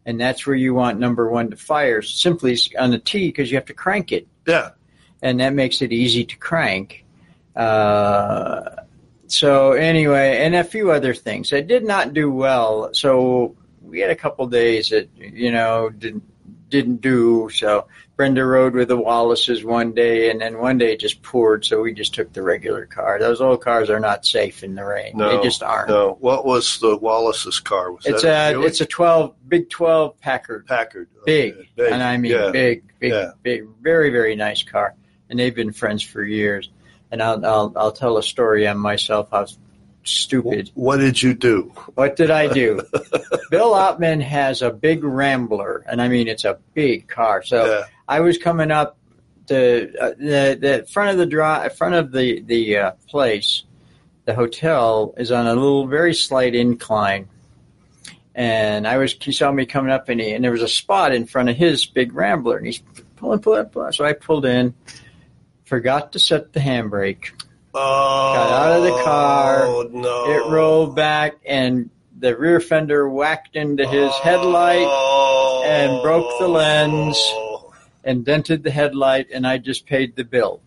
And 0.05 0.21
that's 0.21 0.47
where 0.47 0.57
you 0.57 0.73
want 0.73 1.01
number 1.01 1.29
one 1.29 1.51
to 1.51 1.57
fire 1.57 2.01
simply 2.01 2.57
on 2.79 2.91
the 2.93 2.99
T 2.99 3.27
because 3.29 3.51
you 3.51 3.57
have 3.57 3.67
to 3.67 3.75
crank 3.75 4.13
it 4.13 4.29
Yeah. 4.47 4.71
and 5.21 5.41
that 5.41 5.53
makes 5.53 5.83
it 5.83 5.93
easy 5.93 6.25
to 6.25 6.37
crank. 6.37 7.05
Uh, 7.57 8.83
so 9.29 9.73
anyway, 9.73 10.39
and 10.45 10.55
a 10.55 10.65
few 10.65 10.91
other 10.91 11.15
things. 11.15 11.53
I 11.53 11.61
did 11.61 11.85
not 11.85 12.15
do 12.15 12.31
well. 12.31 12.91
So 12.95 13.57
we 13.83 14.01
had 14.01 14.11
a 14.11 14.17
couple 14.17 14.47
days 14.47 14.91
that 14.91 15.09
you 15.17 15.51
know 15.53 15.91
didn't 15.91 16.23
didn't 16.69 17.01
do. 17.01 17.49
So 17.53 17.87
Brenda 18.17 18.45
rode 18.45 18.75
with 18.75 18.89
the 18.89 18.97
Wallaces 18.97 19.63
one 19.65 19.93
day, 19.93 20.31
and 20.31 20.41
then 20.41 20.59
one 20.59 20.79
day 20.79 20.93
it 20.95 21.01
just 21.01 21.23
poured. 21.23 21.65
So 21.65 21.83
we 21.83 21.93
just 21.93 22.15
took 22.15 22.33
the 22.33 22.43
regular 22.43 22.87
car. 22.87 23.19
Those 23.19 23.41
old 23.41 23.61
cars 23.63 23.91
are 23.91 24.01
not 24.01 24.25
safe 24.27 24.63
in 24.65 24.75
the 24.75 24.85
rain. 24.85 25.13
No. 25.17 25.37
they 25.37 25.43
just 25.43 25.63
aren't. 25.63 25.91
No. 25.91 26.17
What 26.21 26.45
was 26.47 26.81
the 26.81 26.97
Wallace's 26.97 27.61
car? 27.61 27.93
Was 27.93 28.07
It's 28.07 28.23
that 28.23 28.55
a 28.55 28.59
Buick? 28.59 28.69
it's 28.69 28.81
a 28.81 28.87
twelve 28.87 29.35
big 29.49 29.69
twelve 29.71 30.19
Packard 30.21 30.67
Packard. 30.67 31.09
big, 31.25 31.55
Big. 31.77 31.93
and 31.93 32.03
I 32.03 32.17
mean 32.17 32.33
yeah. 32.33 32.51
big, 32.51 32.85
big, 32.99 33.13
Yeah. 33.13 33.31
big, 33.43 33.65
very, 33.83 34.11
very 34.11 34.35
nice 34.35 34.63
car. 34.63 34.95
And 35.29 35.39
they've 35.39 35.55
been 35.55 35.73
friends 35.73 36.03
for 36.03 36.23
years. 36.23 36.71
And 37.11 37.23
I'll, 37.23 37.45
I'll, 37.45 37.73
I'll 37.77 37.93
tell 37.93 38.19
a 38.19 38.23
story 38.23 38.67
on 38.67 38.79
myself 38.79 39.29
how 39.31 39.47
stupid. 40.03 40.71
What 40.75 40.99
did 40.99 41.23
you 41.23 41.35
do? 41.35 41.73
What 41.95 42.17
did 42.17 42.31
I 42.31 42.53
do? 42.53 42.83
Bill 43.51 43.73
Ottman 43.73 44.21
has 44.23 44.63
a 44.63 44.71
big 44.71 45.05
Rambler, 45.05 45.85
and 45.89 46.01
I 46.01 46.09
mean 46.09 46.29
it's 46.29 46.45
a 46.45 46.59
big 46.75 47.09
car. 47.09 47.43
So 47.43 47.65
Yeah. 47.67 47.85
I 48.09 48.21
was 48.21 48.39
coming 48.39 48.71
up 48.71 48.97
the 49.47 49.93
uh, 50.01 50.11
the 50.19 50.59
the 50.61 50.87
front 50.91 51.11
of 51.11 51.19
the 51.19 51.27
drive, 51.27 51.77
front 51.77 51.95
of 51.95 52.13
the 52.13 52.41
the 52.41 52.77
uh, 52.79 52.91
place. 53.09 53.65
The 54.25 54.35
hotel 54.35 55.15
is 55.17 55.31
on 55.31 55.47
a 55.47 55.55
little, 55.55 55.87
very 55.87 56.13
slight 56.13 56.57
incline, 56.57 57.29
and 58.35 58.87
I 58.87 58.99
was 58.99 59.13
he 59.21 59.31
saw 59.31 59.53
me 59.53 59.67
coming 59.67 59.93
up, 59.93 60.09
and 60.09 60.21
he, 60.21 60.33
and 60.33 60.43
there 60.45 60.51
was 60.51 60.63
a 60.63 60.69
spot 60.69 61.15
in 61.15 61.27
front 61.27 61.49
of 61.49 61.57
his 61.57 61.87
big 61.87 62.13
Rambler, 62.13 62.57
and 62.57 62.67
he's 62.67 62.83
pulling, 63.17 63.39
pulling, 63.39 63.67
pulling. 63.67 63.93
So 63.93 64.05
I 64.05 64.15
pulled 64.15 64.45
in, 64.45 64.75
forgot 65.67 66.13
to 66.13 66.19
set 66.19 66.55
the 66.55 66.61
handbrake. 66.61 67.33
Oh, 67.75 68.33
Got 68.35 68.53
out 68.53 68.77
of 68.79 68.83
the 68.85 68.93
oh, 68.93 69.05
car. 69.05 69.85
no. 69.91 70.31
It 70.31 70.51
rolled 70.51 70.97
back 70.97 71.37
and 71.45 71.91
the 72.19 72.35
rear 72.35 72.61
fender 72.61 73.09
whacked 73.09 73.57
into 73.57 73.87
his 73.87 74.11
headlight 74.15 74.87
and 75.67 76.03
broke 76.03 76.39
the 76.39 76.49
lens 76.49 77.17
oh. 77.19 77.75
and 78.05 78.25
dented 78.25 78.63
the 78.63 78.71
headlight, 78.71 79.27
and 79.31 79.47
I 79.47 79.59
just 79.59 79.85
paid 79.85 80.17
the 80.17 80.25
bill. 80.25 80.63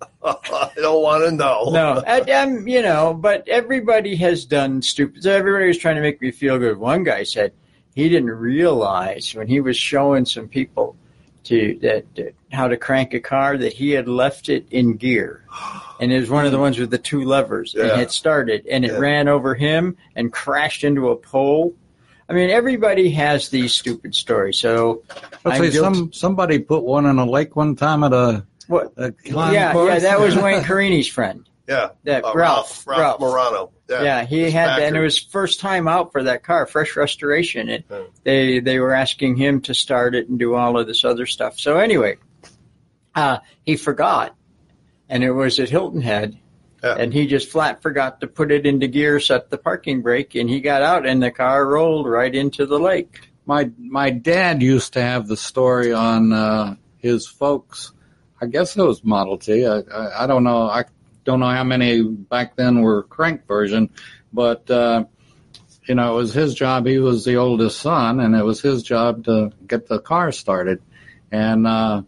I 0.24 0.70
don't 0.76 1.02
want 1.02 1.24
to 1.24 1.32
know. 1.32 1.70
No, 1.70 2.02
I, 2.06 2.20
am 2.30 2.66
you 2.66 2.80
know, 2.80 3.12
but 3.12 3.46
everybody 3.48 4.16
has 4.16 4.46
done 4.46 4.80
stupid. 4.80 5.24
So 5.24 5.32
everybody 5.32 5.66
was 5.66 5.78
trying 5.78 5.96
to 5.96 6.00
make 6.00 6.22
me 6.22 6.30
feel 6.30 6.58
good. 6.58 6.78
One 6.78 7.04
guy 7.04 7.24
said 7.24 7.52
he 7.94 8.08
didn't 8.08 8.30
realize 8.30 9.34
when 9.34 9.46
he 9.46 9.60
was 9.60 9.76
showing 9.76 10.24
some 10.24 10.48
people 10.48 10.96
to 11.44 11.78
that, 11.82 12.04
that 12.16 12.34
how 12.52 12.68
to 12.68 12.76
crank 12.76 13.14
a 13.14 13.20
car 13.20 13.56
that 13.56 13.72
he 13.72 13.90
had 13.90 14.08
left 14.08 14.48
it 14.48 14.66
in 14.70 14.96
gear, 14.96 15.44
and 16.00 16.12
it 16.12 16.20
was 16.20 16.30
one 16.30 16.44
of 16.46 16.52
the 16.52 16.58
ones 16.58 16.78
with 16.78 16.90
the 16.90 16.98
two 16.98 17.24
levers, 17.24 17.74
Yeah. 17.76 17.92
and 17.92 18.00
it 18.02 18.10
started, 18.10 18.66
and 18.66 18.84
it 18.84 18.92
Yeah. 18.92 18.98
ran 18.98 19.28
over 19.28 19.54
him 19.54 19.96
and 20.16 20.32
crashed 20.32 20.84
into 20.84 21.10
a 21.10 21.16
pole. 21.16 21.74
I 22.28 22.32
mean, 22.32 22.50
everybody 22.50 23.10
has 23.10 23.48
these 23.48 23.72
stupid 23.72 24.14
stories. 24.14 24.58
So 24.58 25.02
I'm 25.44 25.52
say 25.52 25.70
guilty- 25.70 25.78
some 25.78 26.12
somebody 26.12 26.58
put 26.60 26.84
one 26.84 27.06
in 27.06 27.18
a 27.18 27.26
lake 27.26 27.56
one 27.56 27.74
time 27.74 28.04
at 28.04 28.12
a, 28.12 28.44
What? 28.68 28.92
a 28.96 29.12
yeah, 29.24 29.72
course. 29.72 29.88
yeah, 29.94 29.98
that 30.10 30.20
was 30.20 30.36
Wayne 30.36 30.62
Carini's 30.64 31.08
friend. 31.08 31.48
Yeah. 31.70 31.90
That 32.04 32.24
Uh, 32.24 32.32
Ralph, 32.34 32.84
Ralph, 32.86 33.00
Ralph. 33.00 33.20
Morano. 33.20 33.70
Yeah. 33.88 34.02
Yeah, 34.02 34.24
he 34.24 34.40
His 34.42 34.52
had 34.52 34.66
that, 34.70 34.82
and 34.82 34.96
it 34.96 35.00
was 35.00 35.18
first 35.18 35.60
time 35.60 35.86
out 35.88 36.10
for 36.12 36.24
that 36.24 36.42
car, 36.42 36.66
fresh 36.66 36.96
restoration. 36.96 37.68
And 37.68 37.84
Yeah. 37.88 38.00
they 38.24 38.58
they 38.60 38.78
were 38.80 38.92
asking 38.92 39.36
him 39.36 39.60
to 39.62 39.74
start 39.74 40.14
it 40.16 40.28
and 40.28 40.38
do 40.38 40.54
all 40.54 40.78
of 40.78 40.86
this 40.88 41.04
other 41.04 41.26
stuff. 41.26 41.58
So 41.60 41.76
anyway, 41.78 42.16
uh, 43.14 43.38
he 43.64 43.76
forgot, 43.76 44.34
and 45.08 45.22
it 45.24 45.30
was 45.32 45.58
at 45.60 45.70
Hilton 45.70 46.00
Head, 46.02 46.36
Yeah. 46.82 46.96
and 46.98 47.12
he 47.14 47.26
just 47.26 47.48
flat 47.50 47.82
forgot 47.82 48.20
to 48.20 48.26
put 48.26 48.50
it 48.52 48.66
into 48.66 48.86
gear, 48.88 49.20
set 49.20 49.50
the 49.50 49.58
parking 49.58 50.02
brake, 50.02 50.34
and 50.34 50.50
he 50.50 50.60
got 50.60 50.82
out, 50.82 51.06
and 51.06 51.22
the 51.22 51.30
car 51.30 51.66
rolled 51.66 52.08
right 52.08 52.34
into 52.34 52.66
the 52.66 52.78
lake. 52.78 53.20
My 53.46 53.70
my 53.78 54.10
dad 54.10 54.62
used 54.62 54.92
to 54.94 55.02
have 55.02 55.26
the 55.28 55.36
story 55.36 55.92
on 55.92 56.32
uh, 56.32 56.74
his 56.98 57.26
folks. 57.28 57.92
I 58.40 58.46
guess 58.46 58.76
it 58.76 58.82
was 58.82 59.04
Model 59.04 59.36
T. 59.38 59.66
I, 59.66 59.78
I, 59.80 60.24
I 60.24 60.26
don't 60.26 60.44
know. 60.44 60.62
I 60.68 60.84
don't 61.24 61.40
know 61.40 61.50
how 61.50 61.64
many 61.64 62.02
back 62.02 62.56
then 62.56 62.82
were 62.82 63.02
crank 63.04 63.46
version, 63.46 63.90
but 64.32 64.70
uh, 64.70 65.04
you 65.86 65.94
know 65.94 66.14
it 66.14 66.16
was 66.16 66.32
his 66.34 66.54
job. 66.54 66.86
He 66.86 66.98
was 66.98 67.24
the 67.24 67.36
oldest 67.36 67.80
son, 67.80 68.20
and 68.20 68.34
it 68.34 68.44
was 68.44 68.60
his 68.60 68.82
job 68.82 69.24
to 69.24 69.50
get 69.66 69.86
the 69.86 70.00
car 70.00 70.32
started, 70.32 70.80
and 71.30 71.66
uh, 71.66 72.02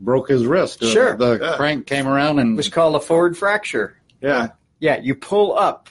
broke 0.00 0.28
his 0.28 0.46
wrist. 0.46 0.82
Sure. 0.84 1.16
the 1.16 1.38
Yeah. 1.40 1.56
crank 1.56 1.86
came 1.86 2.06
around 2.08 2.38
It 2.38 2.42
and 2.42 2.56
was 2.56 2.68
called 2.68 2.94
a 2.96 3.00
forward 3.00 3.36
fracture. 3.36 3.96
yeah. 4.20 4.48
Yeah, 4.80 4.98
you 5.00 5.14
pull 5.14 5.56
up. 5.56 5.88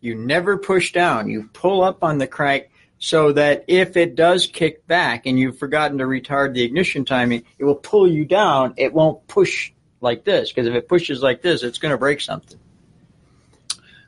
You 0.00 0.16
never 0.16 0.58
push 0.58 0.92
down. 0.92 1.28
You 1.28 1.48
pull 1.52 1.84
up 1.84 2.02
on 2.02 2.18
the 2.18 2.26
crank 2.26 2.70
so 2.98 3.30
that 3.32 3.64
if 3.68 3.96
it 3.96 4.16
does 4.16 4.46
kick 4.48 4.84
back 4.88 5.26
and 5.26 5.38
you've 5.38 5.58
forgotten 5.58 5.98
to 5.98 6.04
retard 6.04 6.52
the 6.54 6.62
ignition 6.64 7.04
timing, 7.04 7.44
it 7.56 7.64
will 7.64 7.76
pull 7.76 8.08
you 8.10 8.24
down. 8.24 8.74
It 8.78 8.92
won't 8.92 9.26
push 9.28 9.70
like 10.00 10.24
this 10.24 10.50
because 10.52 10.66
if 10.66 10.74
it 10.74 10.88
pushes 10.88 11.22
like 11.22 11.42
this, 11.42 11.62
it's 11.62 11.78
going 11.78 11.92
to 11.92 11.98
break 11.98 12.20
something. 12.20 12.58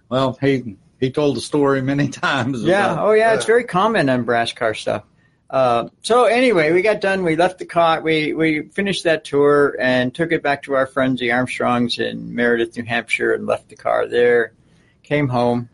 Well, 0.09 0.39
he 0.41 0.77
he 1.01 1.11
told 1.11 1.37
the 1.37 1.41
story 1.41 1.83
many 1.83 2.09
times. 2.27 2.63
Yeah. 2.63 2.93
about- 2.93 3.07
Oh, 3.07 3.13
yeah. 3.13 3.35
It's 3.35 3.45
very 3.45 3.65
common 3.65 4.09
on 4.09 4.25
brass 4.25 4.53
car 4.53 4.75
stuff. 4.75 5.05
Uh, 5.51 5.89
so 6.03 6.25
anyway, 6.25 6.73
we 6.73 6.83
got 6.83 7.01
done. 7.01 7.25
We 7.25 7.35
left 7.37 7.59
the 7.59 7.65
car. 7.65 8.03
We 8.03 8.35
we 8.35 8.63
finished 8.69 9.05
that 9.05 9.25
tour 9.25 9.77
and 9.81 10.15
took 10.15 10.31
it 10.33 10.43
back 10.43 10.65
to 10.65 10.75
our 10.75 10.87
friends, 10.87 11.21
the 11.21 11.33
Armstrongs 11.33 11.99
in 11.99 12.35
Meredith, 12.35 12.77
New 12.77 12.85
Hampshire, 12.85 13.33
and 13.33 13.47
left 13.47 13.71
the 13.71 13.77
car 13.77 14.07
there. 14.07 14.53
Came 15.03 15.27
home, 15.29 15.71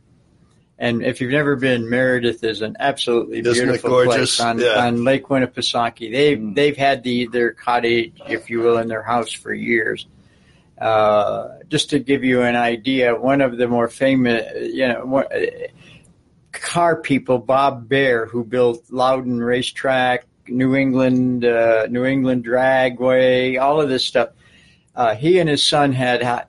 and 0.78 1.02
if 1.04 1.20
you've 1.20 1.30
never 1.30 1.56
been, 1.56 1.88
Meredith 1.88 2.42
is 2.44 2.60
an 2.62 2.76
absolutely 2.80 3.38
Isn't 3.40 3.52
beautiful 3.54 4.04
place 4.04 4.40
on, 4.40 4.58
Yeah. 4.58 4.86
on 4.86 5.04
Lake 5.04 5.24
Winnipesaukee. 5.28 6.10
They've 6.12 6.38
Mm. 6.38 6.54
they've 6.54 6.76
had 6.76 7.02
the 7.02 7.26
their 7.28 7.52
cottage, 7.52 8.12
if 8.28 8.50
you 8.50 8.60
will, 8.60 8.78
in 8.78 8.88
their 8.88 9.02
house 9.02 9.32
for 9.32 9.52
years. 9.54 10.06
Uh, 10.80 11.48
just 11.68 11.90
to 11.90 11.98
give 12.00 12.24
you 12.24 12.42
an 12.42 12.56
idea, 12.56 13.14
one 13.14 13.40
of 13.40 13.56
the 13.56 13.68
more 13.68 13.88
famous, 13.88 14.44
you 14.72 14.88
know, 14.88 15.04
one, 15.06 15.24
car 16.52 16.96
people, 16.96 17.38
Bob 17.38 17.88
Bahre, 17.88 18.28
who 18.28 18.44
built 18.44 18.82
Loudon 18.90 19.40
Racetrack, 19.42 20.26
New 20.48 20.74
England, 20.74 21.44
uh, 21.44 21.86
New 21.88 22.04
England 22.04 22.44
Dragway, 22.44 23.60
all 23.60 23.80
of 23.80 23.88
this 23.88 24.04
stuff. 24.04 24.30
Uh, 24.96 25.14
he 25.14 25.38
and 25.38 25.48
his 25.48 25.62
son 25.64 25.92
had 25.92 26.22
ha- 26.22 26.46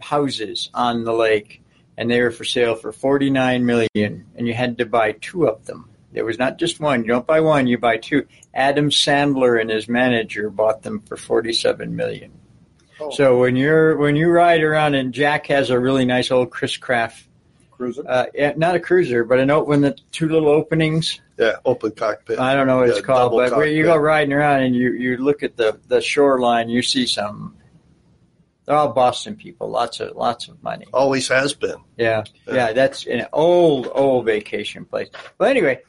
houses 0.00 0.70
on 0.74 1.04
the 1.04 1.12
lake, 1.12 1.62
and 1.96 2.10
they 2.10 2.20
were 2.20 2.30
for 2.30 2.44
sale 2.44 2.74
for 2.74 2.92
forty 2.92 3.30
nine 3.30 3.66
million, 3.66 4.26
and 4.36 4.46
you 4.46 4.54
had 4.54 4.78
to 4.78 4.86
buy 4.86 5.12
two 5.12 5.46
of 5.46 5.64
them. 5.66 5.90
There 6.12 6.24
was 6.24 6.38
not 6.38 6.58
just 6.58 6.80
one. 6.80 7.02
You 7.02 7.08
don't 7.08 7.26
buy 7.26 7.40
one, 7.40 7.66
you 7.66 7.78
buy 7.78 7.98
two. 7.98 8.26
Adam 8.52 8.90
Sandler 8.90 9.60
and 9.60 9.70
his 9.70 9.88
manager 9.88 10.50
bought 10.50 10.82
them 10.82 11.00
for 11.00 11.16
forty 11.16 11.52
seven 11.52 11.94
million. 11.94 12.32
So 13.12 13.38
when 13.40 13.56
you're 13.56 13.96
when 13.96 14.16
you 14.16 14.28
ride 14.28 14.62
around, 14.62 14.94
and 14.94 15.12
Jack 15.14 15.46
has 15.46 15.70
a 15.70 15.78
really 15.78 16.04
nice 16.04 16.30
old 16.30 16.50
Chris 16.50 16.76
Craft 16.76 17.26
Cruiser. 17.70 18.04
uh, 18.06 18.26
yeah, 18.34 18.52
not 18.56 18.74
a 18.74 18.80
cruiser, 18.80 19.24
but 19.24 19.38
a 19.38 19.46
note 19.46 19.66
with 19.66 19.80
the 19.80 19.96
two 20.12 20.28
little 20.28 20.50
openings. 20.50 21.18
Yeah. 21.38 21.56
Open 21.64 21.92
cockpit. 21.92 22.38
I 22.38 22.54
don't 22.54 22.66
know 22.66 22.76
what 22.78 22.88
Yeah, 22.88 22.96
it's 22.96 23.06
called, 23.06 23.32
but 23.32 23.56
where 23.56 23.66
you 23.66 23.84
go 23.84 23.96
riding 23.96 24.34
around 24.34 24.62
and 24.64 24.76
you, 24.76 24.92
you 24.92 25.16
look 25.16 25.42
at 25.42 25.56
the, 25.56 25.80
the 25.88 26.02
shoreline, 26.02 26.68
you 26.68 26.82
see 26.82 27.06
some. 27.06 27.56
They're 28.70 28.78
all 28.78 28.92
Boston 28.92 29.34
people, 29.34 29.68
lots 29.68 29.98
of 29.98 30.14
lots 30.14 30.46
of 30.46 30.62
money. 30.62 30.86
Always 30.94 31.26
has 31.26 31.54
been. 31.54 31.78
Yeah, 31.96 32.22
Yeah. 32.46 32.54
yeah, 32.54 32.72
that's 32.72 33.04
an 33.04 33.26
old 33.32 33.90
old 33.92 34.26
vacation 34.26 34.84
place. 34.84 35.08
But 35.38 35.50
anyway, 35.50 35.80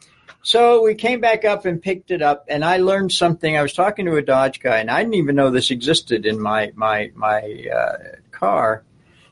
so 0.42 0.82
we 0.82 0.96
came 0.96 1.22
back 1.22 1.46
up 1.46 1.66
and 1.66 1.80
picked 1.80 2.10
it 2.10 2.24
up, 2.24 2.46
and 2.50 2.66
I 2.66 2.78
learned 2.78 3.12
something. 3.12 3.56
I 3.56 3.62
was 3.62 3.74
talking 3.74 4.08
to 4.08 4.16
a 4.16 4.24
Dodge 4.24 4.62
guy, 4.62 4.80
and 4.80 4.90
I 4.90 5.02
didn't 5.04 5.14
even 5.14 5.36
know 5.36 5.52
this 5.52 5.70
existed 5.70 6.26
in 6.26 6.42
my 6.42 6.72
my 6.74 7.12
my 7.14 7.66
uh, 7.72 7.98
car. 8.32 8.84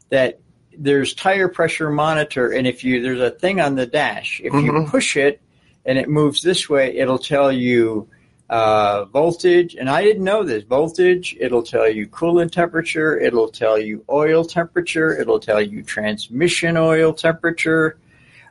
That 0.10 0.39
there's 0.78 1.16
tire 1.16 1.47
pressure 1.47 1.89
monitor, 1.89 2.52
and 2.52 2.68
if 2.68 2.84
you 2.84 3.02
there's 3.02 3.20
a 3.20 3.32
thing 3.32 3.60
on 3.60 3.74
the 3.74 3.88
dash. 3.88 4.39
If 4.43 4.54
you 4.54 4.74
Mhm. 4.74 4.89
push 4.89 5.18
it 5.18 5.41
and 5.88 5.97
it 5.97 6.08
moves 6.08 6.43
this 6.43 6.70
way, 6.70 6.95
it'll 6.97 7.18
tell 7.18 7.52
you 7.52 8.08
uh, 8.50 9.06
voltage. 9.06 9.76
And 9.76 9.89
I 9.89 10.02
didn't 10.02 10.24
know 10.24 10.43
this 10.43 10.64
voltage. 10.64 11.36
It'll 11.39 11.64
tell 11.64 11.88
you 11.89 12.08
coolant 12.08 12.52
temperature. 12.52 13.20
It'll 13.20 13.50
tell 13.50 13.78
you 13.78 14.04
oil 14.10 14.43
temperature. 14.43 15.20
It'll 15.20 15.39
tell 15.39 15.62
you 15.62 15.84
transmission 15.84 16.76
oil 16.78 17.14
temperature. 17.14 17.97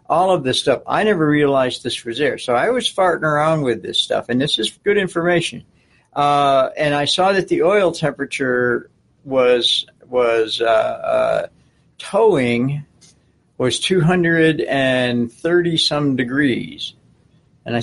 All 0.09 0.31
of 0.31 0.45
this 0.45 0.61
stuff. 0.61 0.83
I 0.87 1.05
never 1.05 1.27
realized 1.27 1.83
this 1.83 2.05
was 2.05 2.19
there. 2.19 2.39
So 2.39 2.55
I 2.55 2.71
was 2.71 2.89
farting 2.89 3.23
around 3.23 3.63
with 3.63 3.83
this 3.83 3.99
stuff, 4.01 4.31
and 4.31 4.41
this 4.41 4.59
is 4.59 4.71
good 4.83 4.97
information. 4.97 5.65
Uh, 6.15 6.71
and 6.77 6.95
I 6.95 7.05
saw 7.05 7.33
that 7.33 7.49
the 7.49 7.63
oil 7.63 7.93
temperature 7.93 8.91
was 9.25 9.85
was 10.07 10.63
uh, 10.63 10.65
uh, 10.65 11.49
towing 11.99 12.87
was 13.59 13.81
230 13.81 15.77
some 15.77 16.17
degrees. 16.17 16.95
And 17.67 17.77
I 17.77 17.83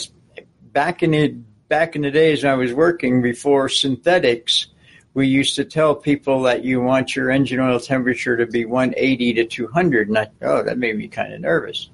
back 0.72 1.04
in 1.04 1.12
the 1.12 1.36
back 1.68 1.96
in 1.96 2.02
the 2.02 2.12
days 2.12 2.44
when 2.44 2.52
I 2.52 2.56
was 2.56 2.74
working 2.74 3.22
before 3.22 3.70
synthetics, 3.70 4.68
we 5.14 5.28
used 5.28 5.56
to 5.56 5.66
tell 5.66 5.96
people 5.96 6.44
that 6.44 6.64
you 6.64 6.82
want 6.82 7.16
your 7.16 7.32
engine 7.32 7.60
oil 7.60 7.80
temperature 7.80 8.38
to 8.38 8.46
be 8.46 8.66
180 8.66 9.34
to 9.36 9.46
200, 9.46 10.10
and 10.10 10.18
I 10.18 10.28
oh 10.42 10.64
that 10.64 10.78
made 10.78 10.98
me 10.98 11.08
kind 11.08 11.34
of 11.34 11.42
nervous. 11.42 11.90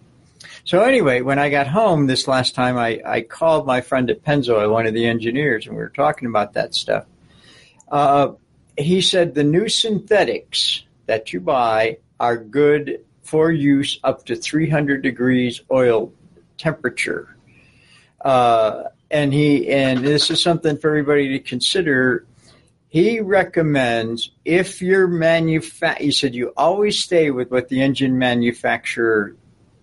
So 0.63 0.81
anyway, 0.81 1.21
when 1.21 1.39
I 1.39 1.49
got 1.49 1.67
home 1.67 2.07
this 2.07 2.27
last 2.27 2.55
time, 2.55 2.77
I, 2.77 3.01
I 3.05 3.21
called 3.21 3.65
my 3.65 3.81
friend 3.81 4.09
at 4.09 4.23
Pennzoil, 4.23 4.71
one 4.71 4.85
of 4.85 4.93
the 4.93 5.05
engineers, 5.05 5.65
and 5.65 5.75
we 5.75 5.81
were 5.81 5.89
talking 5.89 6.27
about 6.27 6.53
that 6.53 6.75
stuff. 6.75 7.05
Uh, 7.89 8.33
he 8.77 9.01
said 9.01 9.33
the 9.33 9.43
new 9.43 9.67
synthetics 9.67 10.83
that 11.05 11.33
you 11.33 11.39
buy 11.39 11.97
are 12.19 12.37
good 12.37 13.03
for 13.23 13.51
use 13.51 13.99
up 14.03 14.25
to 14.25 14.35
300 14.35 15.01
degrees 15.01 15.61
oil 15.71 16.13
temperature. 16.57 17.35
Uh, 18.23 18.83
and 19.11 19.33
he 19.33 19.69
and 19.69 19.99
this 19.99 20.31
is 20.31 20.41
something 20.41 20.77
for 20.77 20.89
everybody 20.89 21.29
to 21.29 21.39
consider. 21.39 22.25
He 22.87 23.19
recommends 23.19 24.31
if 24.43 24.81
your 24.81 25.07
manufa- 25.07 25.97
he 25.99 26.11
said 26.11 26.35
you 26.35 26.53
always 26.57 26.99
stay 26.99 27.31
with 27.31 27.51
what 27.51 27.69
the 27.69 27.81
engine 27.81 28.17
manufacturer, 28.17 29.35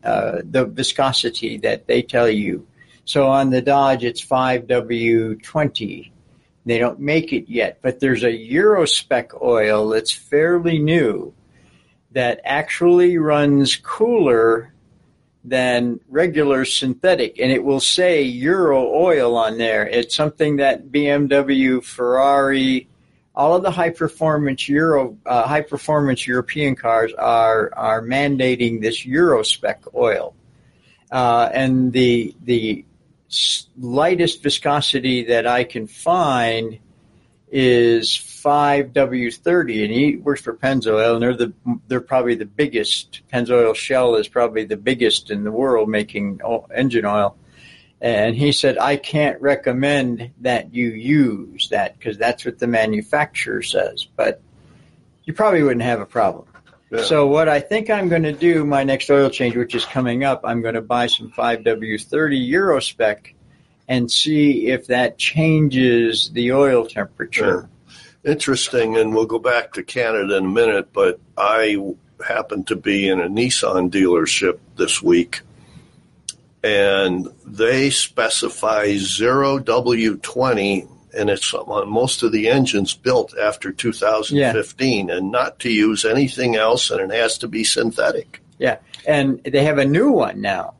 uh, 0.04 0.42
the 0.44 0.66
viscosity 0.66 1.58
that 1.58 1.86
they 1.86 2.02
tell 2.02 2.28
you. 2.28 2.66
So 3.04 3.28
on 3.28 3.50
the 3.50 3.62
Dodge, 3.62 4.04
it's 4.04 4.22
5W20. 4.22 6.10
They 6.66 6.78
don't 6.78 7.00
make 7.00 7.32
it 7.32 7.48
yet, 7.48 7.78
but 7.80 7.98
there's 8.00 8.24
a 8.24 8.36
Euro 8.36 8.84
spec 8.84 9.40
oil 9.40 9.88
that's 9.88 10.12
fairly 10.12 10.78
new 10.78 11.32
that 12.12 12.40
actually 12.44 13.16
runs 13.16 13.76
cooler 13.76 14.74
than 15.44 16.00
regular 16.08 16.64
synthetic, 16.64 17.38
and 17.38 17.52
it 17.52 17.64
will 17.64 17.80
say 17.80 18.22
Euro 18.22 18.92
oil 18.94 19.36
on 19.36 19.58
there. 19.58 19.86
It's 19.86 20.14
something 20.14 20.56
that 20.56 20.88
BMW, 20.88 21.82
Ferrari, 21.82 22.88
all 23.34 23.54
of 23.54 23.62
the 23.62 23.70
high 23.70 23.90
performance 23.90 24.68
Euro, 24.68 25.16
uh, 25.24 25.46
high 25.46 25.62
performance 25.62 26.26
European 26.26 26.74
cars 26.74 27.12
are 27.14 27.70
are 27.74 28.02
mandating 28.02 28.80
this 28.80 29.06
Euro 29.06 29.42
spec 29.42 29.82
oil. 29.94 30.34
uh, 31.10 31.48
and 31.52 31.92
the 31.92 32.34
the 32.44 32.84
lightest 33.78 34.42
viscosity 34.42 35.24
that 35.24 35.46
I 35.46 35.64
can 35.64 35.86
find 35.86 36.78
is 37.50 38.08
5W30, 38.08 39.84
and 39.84 39.92
he 39.92 40.16
works 40.16 40.42
for 40.42 40.54
Pennzoil, 40.54 41.14
and 41.14 41.22
they're 41.22 41.36
the 41.36 41.52
they're 41.88 42.00
probably 42.00 42.34
the 42.34 42.44
biggest. 42.44 43.22
Pennzoil 43.32 43.74
Shell 43.74 44.16
is 44.16 44.28
probably 44.28 44.64
the 44.64 44.76
biggest 44.76 45.30
in 45.30 45.44
the 45.44 45.52
world 45.52 45.88
making 45.88 46.40
engine 46.74 47.04
oil. 47.04 47.36
And 48.00 48.36
he 48.36 48.52
said, 48.52 48.78
I 48.78 48.96
can't 48.96 49.40
recommend 49.40 50.30
that 50.42 50.72
you 50.72 50.90
use 50.90 51.68
that 51.70 51.98
because 51.98 52.16
that's 52.16 52.44
what 52.44 52.58
the 52.58 52.68
manufacturer 52.68 53.62
says, 53.62 54.04
but 54.04 54.40
you 55.24 55.32
probably 55.32 55.64
wouldn't 55.64 55.82
have 55.82 56.00
a 56.00 56.06
problem. 56.06 56.46
Yeah. 56.90 57.02
So 57.02 57.26
what 57.26 57.48
I 57.48 57.60
think 57.60 57.90
I'm 57.90 58.08
going 58.08 58.22
to 58.22 58.32
do, 58.32 58.64
my 58.64 58.84
next 58.84 59.10
oil 59.10 59.28
change, 59.30 59.56
which 59.56 59.74
is 59.74 59.84
coming 59.84 60.24
up, 60.24 60.42
I'm 60.44 60.62
going 60.62 60.74
to 60.74 60.80
buy 60.80 61.08
some 61.08 61.30
5W30 61.30 62.48
Euro 62.48 62.80
spec 62.80 63.34
and 63.88 64.10
see 64.10 64.66
if 64.66 64.86
that 64.88 65.18
changes 65.18 66.30
the 66.30 66.52
oil 66.52 66.86
temperature. 66.86 67.68
Interesting, 68.24 68.96
and 68.96 69.14
we'll 69.14 69.26
go 69.26 69.38
back 69.38 69.72
to 69.72 69.82
Canada 69.82 70.36
in 70.36 70.44
a 70.44 70.48
minute, 70.48 70.92
but 70.92 71.18
I 71.36 71.94
happened 72.26 72.66
to 72.66 72.76
be 72.76 73.08
in 73.08 73.20
a 73.20 73.28
Nissan 73.28 73.90
dealership 73.90 74.58
this 74.76 75.02
week 75.02 75.40
and 76.62 77.28
they 77.46 77.90
specify 77.90 78.86
0W20 78.86 80.88
and 81.14 81.30
it's 81.30 81.54
on 81.54 81.88
most 81.88 82.22
of 82.22 82.32
the 82.32 82.48
engines 82.48 82.94
built 82.94 83.36
after 83.38 83.72
2015 83.72 85.08
yeah. 85.08 85.14
and 85.14 85.30
not 85.30 85.58
to 85.60 85.70
use 85.70 86.04
anything 86.04 86.56
else 86.56 86.90
and 86.90 87.00
it 87.00 87.16
has 87.16 87.38
to 87.38 87.48
be 87.48 87.64
synthetic. 87.64 88.42
Yeah. 88.58 88.78
And 89.06 89.42
they 89.44 89.64
have 89.64 89.78
a 89.78 89.84
new 89.84 90.12
one 90.12 90.40
now. 90.40 90.74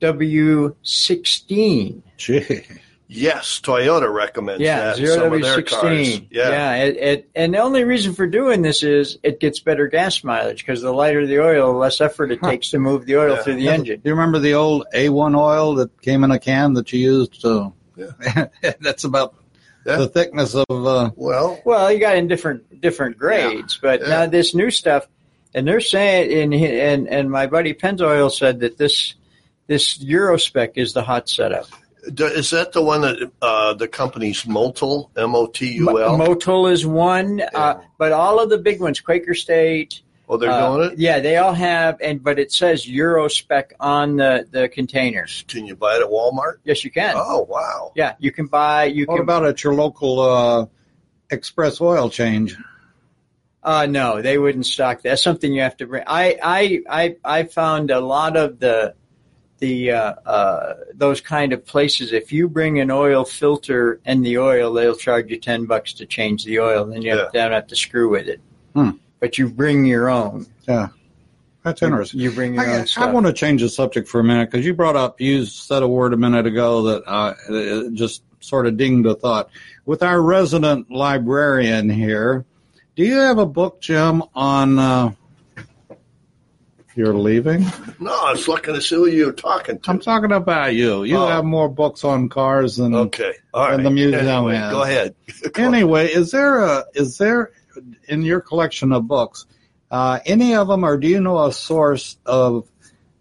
0W16. 0.00 2.02
Gee. 2.16 2.62
Yes, 3.10 3.58
Toyota 3.60 4.12
recommends 4.12 4.60
yeah, 4.60 4.80
that. 4.80 4.96
Zero 4.96 5.16
W 5.16 5.42
sixteen. 5.42 6.28
Yeah, 6.30 6.50
yeah. 6.50 6.74
It, 6.74 6.96
it, 6.96 7.30
and 7.34 7.54
the 7.54 7.58
only 7.58 7.84
reason 7.84 8.12
for 8.12 8.26
doing 8.26 8.60
this 8.60 8.82
is 8.82 9.18
it 9.22 9.40
gets 9.40 9.60
better 9.60 9.88
gas 9.88 10.22
mileage 10.22 10.58
because 10.58 10.82
the 10.82 10.92
lighter 10.92 11.26
the 11.26 11.40
oil, 11.40 11.72
the 11.72 11.78
less 11.78 12.02
effort 12.02 12.30
it 12.30 12.40
huh. 12.42 12.50
takes 12.50 12.68
to 12.70 12.78
move 12.78 13.06
the 13.06 13.16
oil 13.16 13.36
yeah. 13.36 13.42
through 13.42 13.54
the 13.54 13.62
yeah. 13.62 13.72
engine. 13.72 14.00
Do 14.00 14.10
you 14.10 14.14
remember 14.14 14.38
the 14.38 14.52
old 14.52 14.84
A 14.92 15.08
one 15.08 15.34
oil 15.34 15.76
that 15.76 16.02
came 16.02 16.22
in 16.22 16.30
a 16.30 16.38
can 16.38 16.74
that 16.74 16.92
you 16.92 17.00
used 17.00 17.40
to? 17.40 17.72
Yeah. 17.96 18.48
that's 18.80 19.04
about 19.04 19.36
the 19.84 20.08
thickness 20.08 20.54
of. 20.54 20.66
Uh, 20.68 21.10
well, 21.16 21.62
well, 21.64 21.90
you 21.90 22.00
got 22.00 22.18
in 22.18 22.28
different 22.28 22.82
different 22.82 23.16
grades, 23.16 23.78
but 23.80 24.02
now 24.02 24.26
this 24.26 24.54
new 24.54 24.70
stuff, 24.70 25.08
and 25.54 25.66
they're 25.66 25.80
saying, 25.80 26.30
and 26.30 26.54
and 26.54 27.08
and 27.08 27.30
my 27.30 27.46
buddy 27.46 27.72
Pennzoil 27.72 28.30
said 28.30 28.60
that 28.60 28.76
this 28.76 29.14
this 29.68 29.98
Eurospec 29.98 30.72
is 30.74 30.92
the 30.92 31.02
hot 31.02 31.28
setup. 31.28 31.68
Is 32.02 32.50
that 32.50 32.72
the 32.72 32.82
one 32.82 33.02
that 33.02 33.30
uh, 33.42 33.74
the 33.74 33.86
company's 33.86 34.44
Motul, 34.44 35.10
M 35.16 35.34
O 35.34 35.46
T 35.46 35.74
U 35.74 36.00
L? 36.00 36.18
Motul 36.18 36.72
is 36.72 36.86
one, 36.86 37.38
yeah. 37.38 37.48
uh, 37.52 37.80
but 37.98 38.12
all 38.12 38.40
of 38.40 38.50
the 38.50 38.58
big 38.58 38.80
ones, 38.80 39.00
Quaker 39.00 39.34
State. 39.34 40.02
Oh, 40.28 40.36
they're 40.36 40.50
uh, 40.50 40.76
doing 40.76 40.92
it. 40.92 40.98
Yeah, 40.98 41.20
they 41.20 41.36
all 41.36 41.52
have, 41.52 42.00
and 42.00 42.22
but 42.22 42.38
it 42.38 42.52
says 42.52 42.86
Eurospec 42.86 43.72
on 43.78 44.16
the 44.16 44.46
the 44.50 44.68
containers. 44.68 45.44
Can 45.48 45.66
you 45.66 45.76
buy 45.76 45.96
it 45.96 46.02
at 46.02 46.08
Walmart? 46.08 46.58
Yes, 46.64 46.84
you 46.84 46.90
can. 46.90 47.14
Oh, 47.16 47.46
wow. 47.48 47.92
Yeah, 47.94 48.14
you 48.18 48.32
can 48.32 48.46
buy. 48.46 48.84
You 48.84 49.06
what 49.06 49.16
can, 49.16 49.22
about 49.22 49.44
at 49.46 49.62
your 49.62 49.74
local 49.74 50.20
uh, 50.20 50.66
express 51.30 51.80
oil 51.80 52.10
change? 52.10 52.56
Uh, 53.62 53.86
no, 53.86 54.22
they 54.22 54.38
wouldn't 54.38 54.66
stock 54.66 54.98
that. 55.02 55.10
That's 55.10 55.22
something 55.22 55.52
you 55.52 55.62
have 55.62 55.76
to 55.78 55.86
bring. 55.86 56.04
I 56.06 56.38
I 56.42 56.80
I 56.88 57.16
I 57.24 57.42
found 57.42 57.90
a 57.90 58.00
lot 58.00 58.36
of 58.36 58.60
the 58.60 58.94
the 59.58 59.92
uh, 59.92 60.14
uh, 60.24 60.74
those 60.94 61.20
kind 61.20 61.52
of 61.52 61.64
places. 61.64 62.12
If 62.12 62.32
you 62.32 62.48
bring 62.48 62.80
an 62.80 62.90
oil 62.90 63.24
filter 63.24 64.00
and 64.04 64.24
the 64.24 64.38
oil, 64.38 64.72
they'll 64.72 64.96
charge 64.96 65.30
you 65.30 65.38
ten 65.38 65.66
bucks 65.66 65.92
to 65.94 66.06
change 66.06 66.44
the 66.44 66.60
oil. 66.60 66.86
Then 66.86 67.02
you 67.02 67.16
have, 67.16 67.32
don't 67.32 67.52
have 67.52 67.66
to 67.68 67.76
screw 67.76 68.10
with 68.10 68.28
it. 68.28 68.40
Hmm. 68.74 68.90
But 69.20 69.38
you 69.38 69.48
bring 69.48 69.84
your 69.84 70.08
own. 70.08 70.46
Yeah, 70.66 70.88
that's 71.62 71.82
interesting. 71.82 72.20
You 72.20 72.30
bring 72.30 72.54
your 72.54 72.68
I, 72.68 72.78
own 72.80 72.86
stuff. 72.86 73.04
I 73.04 73.12
want 73.12 73.26
to 73.26 73.32
change 73.32 73.62
the 73.62 73.68
subject 73.68 74.08
for 74.08 74.20
a 74.20 74.24
minute 74.24 74.50
because 74.50 74.64
you 74.64 74.74
brought 74.74 74.96
up, 74.96 75.20
you 75.20 75.44
said 75.44 75.82
a 75.82 75.88
word 75.88 76.12
a 76.12 76.16
minute 76.16 76.46
ago 76.46 76.82
that 76.82 77.02
uh, 77.06 77.90
just 77.94 78.22
sort 78.40 78.66
of 78.66 78.76
dinged 78.76 79.06
a 79.06 79.14
thought. 79.14 79.50
With 79.84 80.02
our 80.02 80.20
resident 80.20 80.90
librarian 80.90 81.90
here, 81.90 82.44
do 82.94 83.04
you 83.04 83.16
have 83.16 83.38
a 83.38 83.46
book, 83.46 83.80
Jim, 83.80 84.22
on? 84.34 84.78
Uh, 84.78 85.12
you're 86.98 87.14
leaving? 87.14 87.64
No, 88.00 88.12
I 88.12 88.32
was 88.32 88.46
looking 88.48 88.74
to 88.74 88.82
see 88.82 88.96
who 88.96 89.06
you're 89.06 89.32
talking 89.32 89.78
to. 89.78 89.90
I'm 89.90 90.00
talking 90.00 90.32
about 90.32 90.74
you. 90.74 91.04
You 91.04 91.16
Oh. 91.16 91.26
have 91.28 91.44
more 91.44 91.68
books 91.68 92.04
on 92.04 92.28
cars 92.28 92.76
than 92.76 92.94
Okay, 92.94 93.32
all 93.54 93.68
right. 93.68 93.82
The 93.82 93.90
museum 93.90 94.26
Anyway, 94.26 94.56
has. 94.56 94.72
Go 94.72 94.82
ahead. 94.82 95.14
Go 95.52 95.62
Anyway, 95.64 96.08
is 96.08 96.30
there 96.32 96.58
a 96.64 96.84
is 96.94 97.16
there 97.18 97.52
in 98.08 98.22
your 98.22 98.40
collection 98.40 98.92
of 98.92 99.06
books 99.06 99.46
uh, 99.90 100.18
any 100.26 100.54
of 100.54 100.68
them, 100.68 100.84
or 100.84 100.96
do 100.98 101.08
you 101.08 101.20
know 101.20 101.46
a 101.46 101.52
source 101.52 102.18
of 102.26 102.68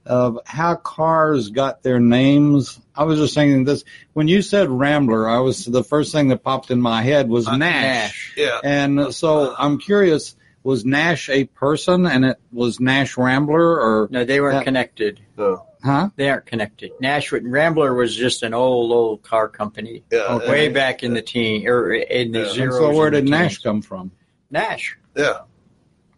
of 0.06 0.40
how 0.46 0.76
cars 0.76 1.50
got 1.50 1.84
their 1.84 2.00
names? 2.00 2.80
I 2.96 3.04
was 3.04 3.20
just 3.20 3.36
thinking 3.36 3.66
this 3.66 3.84
when 4.14 4.28
you 4.28 4.42
said 4.42 4.70
Rambler. 4.70 5.30
I 5.30 5.40
was 5.40 5.66
the 5.66 5.84
first 5.84 6.12
thing 6.14 6.30
that 6.30 6.44
popped 6.44 6.72
in 6.72 6.82
my 6.82 7.02
head 7.04 7.30
was 7.30 7.48
Uh, 7.48 7.58
Nash, 7.58 8.34
Yeah. 8.38 8.60
and 8.64 9.14
so 9.14 9.54
I'm 9.58 9.78
curious. 9.80 10.36
Was 10.68 10.84
Nash 10.84 11.30
a 11.30 11.46
person, 11.46 12.06
and 12.06 12.26
it 12.26 12.38
was 12.52 12.82
Nash 12.82 13.16
Rambler, 13.16 13.80
or 13.80 14.10
no, 14.12 14.26
they 14.26 14.42
weren't 14.42 14.56
That- 14.58 14.66
connected. 14.66 15.22
No. 15.38 15.64
huh? 15.82 16.10
They 16.18 16.30
aren't 16.30 16.46
connected. 16.46 16.92
Nashwood 17.00 17.46
Rambler 17.46 17.94
was 17.94 18.14
just 18.14 18.44
an 18.44 18.54
old, 18.54 18.92
old 18.92 19.24
car 19.24 19.48
company. 19.48 20.04
Yeah, 20.12 20.36
way 20.40 20.68
back 20.68 21.04
in 21.04 21.14
the 21.14 21.22
teen 21.22 21.66
or 21.70 21.94
in 21.94 22.34
the 22.34 22.40
Yeah. 22.40 22.46
And 22.48 22.54
zeros. 22.54 22.78
so 22.80 22.94
where 22.98 23.10
did 23.12 23.30
Nash 23.30 23.52
teens. 23.52 23.64
come 23.64 23.82
from? 23.82 24.12
Nash. 24.52 24.98
Yeah. 25.16 25.38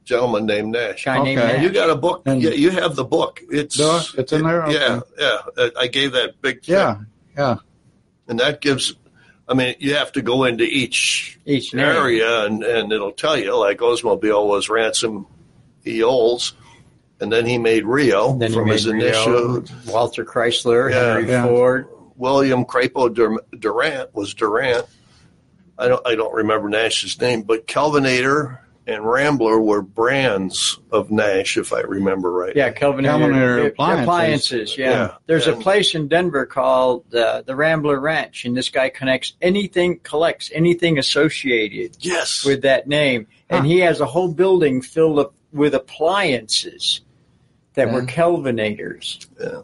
Gentleman 0.03 0.47
named 0.47 0.71
Nash. 0.71 1.05
Guy 1.05 1.21
named 1.23 1.39
Okay. 1.41 1.53
Nash. 1.53 1.63
You 1.63 1.69
got 1.69 1.91
a 1.91 1.95
book. 1.95 2.23
And- 2.25 2.41
yeah, 2.41 2.49
you 2.49 2.71
have 2.71 2.95
the 2.95 3.03
book. 3.05 3.41
It's 3.51 3.77
Do 3.77 3.99
It's 4.17 4.33
in 4.33 4.41
there? 4.41 4.67
Yeah, 4.71 4.95
Okay. 4.95 5.05
yeah. 5.19 5.37
Uh, 5.63 5.69
I 5.77 5.85
gave 5.85 6.13
that 6.13 6.41
big. 6.41 6.61
thick- 6.61 6.67
Yeah, 6.69 7.01
yeah. 7.37 7.57
and 8.27 8.39
that 8.39 8.61
gives. 8.61 8.95
I 9.49 9.55
mean, 9.55 9.75
you 9.79 9.95
have 9.95 10.11
to 10.11 10.21
go 10.21 10.43
into 10.43 10.63
each 10.63 11.39
Each 11.45 11.73
area, 11.73 12.45
and 12.45 12.63
and 12.63 12.91
it'll 12.93 13.11
tell 13.11 13.35
you. 13.37 13.57
Like 13.57 13.79
Oldsmobile 13.79 14.45
was 14.47 14.69
Ransom 14.69 15.25
Eols, 15.85 16.53
and 17.19 17.31
then 17.31 17.45
he 17.47 17.57
made 17.57 17.83
REO 17.85 18.37
Then 18.37 18.53
from 18.53 18.67
his 18.67 18.85
REO, 18.87 18.93
initial. 18.95 19.63
Walter 19.91 20.23
Chrysler, 20.23 20.91
Yeah. 20.91 21.13
Henry 21.15 21.29
Yeah. 21.29 21.45
Ford. 21.47 21.87
William 22.15 22.63
Crapo 22.65 23.11
Dur- 23.13 23.43
Durant 23.57 24.13
was 24.13 24.33
Durant. 24.35 24.85
I 25.77 25.87
don't 25.87 26.05
I 26.05 26.15
don't 26.15 26.33
remember 26.35 26.69
Nash's 26.69 27.19
name, 27.19 27.41
but 27.43 27.65
Kelvinator 27.65 28.59
and 28.89 29.05
Rambler 29.05 29.59
were 29.59 29.81
brands 29.81 30.79
of 30.91 31.11
Nash, 31.11 31.57
if 31.57 31.71
I 31.71 31.81
remember 31.81 32.31
right. 32.31 32.55
Yeah, 32.55 32.71
Kelvin 32.71 33.05
Kelvinator 33.05 33.67
appliances. 33.67 34.03
appliances. 34.03 34.77
Yeah. 34.77 34.89
Yeah. 34.89 35.13
There's 35.27 35.47
And- 35.47 35.57
a 35.57 35.59
place 35.61 35.93
in 35.95 36.07
Denver 36.07 36.45
called 36.45 37.13
uh, 37.13 37.43
the 37.43 37.55
Rambler 37.55 37.99
Ranch, 37.99 38.45
and 38.45 38.57
this 38.57 38.69
guy 38.69 38.89
connects 38.89 39.33
anything, 39.41 39.99
collects 39.99 40.49
anything 40.53 40.97
associated 40.97 41.97
Yes. 41.99 42.43
with 42.45 42.63
that 42.63 42.87
name, 42.87 43.27
and 43.49 43.65
he 43.65 43.79
has 43.79 44.01
a 44.01 44.05
whole 44.05 44.31
building 44.33 44.81
filled 44.81 45.19
up 45.19 45.33
with 45.53 45.73
appliances 45.75 47.01
that 47.75 47.91
were 47.91 48.01
Kelvinators 48.03 49.27
Yeah. 49.39 49.61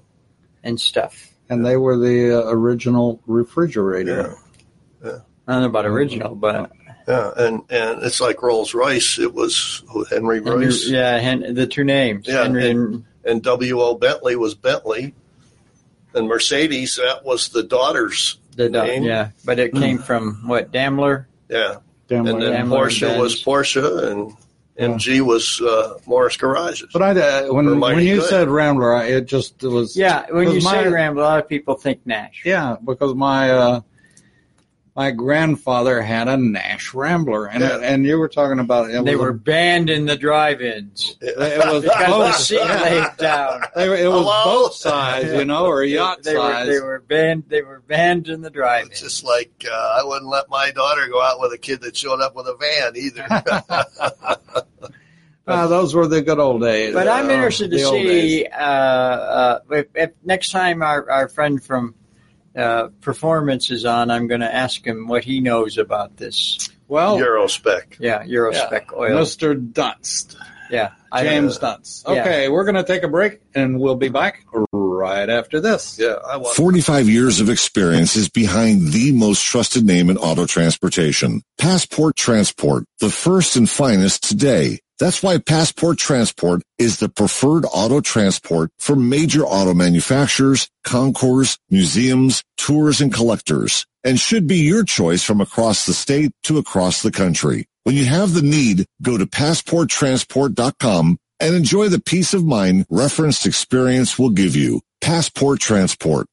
and 0.64 0.80
stuff. 0.80 1.30
And 1.50 1.66
they 1.66 1.78
were 1.78 1.98
the 1.98 2.44
uh, 2.44 2.50
original 2.52 3.20
refrigerator. 3.28 4.36
Yeah. 5.04 5.20
I 5.48 5.52
don't 5.54 5.62
know 5.62 5.68
about 5.68 5.86
original, 5.86 6.34
but 6.34 6.72
Yeah, 7.08 7.32
and 7.38 7.62
and 7.70 8.02
it's 8.04 8.20
like 8.20 8.42
Rolls 8.42 8.74
Royce. 8.74 9.20
It 9.20 9.34
was 9.34 9.84
Henry 10.10 10.44
Henry, 10.44 10.66
Royce, 10.66 10.88
yeah, 10.88 11.18
Hen- 11.20 11.54
the 11.54 11.68
two 11.68 11.84
names, 11.84 12.28
Yeah, 12.28 12.44
Henry 12.44 12.70
and 12.72 13.06
and 13.24 13.44
W. 13.44 13.80
O. 13.82 13.96
Bentley 13.96 14.36
was 14.36 14.56
Bentley, 14.56 15.14
and 16.14 16.28
Mercedes 16.28 16.96
that 16.96 17.24
was 17.24 17.50
the 17.50 17.64
daughter's 17.64 18.40
the 18.56 18.70
name. 18.70 19.04
yeah, 19.04 19.30
but 19.46 19.60
it 19.60 19.74
came 19.74 20.00
from 20.00 20.48
what 20.48 20.72
Daimler. 20.72 21.28
Yeah, 21.50 21.76
Damn 22.08 22.26
and 22.28 22.42
then 22.42 22.52
Daimler 22.54 22.88
Porsche 22.88 23.20
was 23.20 23.44
Porsche, 23.44 24.12
and 24.12 24.34
MG 24.80 25.22
was 25.22 25.62
uh, 25.62 26.00
Morris 26.08 26.38
Garages. 26.38 26.88
But 26.92 27.02
I, 27.04 27.12
uh, 27.46 27.54
when 27.54 27.80
when 27.80 28.00
you 28.00 28.16
good. 28.18 28.30
said 28.30 28.48
Rambler, 28.48 28.96
I, 28.96 29.06
it 29.06 29.26
just 29.28 29.64
it 29.64 29.68
was 29.68 29.96
Yeah, 29.96 30.26
when 30.32 30.48
you 30.48 30.56
because 30.56 30.70
say 30.72 30.88
Rambler, 30.90 31.22
a 31.22 31.26
lot 31.26 31.40
of 31.40 31.48
people 31.48 31.76
think 31.76 32.02
Nash. 32.06 32.42
Yeah, 32.44 32.78
because 32.84 33.14
my 33.14 33.52
uh, 33.52 33.82
my 34.96 35.12
grandfather 35.12 36.02
had 36.02 36.30
a 36.30 36.38
Nash 36.38 36.94
Rambler, 36.94 37.48
and 37.48 37.62
Yeah. 37.62 37.80
and 37.82 38.06
you 38.06 38.18
were 38.18 38.30
talking 38.30 38.60
about 38.60 38.90
it 38.90 39.04
They 39.04 39.16
was 39.18 39.26
were 39.26 39.34
banned 39.34 39.90
in 39.90 40.06
the 40.06 40.16
drive-ins 40.16 41.18
a, 41.22 41.26
it 41.26 41.58
was 41.74 41.84
both 42.08 42.36
seat 42.38 42.62
laid 42.62 43.08
down. 43.18 43.62
They 43.76 43.90
were- 43.90 43.96
it 43.98 44.08
was 44.08 44.22
Hello? 44.26 44.44
boat 44.64 44.74
size, 44.74 45.34
you 45.34 45.44
know, 45.44 45.66
or 45.66 45.84
yacht 45.84 46.24
they, 46.24 46.36
were, 46.36 46.40
size. 46.40 46.68
they 46.68 46.80
were 46.80 47.00
banned. 47.00 47.44
They 47.50 47.62
were 47.62 47.82
banned 47.82 48.30
in 48.30 48.42
the 48.42 48.50
drive-in. 48.50 48.92
It's 48.92 49.02
just 49.02 49.26
like 49.26 49.66
uh, 49.70 49.98
I 50.00 50.04
wouldn't 50.06 50.30
let 50.32 50.50
my 50.50 50.72
daughter 50.72 51.08
go 51.08 51.22
out 51.22 51.42
with 51.42 51.52
a 51.52 51.58
kid 51.58 51.82
that 51.82 51.98
showed 51.98 52.22
up 52.22 52.34
with 52.36 52.48
a 52.48 52.56
van 52.56 52.96
either. 52.96 53.26
Uh, 55.48 55.68
those 55.68 55.94
were 55.94 56.08
the 56.08 56.22
good 56.22 56.40
old 56.40 56.62
days. 56.62 56.94
But 56.94 57.08
I'm 57.10 57.28
uh, 57.28 57.34
interested 57.34 57.70
to 57.72 57.78
the 57.78 57.84
old 57.84 57.96
days. 58.02 58.44
see 58.44 58.48
uh, 58.48 58.56
uh, 58.64 59.60
if, 59.72 59.88
if 59.94 60.12
next 60.24 60.52
time 60.52 60.82
our, 60.82 61.10
our 61.12 61.28
friend 61.28 61.62
from 61.62 61.96
uh, 62.56 62.88
Performance 63.02 63.72
is 63.72 63.86
on, 63.86 64.10
I'm 64.10 64.28
going 64.28 64.42
to 64.42 64.54
ask 64.54 64.86
him 64.86 65.08
what 65.08 65.24
he 65.24 65.40
knows 65.42 65.78
about 65.78 66.18
this. 66.18 66.70
Well, 66.88 67.18
Eurospec. 67.18 68.00
Yeah, 68.00 68.24
Eurospec 68.24 68.72
yeah, 68.92 68.98
oil. 68.98 69.22
Mr. 69.24 69.72
Dunst. 69.72 70.36
Yeah, 70.70 70.92
I- 71.12 71.24
James 71.24 71.60
Dunst. 71.60 72.04
Yeah. 72.08 72.22
Okay, 72.22 72.50
we're 72.50 72.64
going 72.64 72.76
to 72.76 72.84
take 72.84 73.04
a 73.04 73.08
break 73.08 73.42
and 73.54 73.80
we'll 73.80 73.96
be 73.96 74.10
back 74.10 74.46
right 74.72 75.30
after 75.30 75.60
this. 75.60 75.98
Yeah, 76.00 76.16
I 76.28 76.38
want 76.38 76.56
45 76.56 77.10
years 77.10 77.40
of 77.40 77.50
experience 77.50 78.16
is 78.16 78.30
behind 78.30 78.92
the 78.92 79.12
most 79.12 79.44
trusted 79.44 79.86
name 79.86 80.10
in 80.10 80.18
auto 80.18 80.46
transportation. 80.46 81.42
Passport 81.58 82.16
Transport, 82.16 82.86
the 83.00 83.10
first 83.10 83.56
and 83.56 83.70
finest 83.70 84.24
today. 84.24 84.80
That's 84.98 85.22
why 85.22 85.40
Passport 85.40 85.98
Transport 85.98 86.62
is 86.78 87.00
the 87.00 87.10
preferred 87.10 87.66
auto 87.66 88.00
transport 88.00 88.72
for 88.80 88.96
major 88.96 89.44
auto 89.46 89.74
manufacturers, 89.74 90.70
concours, 90.86 91.58
museums, 91.70 92.44
tours, 92.58 93.02
and 93.02 93.14
collectors, 93.14 93.86
and 94.06 94.18
should 94.18 94.48
be 94.48 94.58
your 94.58 94.86
choice 94.86 95.22
from 95.22 95.42
across 95.42 95.86
the 95.86 95.94
state 95.94 96.32
to 96.44 96.58
across 96.58 97.02
the 97.02 97.12
country. 97.12 97.66
When 97.84 97.96
you 97.96 98.06
have 98.06 98.34
the 98.34 98.42
need, 98.42 98.86
go 99.02 99.18
to 99.18 99.26
passporttransport.com 99.26 101.18
and 101.42 101.56
enjoy 101.56 101.90
the 101.90 102.02
peace 102.02 102.34
of 102.34 102.46
mind 102.46 102.86
referenced 102.90 103.46
experience 103.46 104.18
will 104.18 104.30
give 104.30 104.56
you. 104.56 104.82
Passport 105.02 105.60
Transport. 105.60 106.28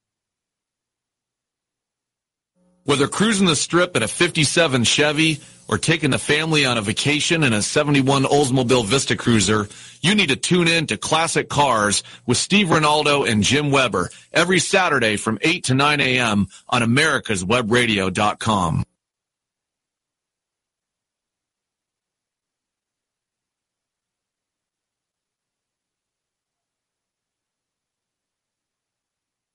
Whether 2.85 3.07
cruising 3.07 3.47
the 3.47 3.57
strip 3.57 3.97
in 3.97 4.03
a 4.03 4.09
57 4.09 4.85
Chevy 4.85 5.41
or 5.73 5.79
taking 5.79 6.11
the 6.11 6.19
family 6.19 6.67
on 6.67 6.77
a 6.77 6.83
vacation 6.83 7.43
in 7.43 7.55
a 7.55 7.63
71 7.63 8.25
Oldsmobile 8.25 8.85
Vista 8.85 9.17
Cruiser, 9.17 9.67
you 10.03 10.15
need 10.15 10.29
to 10.29 10.37
tune 10.37 10.69
in 10.69 10.87
to 10.89 10.99
Classic 10.99 11.49
Cars 11.49 12.03
with 12.27 12.37
Steve 12.37 12.69
Rinaldo 12.69 13.25
and 13.25 13.43
Jim 13.43 13.71
Weber 13.71 14.11
every 14.35 14.59
Saturday 14.59 15.17
from 15.17 15.39
8 15.41 15.65
to 15.65 15.75
9 15.75 16.01
a.m. 16.03 16.49
on 16.69 16.83
americaswebradio.com. 16.83 18.85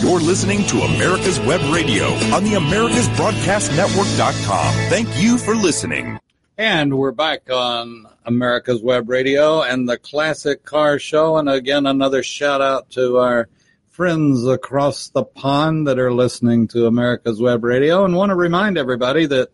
You're 0.00 0.20
listening 0.20 0.64
to 0.68 0.80
America's 0.80 1.38
Web 1.40 1.60
Radio 1.72 2.06
on 2.34 2.44
the 2.44 2.52
AmericasBroadcastNetwork.com. 2.52 4.74
Thank 4.88 5.20
you 5.20 5.36
for 5.36 5.54
listening. 5.54 6.18
And 6.58 6.96
we're 6.96 7.12
back 7.12 7.50
on 7.50 8.06
America's 8.24 8.82
Web 8.82 9.10
Radio 9.10 9.60
and 9.60 9.86
the 9.86 9.98
Classic 9.98 10.64
Car 10.64 10.98
Show. 10.98 11.36
And 11.36 11.50
again, 11.50 11.84
another 11.84 12.22
shout 12.22 12.62
out 12.62 12.88
to 12.92 13.18
our 13.18 13.50
friends 13.90 14.46
across 14.46 15.10
the 15.10 15.22
pond 15.22 15.86
that 15.86 15.98
are 15.98 16.14
listening 16.14 16.66
to 16.68 16.86
America's 16.86 17.42
Web 17.42 17.62
Radio. 17.62 18.06
And 18.06 18.16
want 18.16 18.30
to 18.30 18.36
remind 18.36 18.78
everybody 18.78 19.26
that 19.26 19.50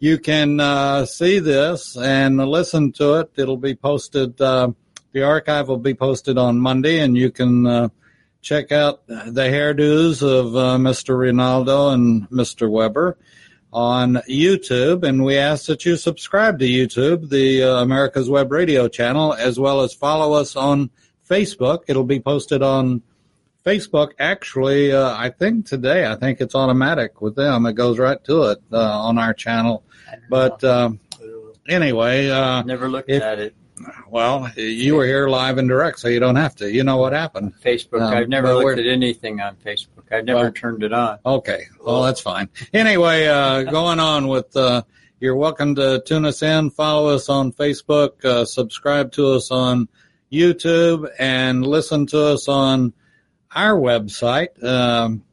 you 0.00 0.18
can 0.18 0.58
uh, 0.58 1.06
see 1.06 1.38
this 1.38 1.96
and 1.96 2.38
listen 2.38 2.90
to 2.94 3.20
it. 3.20 3.30
It'll 3.36 3.56
be 3.56 3.76
posted, 3.76 4.40
uh, 4.40 4.72
the 5.12 5.22
archive 5.22 5.68
will 5.68 5.78
be 5.78 5.94
posted 5.94 6.36
on 6.36 6.58
Monday, 6.58 6.98
and 6.98 7.16
you 7.16 7.30
can 7.30 7.64
uh, 7.64 7.88
check 8.42 8.72
out 8.72 9.06
the 9.06 9.44
hairdos 9.44 10.20
of 10.20 10.56
uh, 10.56 10.78
Mr. 10.78 11.16
Rinaldo 11.16 11.90
and 11.90 12.28
Mr. 12.28 12.68
Weber 12.68 13.18
on 13.74 14.14
YouTube, 14.30 15.02
and 15.02 15.24
we 15.24 15.36
ask 15.36 15.66
that 15.66 15.84
you 15.84 15.96
subscribe 15.96 16.60
to 16.60 16.64
YouTube, 16.64 17.28
the 17.28 17.64
uh, 17.64 17.82
America's 17.82 18.30
Web 18.30 18.52
Radio 18.52 18.86
channel, 18.86 19.34
as 19.34 19.58
well 19.58 19.80
as 19.80 19.92
follow 19.92 20.34
us 20.34 20.54
on 20.54 20.90
Facebook. 21.28 21.80
It'll 21.88 22.04
be 22.04 22.20
posted 22.20 22.62
on 22.62 23.02
Facebook. 23.66 24.12
Actually, 24.20 24.92
uh, 24.92 25.16
I 25.16 25.30
think 25.30 25.66
today, 25.66 26.06
I 26.06 26.14
think 26.14 26.40
it's 26.40 26.54
automatic 26.54 27.20
with 27.20 27.34
them. 27.34 27.66
It 27.66 27.72
goes 27.74 27.98
right 27.98 28.22
to 28.24 28.42
it 28.50 28.58
uh, 28.72 28.78
on 29.00 29.18
our 29.18 29.34
channel. 29.34 29.82
But 30.30 30.62
um, 30.62 31.00
anyway, 31.68 32.30
uh, 32.30 32.62
Never 32.62 32.88
looked 32.88 33.10
if- 33.10 33.22
at 33.22 33.40
it. 33.40 33.54
well, 34.08 34.48
you 34.56 34.94
were 34.94 35.04
here 35.06 35.26
live 35.28 35.58
and 35.58 35.68
direct, 35.68 35.98
so 35.98 36.06
you 36.06 36.20
don't 36.20 36.36
have 36.36 36.54
to. 36.56 36.70
You 36.70 36.84
know 36.84 36.98
what 36.98 37.12
happened. 37.12 37.54
Facebook. 37.60 38.02
Um, 38.02 38.14
I've 38.14 38.28
never 38.28 38.54
looked 38.54 38.78
at 38.78 38.86
anything 38.86 39.40
on 39.40 39.56
Facebook. 39.56 39.93
I've 40.10 40.24
never 40.24 40.40
Well- 40.40 40.52
turned 40.52 40.82
it 40.82 40.92
on. 40.92 41.18
Okay. 41.24 41.64
Well, 41.84 42.02
that's 42.02 42.20
fine. 42.20 42.48
Anyway, 42.72 43.26
uh, 43.26 43.62
going 43.70 44.00
on 44.00 44.28
with, 44.28 44.56
uh, 44.56 44.82
you're 45.20 45.36
welcome 45.36 45.74
to 45.76 46.02
tune 46.06 46.24
us 46.24 46.42
in, 46.42 46.70
follow 46.70 47.10
us 47.14 47.28
on 47.28 47.52
Facebook, 47.52 48.24
uh, 48.24 48.44
subscribe 48.44 49.12
to 49.12 49.32
us 49.32 49.50
on 49.50 49.88
YouTube, 50.32 51.08
and 51.18 51.66
listen 51.66 52.06
to 52.06 52.26
us 52.26 52.48
on 52.48 52.92
our 53.54 53.74
website. 53.78 54.62
Um, 54.62 55.24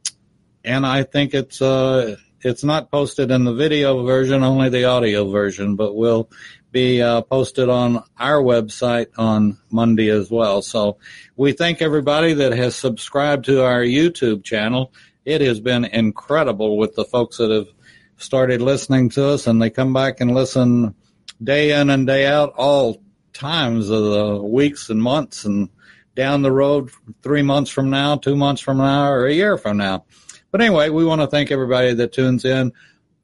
and 0.64 0.86
I 0.86 1.02
think 1.02 1.34
it's, 1.34 1.60
uh, 1.60 2.16
it's 2.40 2.64
not 2.64 2.90
posted 2.90 3.30
in 3.30 3.44
the 3.44 3.54
video 3.54 4.04
version, 4.04 4.42
only 4.42 4.68
the 4.68 4.84
audio 4.84 5.30
version, 5.30 5.76
but 5.76 5.94
will 5.94 6.30
be 6.72 7.02
uh, 7.02 7.20
posted 7.22 7.68
on 7.68 8.02
our 8.18 8.42
website 8.42 9.08
on 9.18 9.58
Monday 9.70 10.08
as 10.08 10.30
well. 10.30 10.62
So 10.62 10.98
we 11.36 11.52
thank 11.52 11.82
everybody 11.82 12.32
that 12.34 12.52
has 12.52 12.74
subscribed 12.74 13.44
to 13.44 13.62
our 13.62 13.82
YouTube 13.82 14.42
channel. 14.42 14.92
It 15.24 15.42
has 15.42 15.60
been 15.60 15.84
incredible 15.84 16.78
with 16.78 16.94
the 16.94 17.04
folks 17.04 17.36
that 17.36 17.50
have 17.50 17.68
started 18.16 18.62
listening 18.62 19.10
to 19.10 19.26
us 19.28 19.46
and 19.46 19.60
they 19.60 19.70
come 19.70 19.92
back 19.92 20.20
and 20.20 20.34
listen 20.34 20.94
day 21.42 21.78
in 21.78 21.90
and 21.90 22.06
day 22.06 22.26
out, 22.26 22.54
all 22.56 23.02
times 23.32 23.90
of 23.90 24.02
the 24.02 24.42
weeks 24.42 24.90
and 24.90 25.02
months 25.02 25.44
and 25.44 25.68
down 26.14 26.42
the 26.42 26.52
road 26.52 26.90
three 27.22 27.42
months 27.42 27.70
from 27.70 27.90
now, 27.90 28.16
two 28.16 28.36
months 28.36 28.60
from 28.60 28.78
now, 28.78 29.10
or 29.10 29.26
a 29.26 29.32
year 29.32 29.56
from 29.56 29.76
now. 29.76 30.04
But 30.50 30.60
anyway, 30.60 30.90
we 30.90 31.04
want 31.04 31.20
to 31.20 31.26
thank 31.26 31.50
everybody 31.50 31.94
that 31.94 32.12
tunes 32.12 32.44
in 32.44 32.72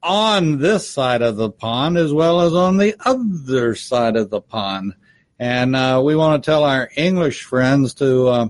on 0.01 0.59
this 0.59 0.89
side 0.89 1.21
of 1.21 1.35
the 1.35 1.49
pond 1.49 1.97
as 1.97 2.13
well 2.13 2.41
as 2.41 2.53
on 2.53 2.77
the 2.77 2.95
other 3.05 3.75
side 3.75 4.15
of 4.15 4.29
the 4.29 4.41
pond. 4.41 4.93
And 5.37 5.75
uh, 5.75 6.01
we 6.03 6.15
want 6.15 6.43
to 6.43 6.49
tell 6.49 6.63
our 6.63 6.89
English 6.95 7.43
friends 7.43 7.93
to 7.95 8.27
uh, 8.27 8.47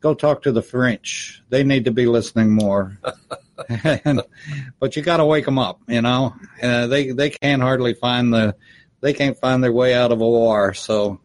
go 0.00 0.14
talk 0.14 0.42
to 0.42 0.52
the 0.52 0.62
French. 0.62 1.42
They 1.50 1.64
need 1.64 1.84
to 1.84 1.90
be 1.90 2.06
listening 2.06 2.50
more. 2.50 2.98
and, 3.68 4.22
but 4.80 4.96
you 4.96 5.02
got 5.02 5.18
to 5.18 5.26
wake 5.26 5.44
them 5.44 5.58
up. 5.58 5.80
You 5.88 6.02
know, 6.02 6.34
uh, 6.62 6.86
they 6.86 7.10
they 7.10 7.30
can't 7.30 7.62
hardly 7.62 7.94
find 7.94 8.32
the 8.32 8.54
they 9.00 9.12
can't 9.12 9.36
find 9.36 9.62
their 9.62 9.72
way 9.72 9.94
out 9.94 10.12
of 10.12 10.20
a 10.20 10.28
war. 10.28 10.74
So 10.74 11.20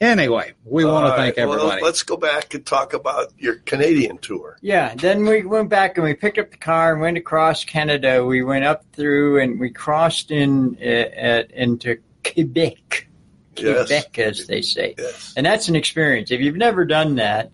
anyway, 0.00 0.52
we 0.64 0.84
want 0.84 1.06
to 1.06 1.16
thank 1.16 1.36
right, 1.36 1.46
well, 1.46 1.58
everybody. 1.58 1.82
let's 1.82 2.02
go 2.02 2.16
back 2.16 2.54
and 2.54 2.64
talk 2.64 2.92
about 2.92 3.32
your 3.38 3.56
Canadian 3.56 4.18
tour. 4.18 4.58
Yeah, 4.60 4.94
then 4.94 5.24
we 5.24 5.44
went 5.44 5.68
back 5.68 5.96
and 5.96 6.04
we 6.04 6.14
picked 6.14 6.38
up 6.38 6.50
the 6.50 6.56
car 6.56 6.92
and 6.92 7.00
went 7.00 7.16
across 7.16 7.64
Canada. 7.64 8.24
We 8.24 8.42
went 8.42 8.64
up 8.64 8.84
through 8.92 9.40
and 9.40 9.58
we 9.58 9.70
crossed 9.70 10.30
in 10.30 10.76
uh, 10.80 10.84
at, 10.84 11.50
into 11.52 11.98
Quebec. 12.24 13.06
Yes. 13.56 13.88
Quebec, 13.88 14.18
as 14.18 14.46
they 14.46 14.62
say. 14.62 14.94
Yes. 14.96 15.34
And 15.36 15.44
that's 15.44 15.68
an 15.68 15.74
experience. 15.74 16.30
If 16.30 16.40
you've 16.40 16.56
never 16.56 16.84
done 16.84 17.16
that, 17.16 17.50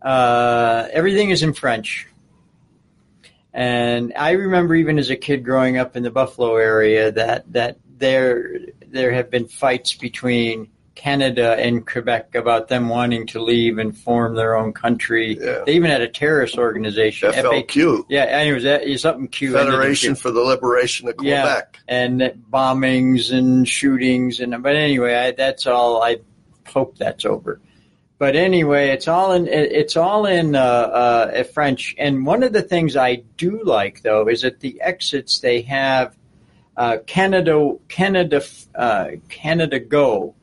uh, 0.00 0.88
everything 0.92 1.30
is 1.30 1.42
in 1.42 1.52
French. 1.52 2.08
And 3.52 4.14
I 4.16 4.30
remember 4.30 4.74
even 4.74 4.98
as 4.98 5.10
a 5.10 5.16
kid 5.16 5.44
growing 5.44 5.76
up 5.76 5.94
in 5.94 6.02
the 6.02 6.10
Buffalo 6.10 6.56
area 6.56 7.12
that, 7.12 7.52
that 7.52 7.76
there 7.98 8.58
there 8.88 9.12
have 9.12 9.30
been 9.30 9.46
fights 9.46 9.94
between 9.94 10.68
Canada 10.94 11.56
and 11.58 11.86
Quebec 11.86 12.34
about 12.34 12.68
them 12.68 12.88
wanting 12.88 13.26
to 13.28 13.42
leave 13.42 13.78
and 13.78 13.96
form 13.96 14.34
their 14.34 14.56
own 14.56 14.72
country. 14.72 15.38
Yeah. 15.40 15.62
They 15.64 15.74
even 15.74 15.90
had 15.90 16.02
a 16.02 16.08
terrorist 16.08 16.58
organization, 16.58 17.32
FLQ. 17.32 18.06
Yeah, 18.08 18.24
anyways, 18.24 18.64
that 18.64 18.82
is 18.84 19.02
something 19.02 19.28
Q. 19.28 19.52
Federation 19.52 20.14
for 20.14 20.30
the 20.30 20.40
Liberation 20.40 21.08
of 21.08 21.16
Quebec. 21.16 21.78
Yeah. 21.88 21.94
And 21.94 22.20
bombings 22.50 23.32
and 23.32 23.66
shootings 23.66 24.40
and 24.40 24.62
but 24.62 24.76
anyway, 24.76 25.14
I, 25.14 25.30
that's 25.32 25.66
all. 25.66 26.02
I 26.02 26.18
hope 26.66 26.98
that's 26.98 27.24
over. 27.24 27.60
But 28.18 28.36
anyway, 28.36 28.90
it's 28.90 29.08
all 29.08 29.32
in 29.32 29.48
it's 29.48 29.96
all 29.96 30.26
in 30.26 30.54
uh, 30.54 30.60
uh, 30.60 31.42
French. 31.42 31.96
And 31.98 32.24
one 32.24 32.44
of 32.44 32.52
the 32.52 32.62
things 32.62 32.96
I 32.96 33.16
do 33.36 33.64
like 33.64 34.02
though 34.02 34.28
is 34.28 34.42
that 34.42 34.60
the 34.60 34.80
exits 34.80 35.40
they 35.40 35.62
have 35.62 36.16
uh, 36.76 36.98
Canada 37.06 37.76
Canada 37.88 38.42
uh, 38.76 39.08
Canada 39.28 39.80
Go, 39.80 40.36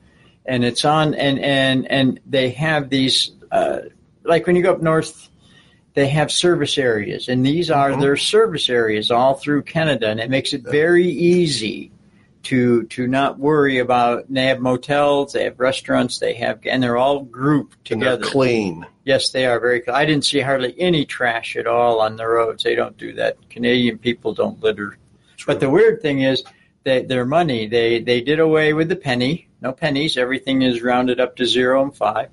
and 0.50 0.66
it's 0.66 0.84
on 0.84 1.14
and 1.14 1.40
and 1.40 1.90
and 1.90 2.20
they 2.26 2.50
have 2.52 2.90
these 2.90 3.32
uh, 3.52 3.80
like 4.24 4.48
when 4.48 4.56
you 4.56 4.64
go 4.64 4.74
up 4.74 4.82
north. 4.82 5.28
They 5.96 6.08
have 6.08 6.32
service 6.32 6.78
areas, 6.78 7.28
and 7.28 7.46
these 7.46 7.70
are 7.72 8.00
their 8.00 8.16
service 8.16 8.70
areas 8.70 9.12
all 9.12 9.34
through 9.34 9.64
Canada, 9.64 10.08
and 10.08 10.20
it 10.20 10.30
makes 10.30 10.54
it 10.54 10.62
very 10.62 11.08
easy 11.08 11.92
to 12.44 12.84
to 12.84 13.08
not 13.08 13.38
worry 13.40 13.80
about. 13.80 14.26
They 14.30 14.46
have 14.46 14.60
motels, 14.60 15.34
they 15.34 15.44
have 15.44 15.60
restaurants, 15.60 16.20
they 16.20 16.36
have, 16.36 16.60
and 16.66 16.82
they're 16.82 16.96
all 16.96 17.24
grouped 17.24 17.84
together. 17.84 18.24
clean. 18.24 18.86
Yes, 19.04 19.32
they 19.32 19.46
are 19.46 19.60
very. 19.60 19.86
I 19.90 20.06
didn't 20.06 20.26
see 20.26 20.40
hardly 20.40 20.74
any 20.80 21.06
trash 21.06 21.56
at 21.58 21.68
all 21.68 22.00
on 22.00 22.16
the 22.16 22.28
roads. 22.28 22.64
They 22.64 22.76
don't 22.76 22.98
do 22.98 23.14
that. 23.14 23.38
Canadian 23.50 23.98
people 23.98 24.34
don't 24.34 24.62
litter. 24.62 24.98
But 25.46 25.60
the 25.60 25.70
weird 25.70 26.02
thing 26.02 26.22
is 26.22 26.44
that 26.86 27.08
their 27.08 27.26
money. 27.26 27.68
They 27.68 28.00
they 28.00 28.22
did 28.22 28.40
away 28.40 28.74
with 28.74 28.88
the 28.90 28.96
penny. 28.96 29.49
No 29.62 29.72
pennies. 29.72 30.18
Everything 30.18 30.62
is 30.62 30.82
rounded 30.82 31.20
up 31.20 31.36
to 31.38 31.46
zero 31.46 31.84
and 31.84 31.96
five. 31.96 32.30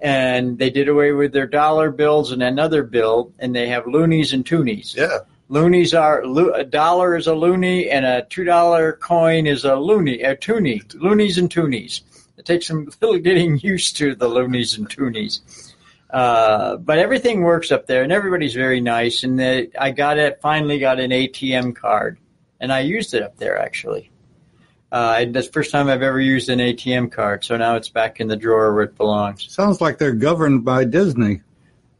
And 0.00 0.58
they 0.58 0.70
did 0.70 0.88
away 0.88 1.12
with 1.12 1.32
their 1.32 1.46
dollar 1.46 1.90
bills 1.90 2.32
and 2.32 2.42
another 2.42 2.82
bill, 2.82 3.32
and 3.38 3.54
they 3.54 3.68
have 3.68 3.86
loonies 3.86 4.32
and 4.32 4.44
toonies. 4.44 4.96
Yeah. 4.96 5.18
Loonies 5.48 5.92
are 5.94 6.22
a 6.54 6.64
dollar 6.64 7.16
is 7.16 7.26
a 7.26 7.34
loony, 7.34 7.90
and 7.90 8.04
a 8.04 8.22
two 8.22 8.44
dollar 8.44 8.94
coin 8.94 9.46
is 9.46 9.64
a 9.64 9.76
loony, 9.76 10.22
a 10.22 10.34
toonie. 10.34 10.82
Loonies 10.94 11.38
and 11.38 11.50
toonies. 11.50 12.02
It 12.38 12.46
takes 12.46 12.66
some 12.66 12.88
little 13.00 13.18
getting 13.18 13.58
used 13.58 13.96
to 13.98 14.14
the 14.14 14.28
loonies 14.28 14.76
and 14.76 14.88
toonies. 14.88 15.74
Uh, 16.10 16.76
but 16.76 16.98
everything 16.98 17.42
works 17.42 17.72
up 17.72 17.86
there, 17.86 18.02
and 18.02 18.12
everybody's 18.12 18.54
very 18.54 18.80
nice. 18.80 19.22
And 19.22 19.38
the, 19.38 19.70
I 19.78 19.90
got 19.90 20.18
it. 20.18 20.40
Finally, 20.42 20.78
got 20.78 21.00
an 21.00 21.10
ATM 21.10 21.74
card, 21.76 22.18
and 22.60 22.72
I 22.72 22.80
used 22.80 23.14
it 23.14 23.22
up 23.22 23.36
there 23.36 23.58
actually. 23.58 24.11
Uh, 24.92 25.24
that's 25.30 25.46
the 25.46 25.52
first 25.52 25.70
time 25.70 25.88
I've 25.88 26.02
ever 26.02 26.20
used 26.20 26.50
an 26.50 26.58
ATM 26.58 27.10
card. 27.10 27.44
So 27.44 27.56
now 27.56 27.76
it's 27.76 27.88
back 27.88 28.20
in 28.20 28.28
the 28.28 28.36
drawer 28.36 28.74
where 28.74 28.84
it 28.84 28.96
belongs. 28.96 29.50
Sounds 29.50 29.80
like 29.80 29.96
they're 29.96 30.12
governed 30.12 30.66
by 30.66 30.84
Disney. 30.84 31.40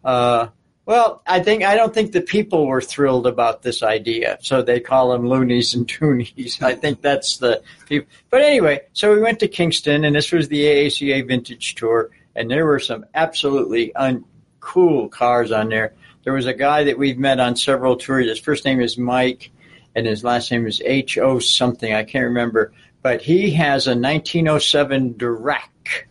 Uh, 0.05 0.49
well, 0.85 1.23
I 1.27 1.41
think 1.41 1.63
I 1.63 1.75
don't 1.75 1.95
think 1.95 2.13
the 2.13 2.21
people 2.21 2.67
were 2.67 2.83
thrilled 2.83 3.27
about 3.27 3.63
this 3.63 3.83
idea, 3.83 4.37
so 4.43 4.61
they 4.61 4.79
call 4.81 5.13
them 5.13 5.27
loonies 5.27 5.75
and 5.75 5.87
toonies. 5.89 6.61
I 6.61 6.75
think 6.75 7.01
that's 7.01 7.39
the 7.39 7.63
people. 7.87 8.09
But 8.29 8.43
anyway, 8.43 8.81
so 8.93 9.15
we 9.15 9.21
went 9.21 9.39
to 9.41 9.49
Kingston, 9.49 10.05
and 10.05 10.15
this 10.15 10.33
was 10.33 10.49
the 10.49 10.63
AACA 10.65 11.27
Vintage 11.27 11.77
Tour, 11.77 12.11
and 12.35 12.51
there 12.51 12.67
were 12.67 12.81
some 12.81 13.07
absolutely 13.15 13.93
uncool 13.97 15.11
cars 15.11 15.53
on 15.53 15.69
there. 15.69 15.95
There 16.25 16.33
was 16.33 16.47
a 16.47 16.55
guy 16.55 16.85
that 16.85 16.99
we've 16.99 17.19
met 17.19 17.41
on 17.41 17.57
several 17.57 17.97
tours. 17.97 18.27
His 18.27 18.41
first 18.41 18.65
name 18.65 18.81
is 18.81 18.99
Mike, 18.99 19.52
and 19.95 20.07
his 20.07 20.25
last 20.25 20.51
name 20.51 20.67
is 20.67 20.81
H 20.85 21.19
O 21.19 21.39
something. 21.39 21.93
I 21.93 22.05
can't 22.05 22.25
remember, 22.27 22.73
but 23.03 23.21
he 23.23 23.51
has 23.53 23.87
a 23.87 23.91
1907 23.97 25.15
Darracq. 25.15 26.07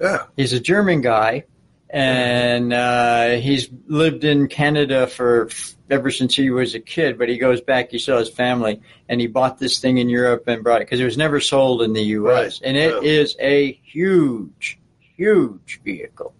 Yeah. 0.00 0.24
He's 0.36 0.52
a 0.52 0.60
German 0.60 1.00
guy, 1.00 1.44
and 1.90 2.72
uh, 2.72 3.30
he's 3.36 3.68
lived 3.86 4.24
in 4.24 4.48
Canada 4.48 5.06
for 5.06 5.48
ever 5.90 6.10
since 6.10 6.34
he 6.36 6.50
was 6.50 6.74
a 6.74 6.80
kid. 6.80 7.18
But 7.18 7.28
he 7.28 7.38
goes 7.38 7.60
back. 7.60 7.90
He 7.90 7.98
saw 7.98 8.18
his 8.18 8.28
family, 8.28 8.80
and 9.08 9.20
he 9.20 9.26
bought 9.26 9.58
this 9.58 9.80
thing 9.80 9.98
in 9.98 10.08
Europe 10.08 10.44
and 10.46 10.62
brought 10.62 10.82
it 10.82 10.86
because 10.86 11.00
it 11.00 11.04
was 11.04 11.16
never 11.18 11.40
sold 11.40 11.82
in 11.82 11.92
the 11.94 12.02
U.S. 12.02 12.60
Right. 12.60 12.68
And 12.68 12.76
it 12.76 13.02
Yeah. 13.02 13.10
is 13.10 13.36
a 13.40 13.72
huge, 13.84 14.78
huge 15.16 15.80
vehicle. 15.84 16.32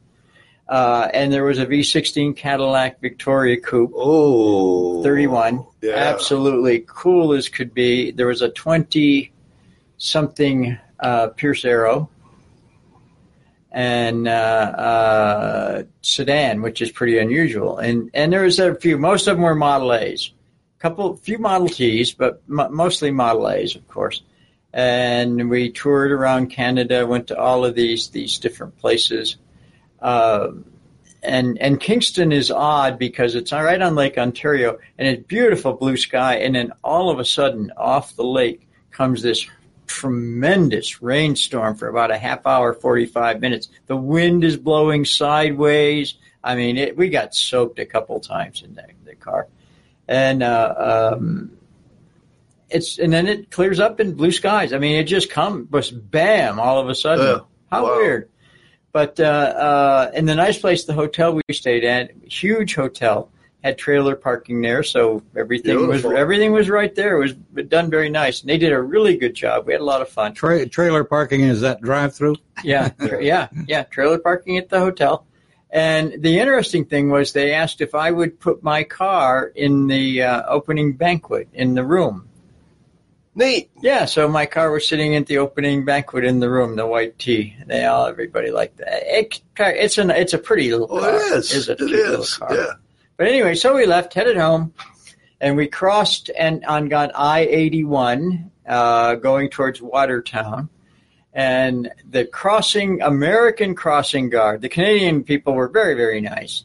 Uh, 0.69 1.09
and 1.14 1.33
there 1.33 1.45
was 1.45 1.59
a 1.59 1.64
V16 1.66 2.37
Cadillac 2.37 3.01
Victoria 3.01 3.59
Coupe. 3.59 3.93
Oh. 3.95 5.03
31. 5.03 5.64
Yeah. 5.81 5.95
Absolutely 5.95 6.85
cool 6.87 7.33
as 7.33 7.49
could 7.49 7.73
be. 7.73 8.11
There 8.11 8.27
was 8.27 8.43
a 8.43 8.51
20 8.51 9.33
something 9.97 10.79
uh, 11.01 11.29
Pierce 11.29 11.64
Arrow 11.64 12.11
and 13.71 14.27
uh, 14.29 14.31
uh, 14.31 15.83
sedan, 16.03 16.62
which 16.62 16.83
is 16.83 16.91
pretty 16.91 17.19
unusual. 17.19 17.79
And 17.79 18.11
and 18.14 18.33
there 18.33 18.43
was 18.43 18.59
a 18.59 18.75
few. 18.75 18.99
Most 18.99 19.27
of 19.27 19.37
them 19.37 19.45
were 19.45 19.55
Model 19.55 19.93
A's. 19.95 20.33
Couple, 20.79 21.16
few 21.16 21.39
Model 21.39 21.69
T's, 21.69 22.12
but 22.12 22.41
m- 22.49 22.73
mostly 22.75 23.11
Model 23.11 23.49
A's, 23.51 23.75
of 23.75 23.87
course. 23.89 24.23
And 24.73 25.51
we 25.51 25.71
toured 25.73 26.12
around 26.12 26.49
Canada, 26.51 27.05
went 27.07 27.27
to 27.29 27.39
all 27.39 27.64
of 27.64 27.75
these 27.75 28.09
these 28.09 28.39
different 28.39 28.79
places. 28.79 29.37
Uh, 30.01 30.49
and 31.22 31.59
and 31.59 31.80
Kingston 31.80 32.30
is 32.32 32.51
odd 32.51 32.99
because 32.99 33.34
it's 33.34 33.53
right 33.53 33.80
on 33.80 33.94
Lake 33.94 34.16
Ontario 34.18 34.78
and 34.96 35.09
it's 35.09 35.26
beautiful 35.26 35.72
blue 35.72 35.96
sky, 35.96 36.36
and 36.36 36.55
then 36.55 36.72
all 36.84 37.11
of 37.11 37.18
a 37.18 37.24
sudden 37.24 37.72
off 37.76 38.14
the 38.14 38.24
lake 38.24 38.68
comes 38.92 39.22
this 39.22 39.46
tremendous 39.86 41.03
rainstorm 41.03 41.74
for 41.74 41.88
about 41.88 42.11
a 42.11 42.18
half 42.18 42.46
hour, 42.46 42.72
forty 42.72 43.07
five 43.07 43.40
minutes. 43.40 43.68
The 43.86 43.96
wind 43.96 44.44
is 44.44 44.57
blowing 44.57 45.05
sideways. 45.05 46.14
I 46.44 46.55
mean, 46.55 46.76
it, 46.76 46.96
we 46.96 47.09
got 47.09 47.34
soaked 47.34 47.80
a 47.80 47.86
couple 47.86 48.20
times 48.20 48.62
in 48.62 48.74
the, 48.74 48.86
the 49.05 49.16
car, 49.16 49.49
and 50.07 50.42
uh, 50.42 51.14
um, 51.16 51.51
it's 52.70 52.99
and 53.01 53.12
then 53.12 53.26
it 53.26 53.51
clears 53.51 53.80
up 53.80 53.99
in 53.99 54.14
blue 54.14 54.30
skies. 54.30 54.72
I 54.72 54.78
mean, 54.78 54.96
it 54.96 55.05
just 55.05 55.30
comes, 55.30 55.90
bam, 55.90 56.61
all 56.61 56.78
of 56.78 56.88
a 56.88 56.94
sudden. 56.94 57.26
Yeah. 57.26 57.38
How 57.72 57.84
Wow. 57.84 57.96
weird. 57.96 58.30
But 58.99 59.20
uh, 59.20 59.22
uh, 59.22 60.11
in 60.12 60.24
the 60.24 60.34
nice 60.34 60.59
place, 60.59 60.82
the 60.82 60.92
hotel 60.92 61.32
we 61.32 61.55
stayed 61.55 61.84
at, 61.84 62.11
huge 62.24 62.74
hotel, 62.74 63.30
had 63.62 63.78
trailer 63.78 64.16
parking 64.16 64.61
there, 64.61 64.82
so 64.82 65.22
everything 65.36 65.76
Beautiful. 65.76 66.11
was 66.11 66.18
everything 66.18 66.51
was 66.51 66.68
right 66.68 66.92
there. 66.96 67.16
It 67.16 67.20
was 67.55 67.66
done 67.68 67.90
very 67.90 68.11
nice, 68.11 68.40
and 68.40 68.51
they 68.51 68.59
did 68.59 68.72
a 68.72 68.82
really 68.82 69.16
good 69.16 69.34
job. 69.34 69.68
We 69.68 69.72
had 69.72 69.82
a 69.82 69.84
lot 69.84 70.03
of 70.03 70.09
fun. 70.09 70.34
Tra- 70.34 70.66
trailer 70.66 71.05
parking 71.05 71.42
is 71.42 71.61
that 71.61 71.80
drive 71.80 72.12
through? 72.16 72.38
Yeah, 72.64 72.88
tra- 73.07 73.24
yeah, 73.24 73.46
yeah. 73.68 73.84
Trailer 73.84 74.18
parking 74.18 74.59
at 74.59 74.68
the 74.68 74.80
hotel. 74.80 75.24
And 75.70 76.20
the 76.20 76.40
interesting 76.40 76.84
thing 76.84 77.09
was 77.09 77.32
they 77.32 77.53
asked 77.53 77.80
if 77.80 77.94
I 77.94 78.11
would 78.11 78.40
put 78.40 78.64
my 78.64 78.82
car 78.82 79.53
in 79.55 79.86
the 79.86 80.22
uh, 80.24 80.42
opening 80.49 80.94
banquet 80.94 81.51
in 81.53 81.76
the 81.76 81.84
room. 81.84 82.28
Neat. 83.39 83.70
Yeah, 83.80 84.05
so 84.07 84.26
my 84.26 84.47
car 84.47 84.72
was 84.72 84.89
sitting 84.89 85.14
at 85.14 85.26
the 85.26 85.39
opening 85.39 85.84
banquet 85.84 86.24
in 86.24 86.41
the 86.41 86.51
room, 86.51 86.74
the 86.74 86.86
white 86.89 87.18
tee. 87.20 87.55
They 87.66 87.84
all, 87.84 88.07
everybody 88.07 88.51
liked 88.51 88.78
that. 88.78 89.03
It, 89.05 89.41
it's 89.57 89.97
an, 89.97 90.11
it's 90.11 90.34
a 90.34 90.39
pretty 90.39 90.72
little 90.72 90.89
Oh, 90.91 90.99
car. 91.01 91.14
it 91.14 91.32
is. 91.34 91.68
It's 91.68 91.80
a 91.80 91.84
It 91.84 92.28
car. 92.39 92.53
Yeah. 92.53 92.72
But 93.16 93.28
anyway, 93.28 93.55
so 93.55 93.76
we 93.76 93.86
left, 93.86 94.12
headed 94.14 94.36
home, 94.36 94.74
and 95.41 95.57
we 95.57 95.68
crossed 95.68 96.30
and 96.36 96.64
on 96.64 96.89
got 96.89 97.12
I 97.14 97.41
eighty 97.43 97.84
one, 97.84 98.51
uh, 98.66 99.14
going 99.14 99.51
towards 99.51 99.80
Watertown, 99.80 100.68
and 101.32 101.91
the 102.11 102.24
crossing 102.24 103.03
American 103.03 103.76
crossing 103.76 104.30
guard. 104.30 104.62
The 104.62 104.68
Canadian 104.68 105.22
people 105.22 105.55
were 105.55 105.68
very 105.68 105.95
very 105.95 106.20
nice. 106.20 106.64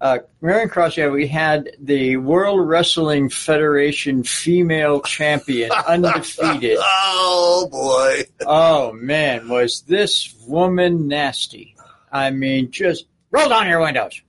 Uh, 0.00 0.18
crossing 0.40 1.02
guard. 1.02 1.12
We 1.12 1.26
had 1.26 1.76
the 1.78 2.16
World 2.16 2.66
Wrestling 2.66 3.28
Federation 3.28 4.24
female 4.24 5.02
champion, 5.02 5.70
undefeated. 5.86 6.78
Oh 6.80 7.68
boy. 7.70 8.24
Oh 8.46 8.92
man, 8.92 9.48
was 9.48 9.82
this 9.82 10.34
woman 10.46 11.06
nasty? 11.06 11.76
I 12.10 12.30
mean, 12.30 12.70
just 12.70 13.06
roll 13.30 13.50
down 13.50 13.68
your 13.68 13.80
windows. 13.80 14.22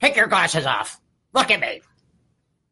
Take 0.00 0.16
your 0.16 0.28
glasses 0.28 0.64
off. 0.64 1.00
Look 1.32 1.50
at 1.50 1.60
me. 1.60 1.82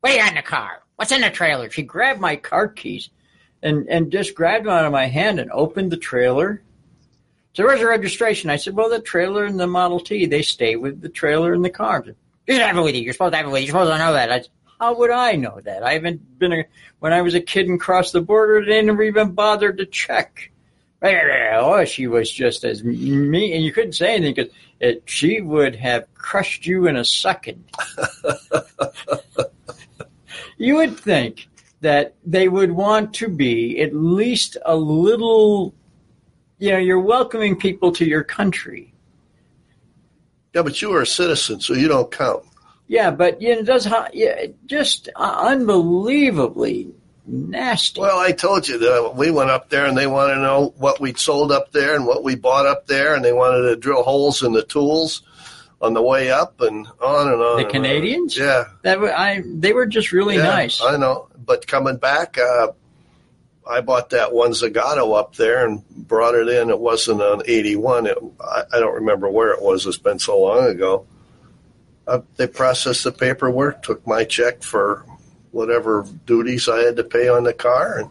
What 0.01 0.11
do 0.11 0.17
you 0.17 0.23
got 0.23 0.31
in 0.31 0.37
the 0.37 0.43
car? 0.43 0.83
What's 0.97 1.13
in 1.13 1.23
the 1.23 1.31
trailer? 1.31 1.71
She 1.71 1.83
grabbed 1.83 2.21
my 2.21 2.37
car 2.37 2.69
keys 2.69 3.11
and, 3.63 3.89
and 3.89 4.13
just 4.13 4.35
grabbed 4.35 4.67
them 4.67 4.73
out 4.73 4.85
of 4.85 4.93
my 4.93 5.07
hand 5.07 5.41
and 5.41 5.51
opened 5.51 5.91
the 5.91 5.97
trailer. 5.97 6.63
So 7.55 7.65
where's 7.65 7.81
the 7.81 7.87
registration? 7.87 8.51
I 8.51 8.57
said, 8.57 8.77
well, 8.77 8.91
the 8.91 9.01
trailer 9.01 9.45
and 9.45 9.59
the 9.59 9.67
Model 9.67 10.01
T, 10.01 10.27
they 10.27 10.43
stay 10.43 10.77
with 10.77 11.01
the 11.01 11.09
trailer 11.09 11.53
and 11.53 11.65
the 11.65 11.71
car. 11.71 12.05
You 12.47 12.55
should 12.55 12.63
have 12.63 12.77
it 12.77 12.83
with 12.83 12.95
you. 12.95 13.03
You're 13.03 13.13
supposed 13.13 13.33
to 13.33 13.37
have 13.39 13.47
it 13.47 13.51
with 13.51 13.63
you. 13.63 13.67
You're 13.67 13.73
supposed 13.73 13.93
to 13.93 13.99
know 13.99 14.13
that. 14.13 14.31
I 14.31 14.43
how 14.81 14.95
would 14.97 15.11
I 15.11 15.37
know 15.37 15.61
that? 15.65 15.83
I 15.83 15.93
haven't 15.95 16.39
been 16.39 16.53
a, 16.53 16.65
when 16.99 17.13
I 17.13 17.23
was 17.23 17.35
a 17.35 17.41
kid 17.41 17.69
and 17.69 17.81
crossed 17.81 18.13
the 18.13 18.21
border, 18.21 18.65
they 18.65 18.83
never 18.83 19.03
even 19.03 19.33
bothered 19.33 19.79
to 19.79 19.87
check. 19.87 20.51
Oh, 21.03 21.85
she 21.85 22.07
was 22.07 22.31
just 22.31 22.65
as 22.65 22.83
mean, 22.83 23.53
and 23.53 23.63
you 23.63 23.73
couldn't 23.73 23.93
say 23.93 24.15
anything 24.15 24.35
because 24.35 24.53
it, 24.81 25.03
she 25.05 25.41
would 25.41 25.77
have 25.77 26.13
crushed 26.15 26.67
you 26.67 26.87
in 26.87 26.97
a 26.97 27.05
second. 27.05 27.65
you 30.57 30.77
would 30.77 30.99
think 30.99 31.49
that 31.83 32.15
they 32.25 32.49
would 32.49 32.73
want 32.73 33.13
to 33.15 33.29
be 33.29 33.81
at 33.83 33.95
least 33.95 34.57
a 34.65 34.75
little, 34.75 35.75
you 36.59 36.71
know, 36.71 36.79
you're 36.79 36.99
welcoming 36.99 37.57
people 37.57 37.93
to 37.93 38.07
your 38.07 38.25
country. 38.25 38.94
Yeah, 40.55 40.63
but 40.63 40.81
you 40.81 40.93
are 40.95 41.03
a 41.03 41.07
citizen, 41.07 41.61
so 41.61 41.75
you 41.75 41.89
don't 41.89 42.11
count. 42.11 42.45
Yeah, 42.87 43.11
but 43.11 43.43
you 43.43 43.55
know, 43.55 43.61
it 43.61 43.67
does 43.67 43.89
yeah, 44.13 44.47
just 44.67 45.09
unbelievably 45.17 46.93
nasty. 47.27 48.01
Well, 48.01 48.19
I 48.19 48.33
told 48.33 48.69
you 48.69 48.79
that 48.79 49.17
we 49.17 49.31
went 49.31 49.51
up 49.51 49.71
there 49.71 49.87
and 49.87 49.97
they 49.97 50.07
wanted 50.07 50.35
to 50.35 50.41
know 50.41 50.75
what 50.77 51.01
we'd 51.01 51.19
sold 51.19 51.51
up 51.51 51.73
there 51.73 51.97
and 51.97 52.07
what 52.07 52.23
we 52.23 52.35
bought 52.35 52.67
up 52.67 52.87
there, 52.87 53.15
and 53.15 53.25
they 53.25 53.33
wanted 53.33 53.63
to 53.69 53.77
drill 53.77 54.03
holes 54.03 54.43
in 54.43 54.53
the 54.53 54.63
tools 54.63 55.23
on 55.81 55.95
the 55.95 56.03
way 56.03 56.31
up 56.31 56.61
and 56.61 56.87
on 57.01 57.33
and 57.33 57.43
on. 57.43 57.57
the 57.57 57.65
and 57.65 57.73
Canadians, 57.73 58.39
On. 58.39 58.47
Yeah, 58.47 58.65
that 58.83 59.01
were, 59.01 59.13
I 59.13 59.43
they 59.45 59.73
were 59.73 59.87
just 59.87 60.13
really 60.13 60.37
yeah, 60.37 60.43
nice. 60.43 60.81
I 60.83 60.97
know, 60.97 61.29
but 61.37 61.67
coming 61.67 61.97
back, 61.97 62.39
uh, 62.39 62.69
I 63.67 63.81
bought 63.81 64.11
that 64.11 64.33
one 64.33 64.51
Zagato 64.51 65.19
up 65.19 65.37
there 65.37 65.67
and 65.67 65.87
brought 65.89 66.35
it 66.35 66.49
in. 66.49 66.71
It 66.71 66.79
wasn't 66.79 67.23
an 67.23 67.43
'81. 67.47 68.07
It, 68.07 68.19
I, 68.41 68.63
I 68.75 68.81
don't 68.81 68.95
remember 68.95 69.29
where 69.31 69.53
it 69.53 69.63
was. 69.63 69.87
It's 69.87 69.97
been 69.97 70.19
so 70.19 70.41
long 70.41 70.67
ago. 70.67 71.07
Uh, 72.07 72.21
they 72.37 72.47
processed 72.47 73.05
the 73.05 73.13
paperwork, 73.13 73.83
took 73.83 74.07
my 74.07 74.25
check 74.25 74.63
for 74.63 75.07
whatever 75.53 76.07
duties 76.27 76.69
I 76.69 76.81
had 76.81 76.97
to 76.97 77.05
pay 77.05 77.29
on 77.29 77.45
the 77.45 77.55
car, 77.55 78.01
and 78.01 78.11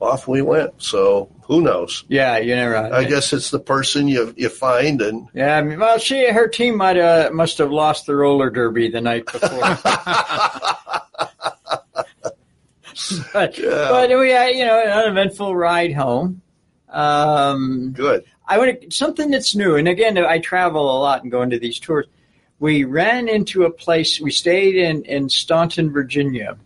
off 0.00 0.28
we 0.28 0.42
went. 0.42 0.80
So 0.80 1.30
who 1.42 1.60
knows? 1.60 2.04
yeah, 2.08 2.38
you 2.38 2.54
never. 2.54 2.76
I 2.76 3.04
guess 3.04 3.32
it's 3.32 3.50
the 3.50 3.58
person 3.58 4.06
you 4.06 4.32
you 4.36 4.48
find, 4.48 5.02
and 5.02 5.28
Yeah, 5.34 5.56
I 5.56 5.62
mean, 5.62 5.80
well, 5.80 5.98
she 5.98 6.30
her 6.30 6.46
team 6.46 6.76
might 6.76 6.96
uh, 6.98 7.30
must 7.32 7.58
have 7.58 7.72
lost 7.72 8.06
the 8.06 8.14
roller 8.14 8.50
derby 8.50 8.90
the 8.90 9.00
night 9.00 9.26
before. 9.26 9.50
but, 13.32 13.58
Yeah. 13.58 13.88
but 13.90 14.10
we 14.18 14.30
had 14.30 14.50
you 14.54 14.64
know 14.64 14.80
an 14.80 14.90
uneventful 14.90 15.54
ride 15.54 15.92
home. 15.94 16.40
Um, 16.88 17.92
good. 17.92 18.24
I 18.46 18.58
want 18.58 18.92
something 18.92 19.30
that's 19.30 19.54
new, 19.56 19.76
and 19.76 19.88
again, 19.88 20.16
I 20.18 20.38
travel 20.38 20.82
a 20.82 20.98
lot 21.00 21.22
and 21.22 21.30
go 21.30 21.42
into 21.42 21.58
these 21.58 21.78
tours. 21.78 22.06
We 22.60 22.84
ran 22.84 23.28
into 23.28 23.64
a 23.64 23.70
place. 23.70 24.20
We 24.20 24.30
stayed 24.30 24.76
in 24.76 25.04
in 25.04 25.28
Staunton, 25.28 25.90
Virginia, 25.92 26.56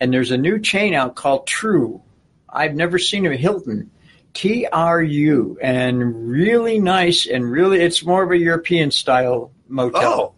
and 0.00 0.12
there's 0.12 0.30
a 0.30 0.38
new 0.38 0.58
chain 0.60 0.94
out 0.94 1.16
called 1.16 1.46
True. 1.46 2.02
I've 2.48 2.74
never 2.74 2.98
seen 2.98 3.26
a 3.26 3.36
Hilton. 3.36 3.90
T 4.34 4.66
R 4.70 5.02
U 5.02 5.58
and 5.60 6.28
really 6.30 6.78
nice 6.78 7.26
and 7.26 7.50
really 7.50 7.80
it's 7.80 8.04
more 8.04 8.22
of 8.22 8.30
a 8.30 8.38
European 8.38 8.90
style 8.92 9.50
motel. 9.66 10.04
Oh, 10.04 10.34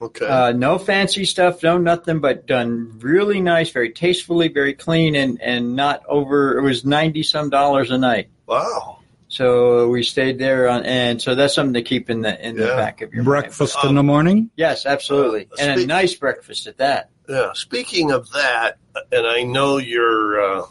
okay. 0.00 0.26
Uh, 0.26 0.52
no 0.52 0.78
fancy 0.78 1.24
stuff, 1.24 1.62
no 1.62 1.78
nothing, 1.78 2.20
but 2.20 2.46
done 2.46 2.98
really 3.00 3.40
nice, 3.40 3.70
very 3.70 3.90
tastefully, 3.92 4.48
very 4.48 4.74
clean, 4.74 5.14
and 5.14 5.40
and 5.40 5.76
not 5.76 6.02
over. 6.08 6.58
It 6.58 6.62
was 6.62 6.84
ninety 6.84 7.22
some 7.22 7.50
dollars 7.50 7.90
a 7.90 7.98
night. 7.98 8.28
wow. 8.46 8.98
So 9.28 9.88
we 9.88 10.04
stayed 10.04 10.38
there, 10.38 10.68
on, 10.68 10.84
and 10.86 11.20
so 11.20 11.34
that's 11.34 11.52
something 11.52 11.74
to 11.74 11.82
keep 11.82 12.10
in 12.10 12.20
the 12.20 12.46
in 12.46 12.54
the 12.56 12.66
back 12.66 13.02
of 13.02 13.12
your 13.12 13.24
mind. 13.24 13.42
Breakfast 13.42 13.76
in 13.82 13.96
the 13.96 14.02
morning. 14.04 14.50
Yes, 14.56 14.86
absolutely, 14.86 15.48
Uh, 15.50 15.56
and 15.62 15.80
a 15.80 15.86
nice 15.86 16.14
breakfast 16.14 16.68
at 16.68 16.78
that. 16.78 17.10
Yeah. 17.28 17.52
Speaking 17.54 18.12
of 18.12 18.30
that, 18.30 18.78
and 19.10 19.26
I 19.26 19.42
know 19.42 19.78
your 19.78 20.60
uh, 20.60 20.66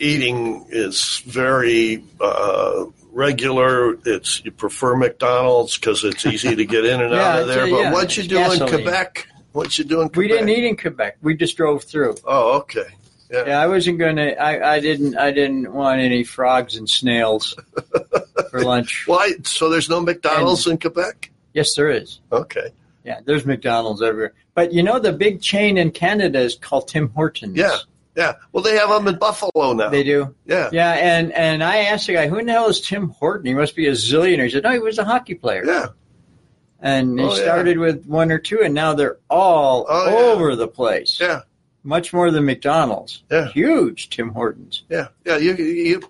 eating 0.00 0.66
is 0.68 1.22
very 1.26 2.02
uh, 2.20 2.86
regular. 3.12 3.96
It's 4.04 4.44
you 4.44 4.50
prefer 4.50 4.96
McDonald's 4.96 5.76
because 5.78 6.04
it's 6.04 6.24
easy 6.26 6.54
to 6.56 6.64
get 6.64 6.84
in 6.84 7.00
and 7.00 7.10
Yeah, 7.14 7.28
out 7.28 7.40
of 7.42 7.48
there. 7.48 7.64
uh, 7.64 7.70
but 7.70 7.76
yeah, 7.80 7.92
what 7.92 8.16
you 8.16 8.22
do 8.24 8.52
in. 8.52 8.68
Quebec? 8.68 9.28
What 9.52 9.78
you 9.78 9.84
do 9.84 10.00
in 10.02 10.08
Quebec? 10.08 10.16
We 10.18 10.28
didn't 10.28 10.48
eat 10.50 10.64
in 10.64 10.76
Quebec. 10.76 11.16
We 11.22 11.36
just 11.36 11.56
drove 11.56 11.84
through. 11.84 12.16
Oh, 12.24 12.58
okay. 12.58 12.84
Yeah. 13.30 13.44
Yeah, 13.46 13.60
I 13.60 13.66
wasn't 13.66 13.98
gonna. 13.98 14.28
I, 14.30 14.74
I 14.76 14.80
didn't. 14.80 15.16
I 15.16 15.30
didn't 15.32 15.72
want 15.72 16.00
any 16.00 16.24
frogs 16.24 16.76
and 16.76 16.88
snails 16.88 17.54
for 18.50 18.62
lunch. 18.62 19.04
Why? 19.06 19.32
So 19.44 19.68
there's 19.68 19.88
no 19.90 20.00
McDonald's 20.00 20.66
in 20.66 20.78
Quebec? 20.78 21.30
Yes, 21.52 21.74
there 21.74 21.90
is. 21.90 22.20
Okay. 22.32 22.70
Yeah, 23.04 23.20
there's 23.24 23.44
McDonald's 23.44 24.02
everywhere. 24.02 24.32
But 24.54 24.72
you 24.72 24.82
know, 24.82 24.98
the 24.98 25.12
big 25.12 25.42
chain 25.42 25.76
in 25.76 25.90
Canada 25.90 26.40
is 26.40 26.54
called 26.54 26.88
Tim 26.88 27.10
Hortons. 27.10 27.56
Yeah. 27.56 27.76
Yeah. 28.18 28.34
Well, 28.52 28.62
they 28.64 28.76
have 28.76 28.90
them 28.90 29.06
in 29.08 29.16
Buffalo 29.18 29.72
now. 29.72 29.88
They 29.88 30.02
do. 30.02 30.34
Yeah. 30.44 30.68
Yeah, 30.72 30.90
and 30.92 31.32
and 31.32 31.62
I 31.64 31.78
asked 31.84 32.08
the 32.08 32.14
guy, 32.14 32.26
who 32.28 32.36
in 32.38 32.46
the 32.46 32.52
hell 32.52 32.68
is 32.68 32.80
Tim 32.80 33.08
Horton? 33.10 33.46
He 33.46 33.54
must 33.54 33.74
be 33.76 33.86
a 33.86 33.92
zillionaire. 33.92 34.44
He 34.44 34.50
said, 34.50 34.64
no, 34.64 34.72
he 34.72 34.80
was 34.80 34.98
a 34.98 35.04
hockey 35.04 35.34
player. 35.36 35.64
Yeah. 35.64 35.86
And 36.80 37.18
he 37.18 37.24
Oh, 37.24 37.28
yeah. 37.36 37.42
started 37.42 37.78
with 37.78 38.04
one 38.06 38.30
or 38.30 38.38
two, 38.38 38.60
and 38.62 38.74
now 38.74 38.92
they're 38.94 39.18
all 39.30 39.86
Oh, 39.88 40.08
yeah. 40.10 40.16
over 40.32 40.54
the 40.56 40.68
place. 40.68 41.18
Yeah. 41.20 41.40
Much 41.84 42.12
more 42.12 42.30
than 42.30 42.44
McDonald's. 42.44 43.22
Yeah. 43.30 43.48
Huge 43.48 44.10
Tim 44.10 44.30
Hortons. 44.30 44.82
Yeah, 44.90 45.08
yeah. 45.24 45.36
You 45.38 45.54
you 45.54 46.02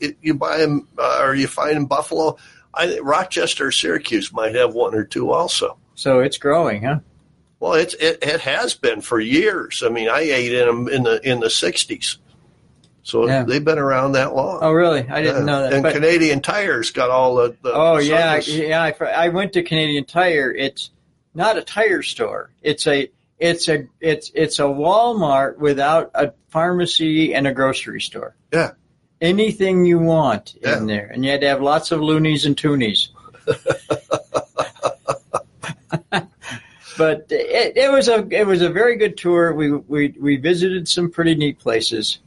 you, 0.00 0.14
you 0.20 0.34
buy 0.34 0.58
them 0.58 0.88
uh, 0.98 1.20
or 1.22 1.34
you 1.34 1.46
find 1.46 1.76
in 1.76 1.86
Buffalo. 1.86 2.36
I, 2.74 2.98
Rochester, 2.98 3.70
Syracuse 3.70 4.32
might 4.32 4.54
have 4.56 4.74
one 4.74 4.94
or 4.94 5.04
two 5.04 5.30
also. 5.30 5.78
So 5.94 6.20
it's 6.20 6.38
growing, 6.38 6.82
huh? 6.82 6.98
Well, 7.62 7.74
it's 7.74 7.94
it, 7.94 8.18
it 8.22 8.40
has 8.40 8.74
been 8.74 9.00
for 9.02 9.20
years. 9.20 9.84
I 9.86 9.88
mean, 9.88 10.08
I 10.08 10.18
ate 10.22 10.52
in 10.52 10.66
them 10.66 10.88
in 10.88 11.04
the 11.04 11.20
in 11.22 11.38
the 11.38 11.46
'60s, 11.46 12.16
so 13.04 13.28
Yeah. 13.28 13.44
they've 13.44 13.64
been 13.64 13.78
around 13.78 14.12
that 14.12 14.34
long. 14.34 14.58
Oh, 14.62 14.72
really? 14.72 15.06
I 15.08 15.22
didn't 15.22 15.46
Yeah. 15.46 15.52
know 15.52 15.62
that. 15.62 15.72
And 15.72 15.82
But- 15.84 15.94
Canadian 15.94 16.40
Tires 16.40 16.90
got 16.90 17.10
all 17.10 17.36
the. 17.36 17.54
the 17.62 17.72
Oh 17.72 17.98
yeah, 17.98 18.40
yeah. 18.46 18.82
I, 18.82 18.92
I 19.04 19.28
went 19.28 19.52
to 19.52 19.62
Canadian 19.62 20.06
Tire. 20.06 20.52
It's 20.52 20.90
not 21.36 21.56
a 21.56 21.62
tire 21.62 22.02
store. 22.02 22.50
It's 22.62 22.84
a 22.88 23.08
it's 23.38 23.68
a 23.68 23.86
it's 24.00 24.32
it's 24.34 24.58
a 24.58 24.62
Walmart 24.64 25.58
without 25.58 26.10
a 26.16 26.32
pharmacy 26.48 27.32
and 27.32 27.46
a 27.46 27.52
grocery 27.52 28.00
store. 28.00 28.34
Yeah. 28.52 28.72
Anything 29.20 29.84
you 29.86 30.00
want 30.00 30.54
Yeah. 30.60 30.78
in 30.78 30.88
there, 30.88 31.08
and 31.14 31.24
you 31.24 31.30
had 31.30 31.42
to 31.42 31.46
have 31.46 31.62
lots 31.62 31.92
of 31.92 32.00
loonies 32.00 32.44
and 32.44 32.56
toonies. 32.56 33.10
but 37.02 37.26
it, 37.30 37.76
it 37.76 37.90
was 37.90 38.08
a 38.08 38.26
it 38.30 38.46
was 38.46 38.62
a 38.62 38.70
very 38.70 38.96
good 38.96 39.16
tour. 39.16 39.52
We 39.52 39.72
we 39.72 40.14
we 40.20 40.36
visited 40.36 40.86
some 40.88 41.10
pretty 41.10 41.34
neat 41.34 41.58
places. 41.58 42.18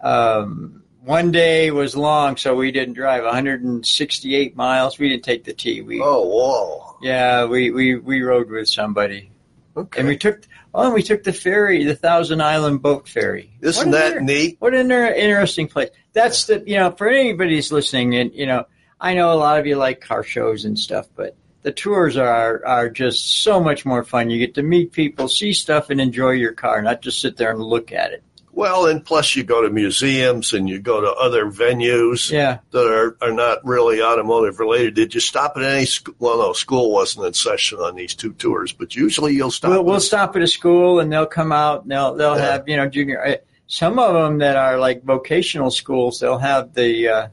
Um, 0.00 0.82
one 1.04 1.30
day 1.32 1.70
was 1.70 1.96
long, 1.96 2.36
so 2.36 2.54
we 2.54 2.70
didn't 2.70 2.94
drive 2.94 3.24
168 3.24 4.56
miles. 4.56 4.98
We 4.98 5.08
didn't 5.08 5.24
take 5.24 5.44
the 5.44 5.52
T. 5.54 5.80
We 5.82 6.00
Oh, 6.02 6.22
whoa. 6.26 6.96
yeah, 7.02 7.44
we, 7.46 7.70
we, 7.70 7.96
we 7.96 8.22
rode 8.22 8.50
with 8.50 8.68
somebody, 8.68 9.30
Okay. 9.76 10.00
and 10.00 10.08
we 10.08 10.16
took 10.18 10.42
oh, 10.74 10.84
and 10.84 10.94
we 10.94 11.02
took 11.02 11.22
the 11.24 11.32
ferry, 11.32 11.84
the 11.84 11.96
Thousand 11.96 12.42
Island 12.42 12.82
Boat 12.82 13.08
Ferry. 13.08 13.50
Isn't 13.62 13.90
that 13.92 14.12
inter- 14.12 14.20
neat? 14.20 14.56
What 14.60 14.74
an 14.74 14.80
inter- 14.80 15.12
interesting 15.14 15.68
place. 15.68 15.90
That's 16.12 16.44
the 16.46 16.62
you 16.66 16.76
know 16.76 16.90
for 16.92 17.08
anybody 17.08 17.54
who's 17.56 17.72
listening, 17.72 18.14
and 18.14 18.32
you 18.34 18.46
know 18.46 18.66
I 19.00 19.14
know 19.14 19.32
a 19.32 19.38
lot 19.46 19.58
of 19.58 19.66
you 19.66 19.76
like 19.76 20.00
car 20.00 20.22
shows 20.22 20.64
and 20.64 20.78
stuff, 20.78 21.06
but 21.16 21.36
the 21.62 21.72
tours 21.72 22.16
are 22.16 22.64
are 22.64 22.88
just 22.88 23.42
so 23.42 23.60
much 23.60 23.84
more 23.84 24.04
fun. 24.04 24.30
You 24.30 24.38
get 24.38 24.54
to 24.54 24.62
meet 24.62 24.92
people, 24.92 25.28
see 25.28 25.52
stuff, 25.52 25.90
and 25.90 26.00
enjoy 26.00 26.30
your 26.32 26.52
car, 26.52 26.80
not 26.82 27.02
just 27.02 27.20
sit 27.20 27.36
there 27.36 27.50
and 27.50 27.60
look 27.60 27.92
at 27.92 28.12
it. 28.12 28.22
Well, 28.52 28.86
and 28.86 29.04
plus 29.04 29.36
you 29.36 29.44
go 29.44 29.62
to 29.62 29.70
museums 29.70 30.52
and 30.52 30.68
you 30.68 30.80
go 30.80 31.00
to 31.00 31.12
other 31.12 31.44
venues 31.48 32.28
Yeah. 32.28 32.58
that 32.72 32.86
are, 32.92 33.16
are 33.20 33.30
not 33.32 33.64
really 33.64 34.02
automotive 34.02 34.58
related. 34.58 34.94
Did 34.94 35.14
you 35.14 35.20
stop 35.20 35.52
at 35.56 35.62
any 35.62 35.84
school? 35.84 36.14
Well, 36.18 36.38
no, 36.38 36.52
school 36.54 36.90
wasn't 36.92 37.26
in 37.26 37.34
session 37.34 37.78
on 37.78 37.94
these 37.94 38.16
two 38.16 38.32
tours, 38.32 38.72
but 38.72 38.96
usually 38.96 39.34
you'll 39.34 39.52
stop. 39.52 39.70
We'll, 39.70 39.84
we'll 39.84 40.00
stop 40.00 40.34
at 40.34 40.42
a 40.42 40.48
school 40.48 40.98
and 40.98 41.12
they'll 41.12 41.24
come 41.26 41.52
out 41.52 41.82
and 41.82 41.92
they'll 41.92 42.14
they'll 42.14 42.36
Yeah. 42.36 42.52
have 42.52 42.68
you 42.68 42.76
know 42.76 42.88
junior. 42.88 43.24
uh, 43.24 43.36
Some 43.68 43.98
of 44.00 44.14
them 44.14 44.38
that 44.38 44.56
are 44.56 44.76
like 44.78 45.04
vocational 45.04 45.70
schools, 45.70 46.18
they'll 46.18 46.38
have 46.38 46.74
the 46.74 47.08
uh, 47.08 47.28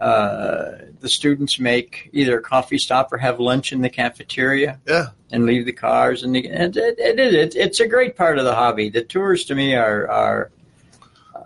uh, 0.00 0.72
the 1.00 1.08
students 1.08 1.58
make 1.58 2.10
either 2.12 2.38
a 2.38 2.42
coffee 2.42 2.78
stop 2.78 3.12
or 3.12 3.18
have 3.18 3.38
lunch 3.40 3.72
in 3.72 3.80
the 3.80 3.88
cafeteria 3.90 4.80
yeah. 4.86 5.06
and 5.30 5.46
leave 5.46 5.64
the 5.66 5.72
cars. 5.72 6.22
And, 6.22 6.34
the, 6.34 6.48
and 6.48 6.76
it, 6.76 6.98
it 6.98 7.18
it, 7.18 7.56
it's 7.56 7.80
a 7.80 7.86
great 7.86 8.16
part 8.16 8.38
of 8.38 8.44
the 8.44 8.54
hobby. 8.54 8.90
The 8.90 9.02
tours 9.02 9.44
to 9.46 9.54
me 9.54 9.74
are 9.76 10.08
are, 10.10 10.50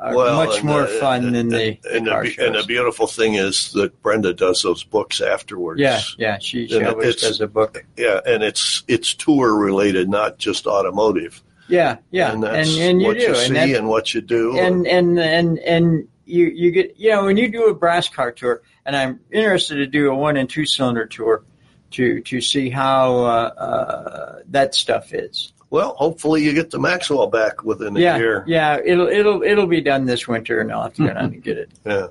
are 0.01 0.14
Well, 0.16 0.46
much 0.46 0.62
more 0.62 0.82
the- 0.82 0.88
fun 0.88 1.32
than 1.32 1.49
the, 1.49 1.78
And 1.92 2.07
the 2.07 2.11
car 2.11 2.24
the, 2.24 2.46
and 2.46 2.55
the 2.55 2.64
beautiful 2.66 3.07
thing 3.07 3.34
is 3.34 3.72
that 3.72 4.01
Brenda 4.03 4.32
does 4.32 4.62
those 4.62 4.82
books 4.82 5.20
afterwards. 5.20 5.80
Yeah, 5.80 6.01
yeah, 6.16 6.38
she, 6.38 6.68
she 6.68 6.82
always 6.84 7.16
does 7.16 7.40
a 7.40 7.46
book. 7.49 7.84
Yeah, 7.96 8.20
and 8.24 8.42
it's 8.42 8.82
it's 8.88 9.12
tour 9.14 9.55
related, 9.55 10.09
not 10.09 10.38
just 10.38 10.66
automotive. 10.66 11.42
Yeah, 11.68 11.99
yeah, 12.11 12.32
and 12.32 12.42
and 12.44 12.55
that's 12.55 12.76
and, 12.78 13.01
you 13.03 13.07
what 13.09 13.18
do, 13.18 13.22
you 13.24 13.28
and 13.28 13.36
see 13.36 13.53
that- 13.53 13.70
and 13.70 13.88
what 13.88 14.14
you 14.14 14.22
do. 14.22 14.59
and 14.59 14.86
and 14.86 15.18
and 15.18 15.59
and 15.59 16.09
you 16.29 16.47
you 16.47 16.70
get 16.70 16.97
you 16.99 17.11
know 17.11 17.24
when 17.24 17.37
you 17.37 17.49
do 17.51 17.66
a 17.66 17.74
brass 17.74 18.09
car 18.09 18.33
tour, 18.33 18.62
and 18.87 18.95
I'm 18.97 19.20
interested 19.31 19.76
to 19.76 19.87
do 19.87 20.11
a 20.11 20.14
one 20.14 20.37
and 20.37 20.49
two 20.49 20.66
cylinder 20.66 21.07
tour 21.07 21.45
to 21.93 22.20
to 22.20 22.41
see 22.41 22.70
how 22.70 23.16
uh, 23.24 23.29
uh, 23.59 24.39
that 24.49 24.74
stuff 24.74 25.12
is. 25.14 25.53
well, 25.70 25.95
hopefully 25.95 26.43
you 26.45 26.53
get 26.53 26.70
the 26.70 26.79
Maxwell 26.79 27.26
back 27.29 27.64
within 27.64 27.97
a 27.97 28.01
yeah, 28.01 28.16
year. 28.18 28.45
yeah, 28.47 28.79
it'll 28.85 29.09
it'll 29.09 29.43
it'll 29.43 29.66
be 29.66 29.81
done 29.81 30.05
this 30.05 30.29
winter, 30.29 30.61
and 30.61 30.70
I'll 30.72 30.83
have 30.85 30.95
to 30.95 31.03
go 31.07 31.14
down 31.14 31.24
and 31.33 31.43
get 31.49 31.59
it. 31.59 31.70
Yeah. 31.87 32.07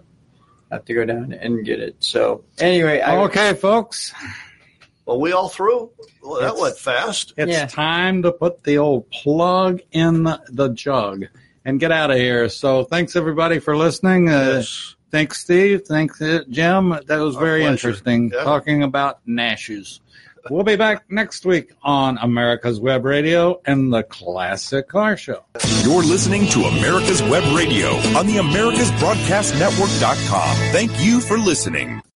have 0.71 0.85
to 0.85 0.93
go 0.93 1.05
down 1.05 1.31
and 1.33 1.63
get 1.65 1.79
it. 1.79 1.95
So 1.99 2.43
anyway, 2.59 3.01
I, 3.01 3.17
Okay, 3.25 3.53
folks, 3.53 4.13
Well, 5.05 5.19
we 5.21 5.31
all 5.31 5.47
through. 5.49 5.91
Well, 6.21 6.41
that 6.41 6.47
It's- 6.47 6.61
went 6.61 6.77
fast. 6.77 7.33
it's 7.37 7.51
Yeah. 7.51 7.67
time 7.67 8.23
to 8.23 8.31
put 8.33 8.63
the 8.63 8.77
old 8.79 9.09
plug 9.11 9.79
in 9.91 10.23
the, 10.23 10.41
the 10.49 10.67
jug 10.69 11.25
and 11.67 11.79
get 11.79 11.91
out 11.91 12.09
of 12.09 12.17
here. 12.17 12.49
So 12.49 12.85
thanks 12.85 13.15
everybody 13.15 13.59
for 13.59 13.77
listening. 13.77 14.29
Uh, 14.29 14.53
Yes. 14.55 14.95
Thanks, 15.09 15.39
Steve. 15.39 15.83
Thanks, 15.87 16.21
uh, 16.21 16.41
Jim. 16.49 16.89
That 17.07 17.19
was 17.19 17.35
Our 17.37 17.45
very 17.45 17.61
pleasure. 17.61 17.87
interesting 17.89 18.29
Yeah. 18.33 18.43
talking 18.43 18.83
about 18.83 19.19
Nashes. 19.27 19.99
We'll 20.49 20.63
be 20.63 20.75
back 20.77 21.03
next 21.09 21.45
week 21.45 21.73
on 21.83 22.17
America's 22.21 22.79
Web 22.79 23.03
Radio 23.05 23.59
and 23.65 23.91
the 23.93 24.03
Classic 24.03 24.87
Car 24.87 25.17
Show. 25.17 25.43
You're 25.83 26.03
listening 26.03 26.47
to 26.47 26.63
America's 26.63 27.21
Web 27.23 27.43
Radio 27.55 27.89
on 28.17 28.27
the 28.27 28.37
AmericasBroadcastNetwork.com. 28.37 30.55
Thank 30.71 30.91
you 31.03 31.19
for 31.21 31.37
listening. 31.37 32.01